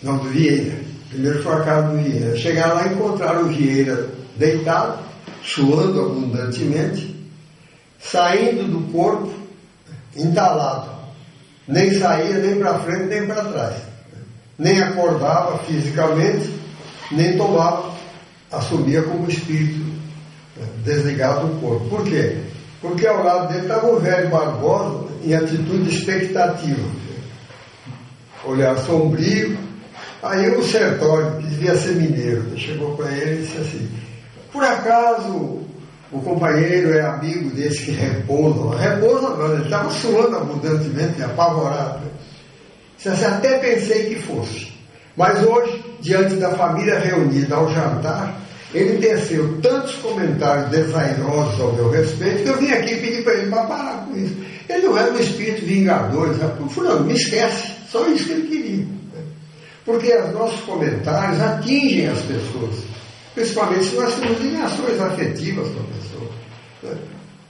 Não, 0.02 0.18
do 0.18 0.28
Vieira. 0.28 0.83
Primeiro 1.14 1.44
casa 1.44 1.82
do 1.82 2.02
Vieira. 2.02 2.36
Chegaram 2.36 2.74
lá 2.74 2.86
e 2.88 2.92
encontraram 2.92 3.42
o 3.42 3.48
Vieira 3.48 4.08
deitado, 4.36 4.98
suando 5.44 6.00
abundantemente, 6.00 7.14
saindo 8.00 8.64
do 8.64 8.92
corpo, 8.92 9.30
entalado. 10.16 10.90
Nem 11.68 11.96
saía 12.00 12.38
nem 12.38 12.58
para 12.58 12.80
frente 12.80 13.04
nem 13.04 13.26
para 13.28 13.44
trás. 13.44 13.76
Nem 14.58 14.82
acordava 14.82 15.58
fisicamente, 15.58 16.52
nem 17.12 17.36
tomava, 17.36 17.94
assumia 18.50 19.02
como 19.02 19.30
espírito 19.30 19.84
né, 20.56 20.66
desligado 20.84 21.46
do 21.46 21.60
corpo. 21.60 21.88
Por 21.90 22.04
quê? 22.04 22.38
Porque 22.80 23.06
ao 23.06 23.22
lado 23.22 23.52
dele 23.52 23.62
estava 23.62 23.86
o 23.86 24.00
velho 24.00 24.30
Barbosa 24.30 25.06
em 25.22 25.32
atitude 25.32 25.96
expectativa. 25.96 26.88
Olhar 28.44 28.76
sombrio. 28.78 29.73
Aí 30.24 30.56
o 30.56 30.64
Sertório, 30.64 31.36
que 31.36 31.48
devia 31.48 31.76
ser 31.76 31.96
mineiro, 31.96 32.44
chegou 32.56 32.96
para 32.96 33.12
ele 33.12 33.42
e 33.42 33.44
disse 33.44 33.58
assim, 33.58 33.90
por 34.50 34.64
acaso 34.64 35.60
o 36.10 36.20
companheiro 36.22 36.96
é 36.96 37.02
amigo 37.02 37.50
desse 37.50 37.82
que 37.82 37.90
repousa? 37.90 38.74
Repousa 38.78 39.28
não, 39.36 39.52
ele 39.52 39.64
estava 39.64 39.90
suando 39.90 40.36
abundantemente, 40.36 41.22
apavorado. 41.22 42.06
Disse 42.96 43.10
assim, 43.10 43.24
até 43.26 43.58
pensei 43.58 44.06
que 44.06 44.22
fosse. 44.22 44.72
Mas 45.14 45.44
hoje, 45.44 45.84
diante 46.00 46.36
da 46.36 46.52
família 46.52 46.98
reunida 46.98 47.56
ao 47.56 47.70
jantar, 47.70 48.40
ele 48.72 49.06
teceu 49.06 49.60
tantos 49.60 49.94
comentários 49.96 50.70
desairosos 50.70 51.60
ao 51.60 51.72
meu 51.74 51.90
respeito 51.90 52.44
que 52.44 52.48
eu 52.48 52.56
vim 52.56 52.70
aqui 52.70 52.96
pedir 52.96 53.22
para 53.24 53.34
ele 53.34 53.50
para 53.50 53.64
parar 53.64 54.06
com 54.06 54.16
isso. 54.16 54.34
Ele 54.70 54.86
não 54.86 54.96
era 54.96 55.12
um 55.12 55.18
espírito 55.18 55.66
vingador, 55.66 56.28
ele 56.28 56.70
falou, 56.70 56.94
não, 56.94 57.04
me 57.04 57.12
esquece, 57.12 57.72
só 57.90 58.08
isso 58.08 58.24
que 58.24 58.32
ele 58.32 58.48
queria. 58.48 58.93
Porque 59.84 60.14
os 60.16 60.32
nossos 60.32 60.60
comentários 60.60 61.40
atingem 61.40 62.08
as 62.08 62.20
pessoas, 62.22 62.76
principalmente 63.34 63.84
se 63.84 63.96
nós 63.96 64.14
temos 64.14 64.40
ligações 64.40 65.00
afetivas 65.00 65.68
com 65.68 65.80
a 65.80 65.84
pessoa. 65.84 66.30
Né? 66.82 66.98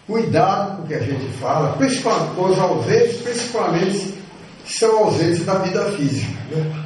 Cuidado 0.07 0.76
com 0.76 0.82
o 0.82 0.87
que 0.87 0.95
a 0.95 1.01
gente 1.01 1.26
fala, 1.39 1.72
principalmente 1.76 2.35
com 2.35 2.45
os 2.47 2.59
ausentes, 2.59 3.16
principalmente 3.22 4.14
se 4.66 4.78
são 4.78 5.05
ausentes 5.05 5.45
da 5.45 5.55
vida 5.59 5.85
física. 5.93 6.32
Né? 6.51 6.85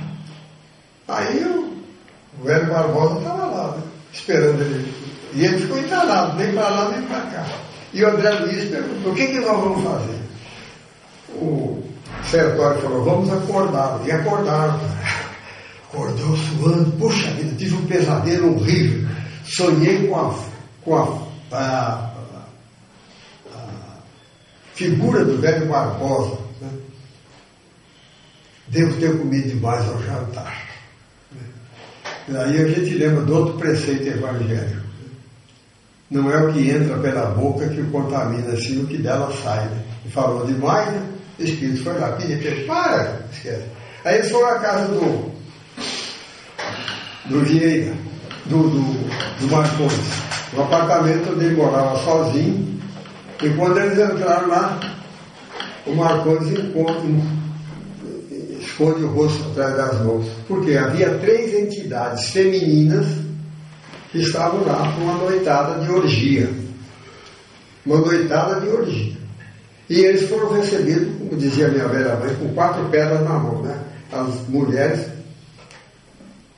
Aí 1.09 1.45
o 1.45 2.45
velho 2.45 2.67
Barbosa 2.67 3.19
estava 3.19 3.47
lá. 3.47 3.77
Né? 3.77 3.83
esperando 4.13 4.61
ele. 4.61 4.93
E 5.35 5.45
ele 5.45 5.59
ficou 5.59 5.79
entalado, 5.79 6.37
nem 6.37 6.53
para 6.53 6.69
lá 6.69 6.89
nem 6.91 7.03
para 7.03 7.21
cá. 7.21 7.47
E 7.93 8.03
o 8.03 8.09
André 8.09 8.31
Luiz 8.31 8.71
perguntou: 8.71 9.13
o 9.13 9.15
que, 9.15 9.27
que 9.27 9.41
nós 9.41 9.61
vamos 9.61 9.85
fazer? 9.85 10.19
O 11.35 11.83
Sertório 12.25 12.81
falou: 12.81 13.05
vamos 13.05 13.33
acordá-lo. 13.33 14.07
E 14.07 14.13
acordaram. 14.13 14.81
Acordou 15.89 16.37
suando, 16.37 16.93
puxa 16.99 17.31
vida, 17.31 17.57
tive 17.57 17.75
um 17.75 17.87
pesadelo 17.87 18.55
horrível. 18.55 19.09
Sonhei 19.45 20.07
com 20.07 20.17
a, 20.21 20.39
com 20.83 20.97
a, 20.97 21.57
a, 21.57 22.13
a 23.55 23.69
figura 24.75 25.25
do 25.25 25.41
velho 25.41 25.67
Barbosa. 25.67 26.39
Né? 26.61 26.69
Devo 28.69 29.01
ter 29.01 29.17
comido 29.19 29.49
demais 29.49 29.89
ao 29.89 30.03
jantar. 30.03 30.69
Aí 32.29 32.63
a 32.63 32.69
gente 32.69 32.95
lembra 32.95 33.23
do 33.23 33.35
outro 33.35 33.55
preceito 33.59 34.09
evangélico. 34.09 34.87
Não 36.11 36.31
é 36.31 36.43
o 36.43 36.53
que 36.53 36.71
entra 36.71 36.99
pela 36.99 37.31
boca 37.31 37.67
que 37.69 37.81
o 37.81 37.91
contamina, 37.91 38.55
sim 38.57 38.83
o 38.83 38.87
que 38.87 38.99
dela 38.99 39.33
sai. 39.43 39.65
Né? 39.65 39.83
E 40.05 40.11
falou 40.11 40.45
demais, 40.45 40.93
né? 40.93 41.03
O 41.39 41.43
Espírito 41.43 41.83
foi 41.83 41.99
lá, 41.99 42.19
ele, 42.21 42.65
para, 42.67 43.21
esquece. 43.33 43.65
Aí 44.05 44.17
eles 44.17 44.31
foram 44.31 44.49
à 44.49 44.59
casa 44.59 44.89
do, 44.89 45.38
do 47.29 47.41
Vieira, 47.41 47.95
do, 48.47 48.63
do, 48.63 48.81
do 49.41 49.47
no 50.53 50.63
apartamento 50.63 51.33
onde 51.33 51.45
ele 51.45 51.57
morava 51.57 51.99
sozinho. 51.99 52.79
E 53.43 53.49
quando 53.51 53.79
eles 53.79 53.99
entraram 53.99 54.49
lá, 54.49 54.81
o 55.87 55.95
Marcondes 55.95 56.59
encontra, 56.59 57.03
esconde 58.61 59.05
o 59.05 59.09
rosto 59.09 59.43
atrás 59.51 59.77
das 59.77 60.01
mãos. 60.05 60.27
Porque 60.47 60.77
havia 60.77 61.19
três 61.19 61.55
entidades 61.55 62.31
femininas 62.31 63.07
que 64.11 64.19
estavam 64.21 64.65
lá 64.65 64.93
para 64.93 65.05
uma 65.05 65.15
noitada 65.15 65.85
de 65.85 65.93
orgia. 65.93 66.51
Uma 67.85 67.99
noitada 67.99 68.61
de 68.61 68.69
orgia. 68.69 69.19
E 69.89 70.01
eles 70.01 70.29
foram 70.29 70.53
recebidos, 70.53 71.09
como 71.19 71.37
dizia 71.37 71.69
minha 71.69 71.89
velha 71.89 72.17
mãe, 72.17 72.35
com 72.35 72.53
quatro 72.55 72.85
pedras 72.87 73.23
na 73.23 73.39
mão. 73.39 73.63
Né? 73.63 73.79
As 74.13 74.49
mulheres 74.49 75.18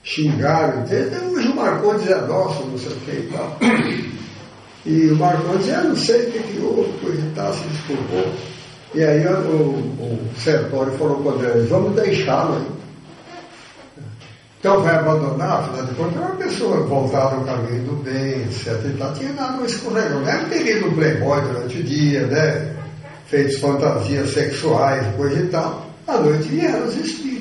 xingaram, 0.03 0.85
hoje 1.33 1.49
o 1.49 1.57
Marcondes 1.57 2.09
é 2.09 2.21
nosso, 2.23 2.67
não 2.67 2.79
sei 2.79 2.93
o 2.93 3.01
que 3.01 3.11
e 3.11 3.31
tal. 3.33 3.59
E 4.87 5.09
o 5.09 5.17
Marcondes, 5.17 5.69
eu 5.69 5.85
não 5.85 5.97
sei 5.97 6.29
o 6.29 6.33
que, 6.33 6.39
que 6.39 6.61
houve, 6.61 6.93
coisa 7.01 7.21
e 7.21 7.33
tal, 7.35 7.53
se 7.53 7.65
desculpou. 7.65 8.33
E 8.95 9.05
aí 9.05 9.25
o, 9.27 9.31
o 9.31 10.31
Sertório 10.39 10.93
falou 10.95 11.23
para 11.23 11.33
André, 11.33 11.67
vamos 11.69 11.95
deixá-lo 11.95 12.57
aí. 12.57 12.81
Então 14.61 14.83
vai 14.83 14.95
abandonar, 14.95 15.61
afinal 15.61 15.87
de 15.87 15.95
contas, 15.95 16.17
é 16.17 16.21
uma 16.21 16.37
pessoa 16.37 16.77
voltada 16.83 17.37
ao 17.37 17.45
caminho 17.45 17.83
do 17.85 18.03
bem, 18.03 18.43
etc. 18.43 18.79
E 18.85 18.97
tal. 18.99 19.15
Tinha 19.15 19.33
dado 19.33 19.63
um 19.63 19.65
escorregão. 19.65 20.23
Deve 20.23 20.45
ter 20.47 20.77
ido 20.77 20.87
no 20.87 20.95
Playboy 20.97 21.41
durante 21.41 21.79
o 21.79 21.83
dia, 21.83 22.27
né? 22.27 22.77
Feitos 23.27 23.59
fantasias 23.59 24.29
sexuais, 24.31 25.07
coisa 25.17 25.41
e 25.41 25.47
tal. 25.47 25.87
À 26.07 26.19
noite 26.19 26.49
vieram 26.49 26.85
os 26.85 26.95
espíritos. 26.95 27.40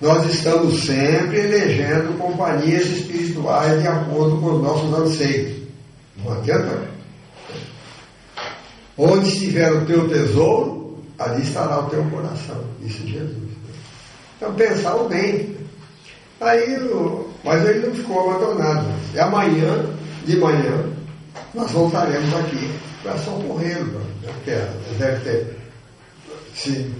Nós 0.00 0.26
estamos 0.32 0.84
sempre 0.84 1.38
elegendo 1.38 2.18
companhias 2.18 2.86
espirituais 2.86 3.80
de 3.80 3.88
acordo 3.88 4.40
com 4.40 4.54
os 4.54 4.62
nossos 4.62 4.92
anseios. 4.92 5.62
Não 6.22 6.32
adianta 6.32 6.94
Onde 8.96 9.28
estiver 9.28 9.72
o 9.72 9.84
teu 9.86 10.08
tesouro, 10.08 10.98
ali 11.18 11.42
estará 11.42 11.80
o 11.80 11.90
teu 11.90 12.04
coração. 12.04 12.64
Isso 12.80 13.02
é 13.04 13.06
Jesus. 13.06 13.50
Então 14.36 14.54
pensar 14.54 14.94
o 14.96 15.08
bem. 15.08 15.56
Aí, 16.40 16.78
mas 17.42 17.68
ele 17.68 17.86
não 17.86 17.94
ficou 17.94 18.30
abandonado. 18.30 18.86
E 19.12 19.18
amanhã, 19.18 19.86
de 20.24 20.36
manhã, 20.36 20.84
nós 21.54 21.70
voltaremos 21.72 22.32
aqui 22.34 22.70
para 23.02 23.18
socorrê-lo. 23.18 24.00
Né? 24.22 24.68
Deve 24.98 25.20
ter 25.20 25.56
se 26.54 26.92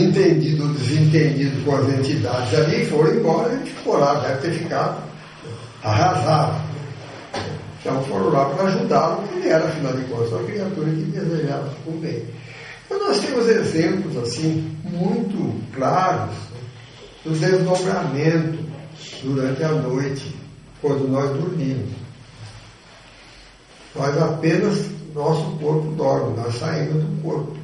entendido 0.00 0.64
ou 0.64 0.74
desentendido 0.74 1.64
com 1.64 1.76
as 1.76 1.88
entidades 1.88 2.54
ali, 2.54 2.86
foram 2.86 3.14
embora, 3.14 3.52
ele 3.52 3.66
ficou 3.66 3.98
lá, 3.98 4.14
deve 4.14 4.40
ter 4.40 4.52
ficado 4.52 5.02
arrasado. 5.82 6.62
Então 7.80 8.02
foram 8.04 8.30
lá 8.30 8.44
para 8.46 8.68
ajudá-lo, 8.68 9.22
porque 9.22 9.38
ele 9.40 9.48
era, 9.48 9.64
afinal 9.64 9.92
de 9.92 10.04
contas, 10.04 10.32
uma 10.32 10.44
criatura 10.44 10.90
que 10.90 11.02
desejava 11.02 11.74
o 11.86 11.90
bem. 11.92 12.24
Então 12.86 13.08
nós 13.08 13.18
temos 13.18 13.48
exemplos 13.48 14.16
assim, 14.16 14.76
muito 14.84 15.60
claros, 15.74 16.34
do 17.24 17.32
desdobramento 17.32 18.58
durante 19.22 19.62
a 19.64 19.72
noite, 19.72 20.34
quando 20.80 21.08
nós 21.08 21.30
dormimos. 21.30 21.90
Nós 23.94 24.22
apenas, 24.22 24.86
nosso 25.14 25.44
corpo 25.58 25.92
dorme, 25.96 26.36
nós 26.36 26.54
saímos 26.56 27.02
do 27.02 27.22
corpo. 27.22 27.61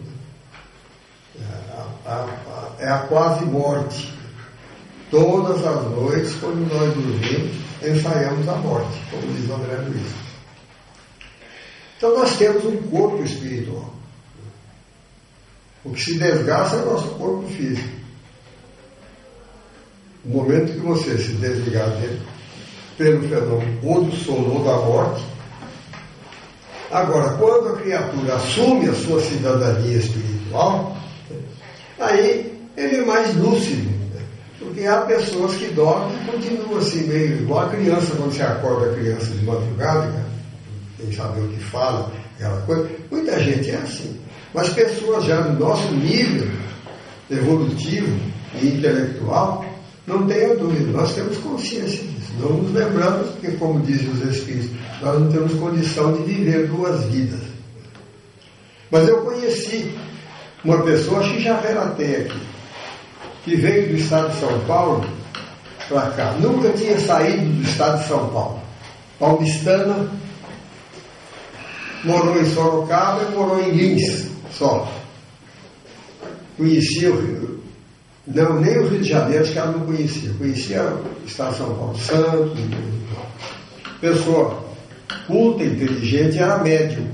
É 2.09 2.11
a, 2.11 2.71
é 2.79 2.89
a 2.89 2.99
quase 3.01 3.45
morte. 3.45 4.11
Todas 5.11 5.65
as 5.65 5.85
noites, 5.91 6.35
quando 6.41 6.67
nós 6.73 6.95
dormimos, 6.95 7.57
ensaiamos 7.83 8.49
a 8.49 8.55
morte, 8.57 8.99
como 9.11 9.33
diz 9.35 9.51
André 9.51 9.77
Luiz. 9.77 10.13
Então 11.97 12.17
nós 12.17 12.37
temos 12.37 12.65
um 12.65 12.77
corpo 12.89 13.23
espiritual. 13.23 13.93
O 15.85 15.93
que 15.93 16.03
se 16.03 16.19
desgasta 16.19 16.77
é 16.77 16.83
o 16.83 16.93
nosso 16.93 17.09
corpo 17.11 17.47
físico. 17.49 17.99
O 20.25 20.31
momento 20.31 20.73
que 20.73 20.81
você 20.81 21.19
se 21.19 21.33
desligar 21.33 21.91
dele, 21.91 22.23
pelo 22.97 23.29
fenômeno 23.29 23.79
ou 23.83 24.05
do 24.05 24.17
sono 24.17 24.59
ou 24.59 24.65
da 24.65 24.77
morte, 24.79 25.25
Agora, 26.91 27.35
quando 27.35 27.69
a 27.69 27.77
criatura 27.77 28.37
assume 28.37 28.89
a 28.89 28.95
sua 28.95 29.21
cidadania 29.21 29.99
espiritual, 29.99 30.97
aí 31.99 32.53
ele 32.77 32.97
é 32.97 33.05
mais 33.05 33.35
lúcido. 33.37 33.89
Né? 34.15 34.21
Porque 34.59 34.87
há 34.87 34.99
pessoas 35.03 35.57
que 35.57 35.67
dormem 35.67 36.17
e 36.17 36.31
continuam 36.31 36.79
assim, 36.79 37.07
meio 37.07 37.43
igual 37.43 37.67
a 37.67 37.71
criança, 37.71 38.15
quando 38.17 38.33
você 38.33 38.43
acorda 38.43 38.91
a 38.91 38.95
criança 38.95 39.27
de 39.27 39.45
madrugada, 39.45 40.25
tem 40.99 41.13
saber 41.13 41.41
o 41.41 41.49
que 41.49 41.61
fala, 41.65 42.13
aquela 42.37 42.61
coisa. 42.63 42.89
Muita 43.11 43.39
gente 43.41 43.71
é 43.71 43.77
assim. 43.77 44.19
Mas 44.55 44.71
pessoas 44.71 45.25
já 45.25 45.41
no 45.43 45.59
nosso 45.59 45.93
nível 45.93 46.49
evolutivo 47.31 48.19
e 48.61 48.69
intelectual, 48.69 49.65
não 50.07 50.27
tenha 50.27 50.57
dúvida, 50.57 50.91
nós 50.91 51.15
temos 51.15 51.37
consciência 51.39 52.03
disso. 52.03 52.33
Não 52.41 52.55
nos 52.55 52.73
lembramos, 52.73 53.29
porque, 53.31 53.51
como 53.59 53.81
dizem 53.81 54.09
os 54.11 54.23
Espíritos, 54.23 54.71
nós 55.03 55.21
não 55.21 55.31
temos 55.31 55.53
condição 55.55 56.15
de 56.15 56.23
viver 56.23 56.67
duas 56.69 57.05
vidas. 57.05 57.41
Mas 58.91 59.07
eu 59.07 59.19
conheci 59.19 59.95
uma 60.65 60.83
pessoa, 60.83 61.21
acho 61.21 61.35
que 61.35 61.43
já 61.43 61.59
aqui, 61.59 62.41
que 63.45 63.57
veio 63.57 63.89
do 63.89 63.97
estado 63.97 64.31
de 64.31 64.41
São 64.41 64.61
Paulo 64.67 65.07
para 65.89 66.11
cá. 66.11 66.33
Nunca 66.41 66.71
tinha 66.71 66.99
saído 66.99 67.45
do 67.45 67.63
estado 67.63 68.01
de 68.01 68.09
São 68.09 68.29
Paulo. 68.29 68.61
Paulistana, 69.19 70.09
morou 72.05 72.41
em 72.41 72.45
Sorocaba 72.45 73.23
e 73.23 73.35
morou 73.35 73.61
em 73.61 73.71
Lins 73.71 74.29
só. 74.53 74.91
Conhecia 76.57 77.11
o 77.13 77.21
Rio, 77.21 77.63
não, 78.27 78.61
nem 78.61 78.79
o 78.79 78.89
Rio 78.89 79.01
de 79.01 79.09
Janeiro, 79.09 79.43
acho 79.43 79.53
que 79.53 79.59
ela 79.59 79.73
não 79.73 79.87
conhecia. 79.87 80.31
Conhecia 80.37 80.83
o 80.83 81.27
Estado 81.27 81.53
de 81.53 81.59
São 81.59 81.75
Paulo, 81.75 81.99
Santos. 81.99 82.59
Pessoa 84.01 84.69
culta, 85.27 85.65
inteligente, 85.65 86.39
era 86.39 86.59
médium. 86.59 87.07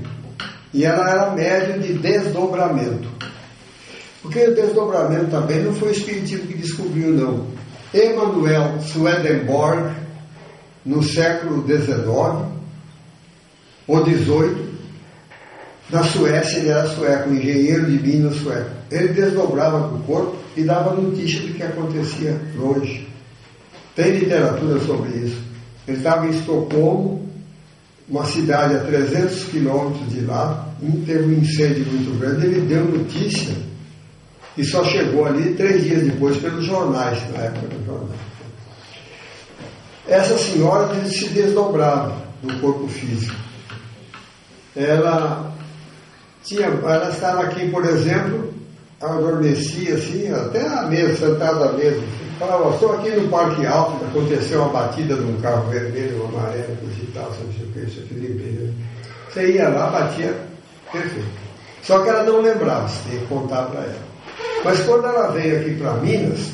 E 0.73 0.83
ela 0.83 1.09
era 1.09 1.31
médium 1.31 1.79
de 1.79 1.93
desdobramento. 1.93 3.07
Porque 4.25 4.43
o 4.43 4.55
desdobramento 4.55 5.27
também 5.27 5.61
não 5.61 5.73
foi 5.73 5.89
o 5.89 5.91
Espiritismo 5.91 6.47
que 6.47 6.57
descobriu, 6.57 7.11
não. 7.11 7.45
Emanuel 7.93 8.79
Swedenborg, 8.81 9.91
no 10.83 11.03
século 11.03 11.63
XIX 11.67 12.47
ou 13.87 14.03
XVIII, 14.03 14.65
na 15.91 16.03
Suécia, 16.03 16.57
ele 16.57 16.69
era 16.69 16.87
sueco, 16.87 17.29
engenheiro 17.29 17.85
de 17.85 17.99
Minas 17.99 18.35
sueco. 18.37 18.71
Ele 18.89 19.09
desdobrava 19.09 19.93
o 19.95 19.99
corpo 19.99 20.35
e 20.57 20.63
dava 20.63 20.99
notícia 20.99 21.41
do 21.41 21.53
que 21.53 21.61
acontecia 21.61 22.41
longe. 22.55 23.07
Tem 23.95 24.17
literatura 24.17 24.79
sobre 24.79 25.19
isso. 25.19 25.39
Ele 25.87 25.97
estava 25.97 26.25
em 26.25 26.31
Estocolmo, 26.31 27.29
uma 28.09 28.25
cidade 28.25 28.75
a 28.75 28.79
300 28.79 29.43
quilômetros 29.45 30.09
de 30.09 30.21
lá, 30.21 30.67
teve 31.05 31.25
um 31.25 31.37
incêndio 31.37 31.85
muito 31.85 32.19
grande, 32.19 32.47
ele 32.47 32.61
deu 32.61 32.85
notícia 32.85 33.53
e 34.57 34.63
só 34.63 34.83
chegou 34.83 35.25
ali 35.25 35.53
três 35.55 35.83
dias 35.83 36.03
depois 36.03 36.37
pelos 36.37 36.65
jornais, 36.65 37.19
na 37.31 37.43
época 37.43 37.67
dos 37.67 37.85
jornais. 37.85 38.19
Essa 40.07 40.37
senhora 40.37 40.93
se 41.05 41.29
desdobrava 41.29 42.15
do 42.41 42.59
corpo 42.59 42.87
físico. 42.87 43.35
Ela 44.75 45.51
tinha, 46.43 46.67
ela 46.67 47.09
estava 47.09 47.43
aqui, 47.43 47.69
por 47.69 47.85
exemplo, 47.85 48.53
adormecia 49.01 49.95
assim, 49.95 50.31
até 50.31 50.67
a 50.67 50.83
mesa, 50.83 51.27
sentada 51.27 51.69
à 51.69 51.73
mesa. 51.73 52.01
Falava, 52.37 52.73
estou 52.73 52.93
aqui 52.95 53.11
no 53.11 53.29
Parque 53.29 53.65
Alto, 53.65 54.05
aconteceu 54.05 54.61
uma 54.61 54.69
batida 54.69 55.15
de 55.15 55.23
um 55.23 55.39
carro 55.39 55.69
vermelho, 55.69 56.25
amarelo, 56.25 56.77
e 56.83 57.11
tal, 57.13 57.29
não 57.29 57.53
sei 57.53 57.65
o 57.65 57.71
que, 57.71 57.79
isso 57.79 58.01
aqui 58.01 58.13
limpeza. 58.13 58.73
Você 59.31 59.51
ia 59.53 59.69
lá, 59.69 59.89
batia, 59.89 60.35
perfeito. 60.91 61.45
Só 61.81 61.99
que 62.03 62.09
ela 62.09 62.23
não 62.23 62.41
lembrava, 62.41 62.87
você 62.87 63.09
tinha 63.09 63.21
que 63.21 63.27
contar 63.27 63.63
para 63.63 63.81
ela. 63.81 64.14
Mas 64.63 64.79
quando 64.81 65.05
ela 65.05 65.31
veio 65.31 65.59
aqui 65.59 65.75
para 65.75 65.93
Minas, 65.93 66.51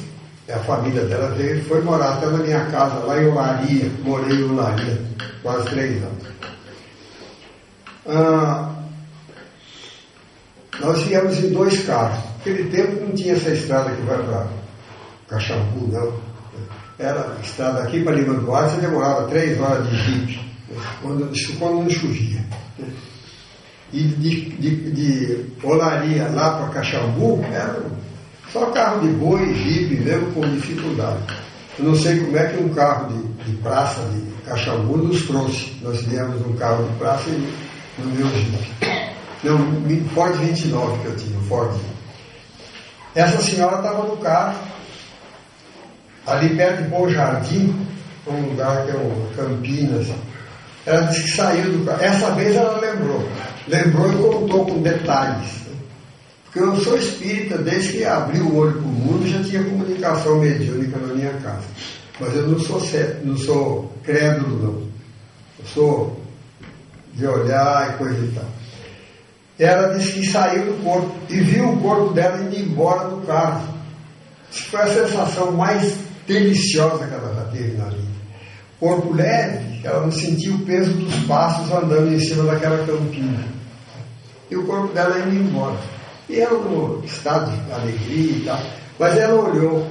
a 0.50 0.60
família 0.60 1.04
dela 1.06 1.30
veio, 1.30 1.64
foi 1.64 1.82
morar 1.82 2.14
até 2.14 2.26
na 2.28 2.40
minha 2.40 2.66
casa, 2.66 2.96
lá 3.06 3.22
em 3.22 3.28
Olaria, 3.28 3.92
morei 4.04 4.38
em 4.38 4.52
Olaria, 4.52 5.02
quase 5.42 5.70
três 5.70 6.04
anos. 6.04 6.28
Ah, 8.08 8.70
nós 10.80 11.04
viemos 11.04 11.38
em 11.38 11.50
dois 11.50 11.86
carros. 11.86 12.20
Naquele 12.38 12.70
tempo 12.70 13.06
não 13.06 13.12
tinha 13.12 13.34
essa 13.34 13.52
estrada 13.52 13.92
que 13.92 14.02
vai 14.02 14.18
para 14.24 14.48
Caxambu, 15.30 15.88
não. 15.88 16.14
Era 16.98 17.38
estrada 17.44 17.84
aqui 17.84 18.04
para 18.04 18.16
Lima 18.16 18.34
do 18.34 18.54
Ar, 18.54 18.70
você 18.70 18.82
demorava 18.82 19.28
três 19.28 19.60
horas 19.60 19.88
de 19.90 19.96
jipe, 19.96 20.40
quando, 21.02 21.32
quando 21.58 21.84
não 21.84 21.90
chovia. 21.90 22.44
E 23.94 24.04
de, 24.04 24.50
de, 24.52 24.92
de 24.92 25.46
Olaria 25.64 26.30
lá 26.30 26.58
para 26.58 26.70
Caxambu, 26.70 27.44
era 27.52 27.78
só 28.52 28.68
carro 28.68 29.02
de 29.02 29.14
boi, 29.14 29.54
jipe, 29.54 29.96
mesmo 29.96 30.32
com 30.32 30.42
dificuldade. 30.42 31.20
Eu 31.78 31.86
não 31.86 31.96
sei 31.96 32.20
como 32.20 32.38
é 32.38 32.48
que 32.48 32.64
um 32.64 32.70
carro 32.70 33.14
de, 33.14 33.52
de 33.52 33.58
praça 33.58 34.02
de 34.10 34.22
Caxambu 34.46 34.98
nos 34.98 35.26
trouxe. 35.26 35.74
Nós 35.82 36.02
viemos 36.04 36.46
um 36.46 36.54
carro 36.54 36.88
de 36.88 36.94
praça 36.96 37.30
e 37.30 37.54
no 37.98 38.10
meu 38.16 38.28
jipe. 38.28 39.12
Não, 39.44 39.58
Ford 40.14 40.36
29 40.36 41.02
que 41.02 41.06
eu 41.08 41.16
tinha, 41.18 41.40
Ford. 41.42 41.76
Essa 43.16 43.42
senhora 43.42 43.78
estava 43.78 44.04
no 44.04 44.18
carro, 44.18 44.58
ali 46.28 46.56
perto 46.56 46.84
de 46.84 46.90
Bom 46.90 47.10
Jardim, 47.10 47.76
um 48.28 48.50
lugar 48.50 48.86
que 48.86 48.92
é 48.92 48.96
um 48.96 49.28
Campinas. 49.36 50.08
Ela 50.86 51.02
disse 51.08 51.24
que 51.24 51.32
saiu 51.32 51.78
do 51.78 51.86
carro. 51.86 52.04
Essa 52.04 52.32
vez 52.32 52.56
ela 52.56 52.80
lembrou. 52.80 53.28
Lembrou 53.68 54.12
e 54.12 54.16
contou 54.16 54.66
com 54.66 54.82
detalhes. 54.82 55.62
Porque 56.46 56.60
eu 56.60 56.76
sou 56.78 56.98
espírita, 56.98 57.58
desde 57.58 57.94
que 57.94 58.06
abri 58.06 58.40
o 58.40 58.56
olho 58.56 58.74
para 58.74 58.82
o 58.82 58.88
mundo, 58.88 59.28
já 59.28 59.42
tinha 59.44 59.64
comunicação 59.64 60.40
mediúnica 60.40 60.98
na 60.98 61.14
minha 61.14 61.34
casa. 61.36 61.66
Mas 62.20 62.36
eu 62.36 62.48
não 62.48 62.60
sou, 62.60 62.82
não 63.24 63.38
sou 63.38 63.94
crédulo, 64.04 64.58
não. 64.62 64.82
Eu 65.60 65.66
sou 65.74 66.22
de 67.14 67.26
olhar 67.26 67.94
e 67.94 67.98
coisa 67.98 68.26
e 68.26 68.32
tal. 68.32 68.46
Ela 69.60 69.98
disse 69.98 70.14
que 70.14 70.28
saiu 70.28 70.66
do 70.66 70.84
corpo 70.84 71.16
e 71.30 71.40
viu 71.40 71.70
o 71.70 71.82
corpo 71.82 72.14
dela 72.14 72.42
indo 72.42 72.58
embora 72.58 73.10
do 73.10 73.26
carro. 73.26 73.74
Foi 74.50 74.82
a 74.82 74.88
sensação 74.88 75.52
mais 75.52 75.98
deliciosa 76.28 77.08
que 77.08 77.14
ela 77.14 77.34
já 77.34 77.44
teve 77.52 77.78
na 77.78 77.86
vida. 77.86 78.11
Corpo 78.82 79.14
leve, 79.14 79.80
ela 79.86 80.02
não 80.02 80.12
sentia 80.12 80.54
o 80.54 80.60
peso 80.66 80.92
dos 80.92 81.16
passos 81.26 81.72
andando 81.72 82.14
em 82.14 82.20
cima 82.20 82.52
daquela 82.52 82.86
campina. 82.86 83.46
E 84.50 84.58
o 84.58 84.66
corpo 84.66 84.94
dela 84.94 85.20
indo 85.20 85.36
embora. 85.36 85.78
E 86.28 86.42
ela 86.42 86.60
no 86.60 87.02
estado 87.06 87.50
de 87.50 87.72
alegria 87.72 88.38
e 88.38 88.42
tal. 88.44 88.60
Mas 89.00 89.18
ela 89.18 89.42
olhou 89.42 89.88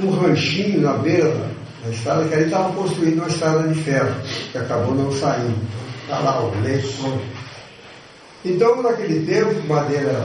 um 0.00 0.10
ranchinho 0.10 0.80
na 0.80 0.94
beira 0.94 1.50
da 1.84 1.90
estrada, 1.90 2.26
que 2.28 2.34
ali 2.34 2.44
estava 2.44 2.72
construindo 2.72 3.18
uma 3.18 3.28
estrada 3.28 3.68
de 3.68 3.74
ferro, 3.82 4.14
que 4.52 4.56
acabou 4.56 4.94
não 4.94 5.12
saindo. 5.12 5.60
Está 6.04 6.20
lá 6.20 6.42
o 6.42 6.60
leite 6.62 6.86
então, 8.48 8.80
naquele 8.80 9.26
tempo, 9.26 9.66
madeira 9.66 10.24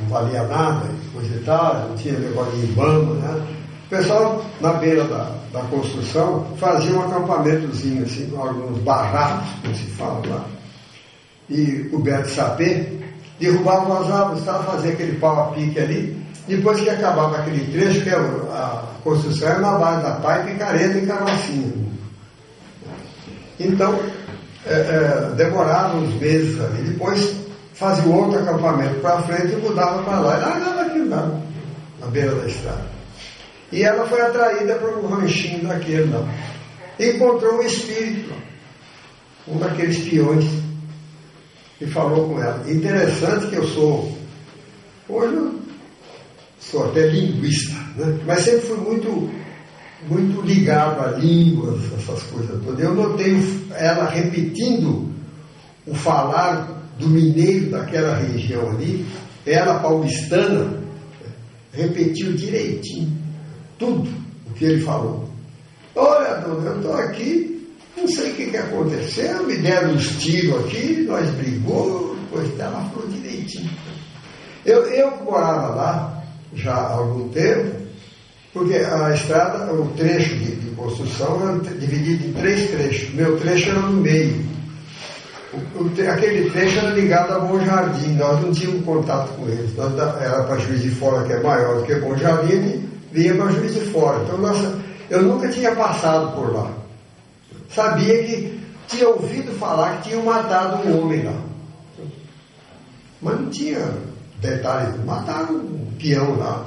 não 0.00 0.08
valia 0.08 0.42
nada, 0.42 0.88
coisa 1.12 1.36
e 1.36 1.44
tal, 1.44 1.88
não 1.88 1.96
tinha 1.96 2.18
negócio 2.18 2.58
de 2.58 2.64
ibama, 2.64 3.14
né? 3.14 3.46
O 3.90 3.96
pessoal, 3.96 4.44
na 4.60 4.74
beira 4.74 5.02
da, 5.02 5.32
da 5.52 5.62
construção, 5.62 6.46
fazia 6.58 6.96
um 6.96 7.02
acampamentozinho, 7.02 8.04
assim, 8.04 8.32
alguns 8.38 8.78
barracos, 8.82 9.48
como 9.60 9.74
se 9.74 9.84
fala 9.86 10.22
lá, 10.28 10.44
e 11.48 11.88
coberto 11.90 12.28
de 12.28 12.34
sapê, 12.36 12.86
derrubavam 13.40 14.00
as 14.00 14.10
árvores, 14.12 14.38
estava 14.38 14.62
fazendo 14.62 14.92
aquele 14.92 15.18
pau 15.18 15.40
a 15.40 15.46
pique 15.54 15.80
ali, 15.80 16.24
depois 16.46 16.80
que 16.80 16.88
acabava 16.88 17.38
aquele 17.38 17.66
trecho, 17.72 18.02
que 18.02 18.10
é 18.10 18.14
a 18.14 18.84
construção 19.02 19.48
era 19.48 19.58
na 19.58 19.72
base 19.72 20.02
da 20.04 20.12
paipa 20.12 20.50
e 20.50 20.54
careta 20.54 20.96
e 20.96 21.06
carrocinha. 21.06 21.72
Então, 23.58 23.98
é, 24.66 24.72
é, 24.72 25.34
demorava 25.34 25.96
uns 25.96 26.14
meses 26.20 26.60
ali, 26.60 26.82
depois 26.82 27.34
fazia 27.74 28.08
outro 28.08 28.38
acampamento 28.38 29.00
para 29.00 29.20
frente 29.22 29.52
e 29.52 29.56
mudava 29.56 30.00
para 30.04 30.20
lá. 30.20 30.36
E 30.36 30.40
largava 30.40 30.82
aquilo 30.82 31.10
lá, 31.10 31.40
na 32.00 32.06
beira 32.06 32.36
da 32.36 32.46
estrada. 32.46 32.99
E 33.72 33.82
ela 33.82 34.06
foi 34.06 34.20
atraída 34.20 34.74
para 34.76 34.98
um 34.98 35.06
ranchinho 35.06 35.68
daquele 35.68 36.10
lá. 36.10 36.28
Encontrou 36.98 37.58
um 37.58 37.62
espírito, 37.62 38.32
um 39.46 39.58
daqueles 39.58 39.98
peões, 40.08 40.44
e 41.80 41.86
falou 41.86 42.28
com 42.28 42.42
ela. 42.42 42.70
Interessante 42.70 43.46
que 43.46 43.56
eu 43.56 43.66
sou, 43.68 44.18
hoje 45.08 45.34
eu 45.34 45.60
sou 46.58 46.90
até 46.90 47.06
linguista, 47.06 47.74
né? 47.96 48.18
mas 48.26 48.40
sempre 48.40 48.60
fui 48.66 48.76
muito, 48.78 49.30
muito 50.08 50.42
ligado 50.42 51.00
a 51.00 51.18
línguas, 51.18 51.80
essas 51.94 52.22
coisas 52.24 52.62
todas. 52.64 52.80
Eu 52.80 52.94
notei 52.94 53.36
ela 53.76 54.10
repetindo 54.10 55.08
o 55.86 55.94
falar 55.94 56.90
do 56.98 57.08
mineiro 57.08 57.70
daquela 57.70 58.16
região 58.16 58.68
ali, 58.70 59.06
ela 59.46 59.78
paulistana, 59.78 60.80
repetiu 61.72 62.32
direitinho 62.34 63.19
tudo 63.80 64.08
o 64.48 64.54
que 64.54 64.66
ele 64.66 64.82
falou. 64.82 65.28
Olha, 65.96 66.34
dona, 66.36 66.70
eu 66.70 66.76
estou 66.76 66.94
aqui 66.94 67.50
Não 67.96 68.06
sei 68.06 68.30
o 68.30 68.34
que, 68.36 68.46
que 68.46 68.56
aconteceu, 68.56 69.44
me 69.44 69.56
deram 69.56 69.94
uns 69.94 70.08
tiros 70.20 70.64
aqui, 70.64 71.04
nós 71.08 71.28
brigou, 71.30 72.16
depois 72.20 72.58
ela 72.58 72.88
falou 72.94 73.08
direitinho. 73.08 73.70
Eu, 74.64 74.84
eu 74.84 75.16
morava 75.24 75.74
lá 75.74 76.22
já 76.54 76.72
há 76.72 76.92
algum 76.94 77.28
tempo, 77.30 77.76
porque 78.52 78.76
a 78.76 79.14
estrada, 79.14 79.72
o 79.72 79.88
trecho 79.96 80.34
de, 80.36 80.56
de 80.56 80.70
construção 80.70 81.40
era 81.42 81.74
dividido 81.76 82.28
em 82.28 82.32
três 82.32 82.70
trechos. 82.70 83.14
Meu 83.14 83.38
trecho 83.38 83.70
era 83.70 83.80
no 83.80 84.00
meio. 84.00 84.44
O, 85.52 85.82
o, 85.82 86.10
aquele 86.10 86.48
trecho 86.50 86.78
era 86.78 86.90
ligado 86.90 87.32
a 87.32 87.38
Bom 87.40 87.64
Jardim, 87.64 88.14
nós 88.14 88.40
não 88.40 88.52
tínhamos 88.52 88.84
contato 88.84 89.30
com 89.34 89.48
eles. 89.48 89.74
Nós, 89.76 89.92
era 89.98 90.44
para 90.44 90.58
Juiz 90.58 90.82
de 90.82 90.90
Fora, 90.90 91.26
que 91.26 91.32
é 91.32 91.40
maior 91.40 91.80
do 91.80 91.86
que 91.86 91.94
Bom 91.96 92.16
Jardim, 92.16 92.88
vinha 93.12 93.34
para 93.34 93.52
Juiz 93.52 93.74
de 93.74 93.80
Fora. 93.92 94.22
Então, 94.24 94.38
nossa, 94.38 94.78
eu 95.08 95.22
nunca 95.22 95.48
tinha 95.48 95.74
passado 95.74 96.34
por 96.34 96.52
lá. 96.52 96.70
Sabia 97.68 98.24
que 98.24 98.60
tinha 98.88 99.08
ouvido 99.08 99.52
falar 99.58 99.98
que 99.98 100.10
tinham 100.10 100.24
matado 100.24 100.88
um 100.88 101.02
homem 101.02 101.22
lá. 101.22 101.40
Mas 103.22 103.40
não 103.40 103.50
tinha 103.50 103.92
detalhes. 104.40 105.04
Mataram 105.04 105.56
um 105.56 105.92
peão 105.98 106.36
lá. 106.36 106.64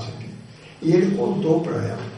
E 0.82 0.94
ele 0.94 1.16
contou 1.16 1.62
para 1.62 1.76
ela. 1.76 2.14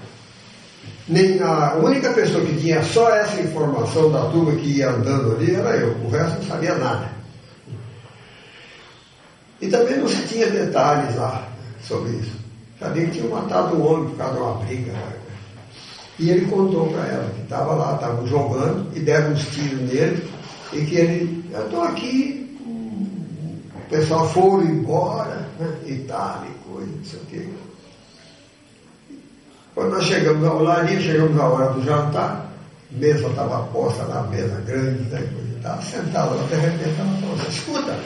Nem 1.07 1.39
a 1.41 1.76
única 1.76 2.11
pessoa 2.13 2.43
que 2.43 2.59
tinha 2.59 2.84
só 2.84 3.09
essa 3.09 3.39
informação 3.39 4.11
da 4.11 4.26
turma 4.26 4.55
que 4.55 4.78
ia 4.78 4.89
andando 4.89 5.36
ali 5.36 5.53
era 5.53 5.78
eu. 5.78 5.95
O 6.03 6.09
resto 6.09 6.38
não 6.38 6.43
sabia 6.43 6.76
nada. 6.76 7.09
E 9.61 9.67
também 9.67 9.97
não 9.97 10.07
se 10.07 10.28
tinha 10.28 10.49
detalhes 10.49 11.15
lá 11.15 11.47
sobre 11.82 12.11
isso. 12.13 12.44
Sabia 12.80 13.05
que 13.05 13.11
tinham 13.11 13.30
matado 13.30 13.76
um 13.76 13.88
homem 13.88 14.09
por 14.09 14.17
causa 14.17 14.34
de 14.34 14.39
uma 14.41 14.53
briga. 14.65 14.93
E 16.19 16.30
ele 16.30 16.45
contou 16.45 16.88
para 16.88 17.07
ela 17.07 17.30
que 17.32 17.41
estava 17.41 17.73
lá, 17.73 17.95
estavam 17.95 18.28
jogando 18.28 18.95
e 18.95 18.99
deram 18.99 19.32
uns 19.32 19.45
tiros 19.47 19.82
nele 19.82 20.30
e 20.73 20.86
que 20.86 20.95
ele, 20.95 21.45
eu 21.53 21.65
estou 21.65 21.84
aqui, 21.84 22.57
o 22.59 23.89
pessoal 23.89 24.28
foram 24.30 24.63
embora 24.63 25.47
né, 25.59 25.73
e 25.86 25.95
tal, 26.07 26.43
e 26.45 26.69
coisa, 26.69 26.91
não 26.91 27.03
sei 27.03 27.19
o 27.19 27.26
quê. 27.26 27.49
Quando 29.73 29.91
nós 29.91 30.03
chegamos 30.05 30.43
à 30.45 30.53
olaria, 30.53 30.99
chegamos 30.99 31.39
à 31.39 31.47
hora 31.47 31.73
do 31.73 31.84
jantar, 31.84 32.51
a 32.93 32.97
mesa 32.97 33.28
estava 33.28 33.63
posta 33.67 34.05
na 34.05 34.23
mesa 34.23 34.61
grande, 34.65 35.03
né, 35.03 35.19
coisa 35.34 35.57
e 35.57 35.61
tal, 35.61 35.82
sentada 35.82 36.32
lá, 36.32 36.43
de 36.43 36.55
repente 36.55 36.99
ela 36.99 37.17
falou 37.19 37.49
escuta, 37.49 37.99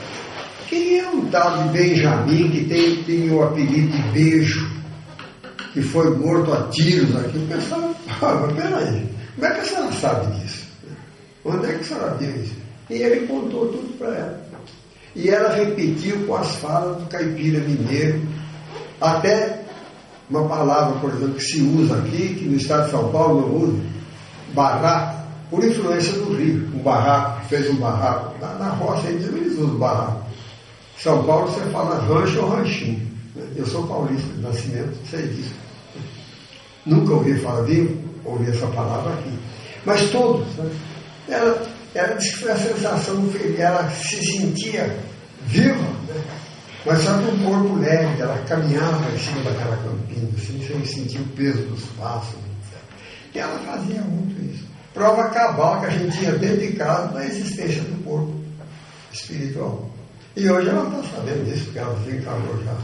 quem 0.69 0.99
é 0.99 1.09
um 1.09 1.25
tal 1.25 1.63
de 1.63 1.69
Benjamin 1.69 2.49
que 2.51 2.65
tem, 2.65 3.03
tem 3.03 3.31
o 3.31 3.43
apelido 3.43 3.91
de 3.91 4.01
beijo? 4.11 4.79
que 5.73 5.81
foi 5.81 6.15
morto 6.17 6.53
a 6.53 6.63
tiros 6.69 7.15
aqui, 7.15 7.37
o 7.37 7.47
pessoal 7.47 7.93
fala, 8.19 8.47
mas 8.47 8.55
peraí, 8.55 9.07
como 9.35 9.47
é 9.47 9.51
que 9.51 9.59
a 9.59 9.63
senhora 9.63 9.91
sabe 9.93 10.39
disso? 10.39 10.67
Onde 11.45 11.65
é 11.65 11.73
que 11.73 11.81
a 11.81 11.83
senhora 11.83 12.15
viu 12.15 12.43
isso? 12.43 12.55
E 12.89 12.93
ele 12.95 13.27
contou 13.27 13.67
tudo 13.67 13.97
para 13.97 14.07
ela. 14.15 14.41
E 15.15 15.29
ela 15.29 15.53
repetiu 15.53 16.25
com 16.25 16.35
as 16.35 16.55
falas 16.55 16.97
do 16.97 17.05
caipira 17.07 17.59
mineiro, 17.59 18.21
até 18.99 19.61
uma 20.29 20.47
palavra, 20.47 20.99
por 20.99 21.11
exemplo, 21.11 21.35
que 21.35 21.43
se 21.43 21.61
usa 21.61 21.97
aqui, 21.97 22.35
que 22.35 22.45
no 22.45 22.57
estado 22.57 22.85
de 22.85 22.91
São 22.91 23.11
Paulo 23.11 23.41
não 23.41 23.55
usa, 23.69 23.79
barraco, 24.53 25.27
por 25.49 25.63
influência 25.63 26.13
do 26.13 26.35
Rio. 26.35 26.69
Um 26.75 26.79
barraco, 26.79 27.45
fez 27.47 27.69
um 27.69 27.75
barraco. 27.75 28.35
Na, 28.39 28.53
na 28.53 28.69
roça 28.69 29.07
eles 29.07 29.57
usam 29.57 29.77
barraco. 29.77 30.28
São 31.01 31.23
Paulo 31.23 31.47
você 31.47 31.61
fala 31.71 31.99
rancho 31.99 32.41
ou 32.41 32.49
ranchinho. 32.49 33.09
Eu 33.55 33.65
sou 33.65 33.87
paulista 33.87 34.27
de 34.33 34.41
nascimento, 34.41 34.97
sei 35.09 35.27
disso. 35.27 35.53
Nunca 36.85 37.13
ouvi 37.13 37.39
falar, 37.39 37.61
vi, 37.61 37.97
ouvi 38.25 38.49
essa 38.49 38.67
palavra 38.67 39.13
aqui. 39.13 39.39
Mas 39.85 40.09
todos, 40.09 40.45
né? 40.55 40.69
ela, 41.29 41.67
ela 41.95 42.15
disse 42.15 42.31
que 42.31 42.39
foi 42.39 42.51
a 42.51 42.57
sensação, 42.57 43.29
ela 43.57 43.89
se 43.91 44.25
sentia 44.25 44.99
viva, 45.43 45.73
né? 46.07 46.21
mas 46.85 47.01
só 47.01 47.13
com 47.13 47.31
o 47.31 47.43
corpo 47.45 47.79
leve, 47.79 48.21
ela 48.21 48.37
caminhava 48.39 49.09
em 49.13 49.17
cima 49.17 49.41
daquela 49.43 49.77
campina, 49.77 50.29
assim, 50.37 50.65
sem 50.67 50.85
sentir 50.85 51.19
o 51.19 51.27
peso 51.35 51.61
dos 51.63 51.83
passos. 51.97 52.35
Etc. 52.35 52.81
E 53.35 53.39
ela 53.39 53.57
fazia 53.59 54.01
muito 54.01 54.53
isso. 54.53 54.65
Prova 54.93 55.29
cabal 55.29 55.79
que 55.79 55.85
a 55.85 55.89
gente 55.91 56.17
tinha 56.17 56.33
dentro 56.33 56.59
de 56.59 56.73
casa 56.73 57.13
da 57.13 57.25
existência 57.25 57.81
do 57.83 58.03
corpo 58.03 58.35
espiritual. 59.13 59.98
E 60.35 60.49
hoje 60.49 60.69
ela 60.69 60.87
está 60.87 61.15
sabendo 61.15 61.45
disso, 61.45 61.65
porque 61.65 61.79
ela 61.79 61.93
desencarnou 61.95 62.63
já 62.63 62.75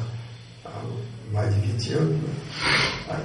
mais 1.31 1.53
de 1.53 1.61
20 1.61 1.93
anos. 1.93 2.17
Né? 3.07 3.19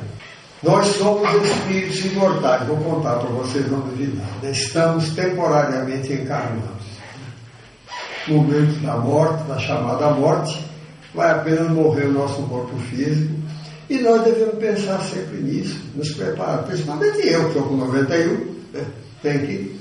Nós 0.62 0.86
somos 0.88 1.32
espíritos 1.42 2.04
imortais, 2.04 2.66
vou 2.66 2.76
contar 2.76 3.16
para 3.16 3.30
vocês 3.30 3.70
não 3.70 3.80
duvidar. 3.80 4.26
Estamos 4.42 5.08
temporariamente 5.14 6.12
encarnados. 6.12 6.90
No 8.28 8.42
momento 8.42 8.78
da 8.82 8.96
morte, 8.98 9.42
da 9.44 9.58
chamada 9.58 10.10
morte, 10.10 10.62
vai 11.14 11.30
apenas 11.30 11.70
morrer 11.70 12.04
o 12.04 12.12
nosso 12.12 12.42
corpo 12.42 12.76
físico. 12.90 13.34
E 13.88 13.98
nós 13.98 14.22
devemos 14.22 14.56
pensar 14.56 15.00
sempre 15.00 15.38
nisso, 15.38 15.80
nos 15.96 16.12
preparar. 16.12 16.62
Principalmente 16.64 17.26
eu, 17.26 17.40
que 17.44 17.48
estou 17.48 17.62
com 17.62 17.76
91, 17.76 18.54
né? 18.72 18.86
tem 19.22 19.38
que. 19.46 19.79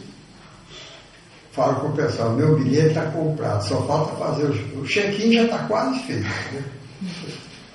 Falo 1.51 1.75
para 1.75 1.89
o 1.89 1.93
pessoal, 1.93 2.31
meu 2.31 2.57
bilhete 2.57 2.89
está 2.89 3.05
comprado, 3.07 3.63
só 3.63 3.81
falta 3.83 4.15
fazer 4.15 4.45
o, 4.45 4.79
o 4.79 4.85
check-in 4.85 5.33
já 5.33 5.43
está 5.43 5.57
quase 5.67 5.99
feito. 6.03 6.23
Né? 6.53 6.63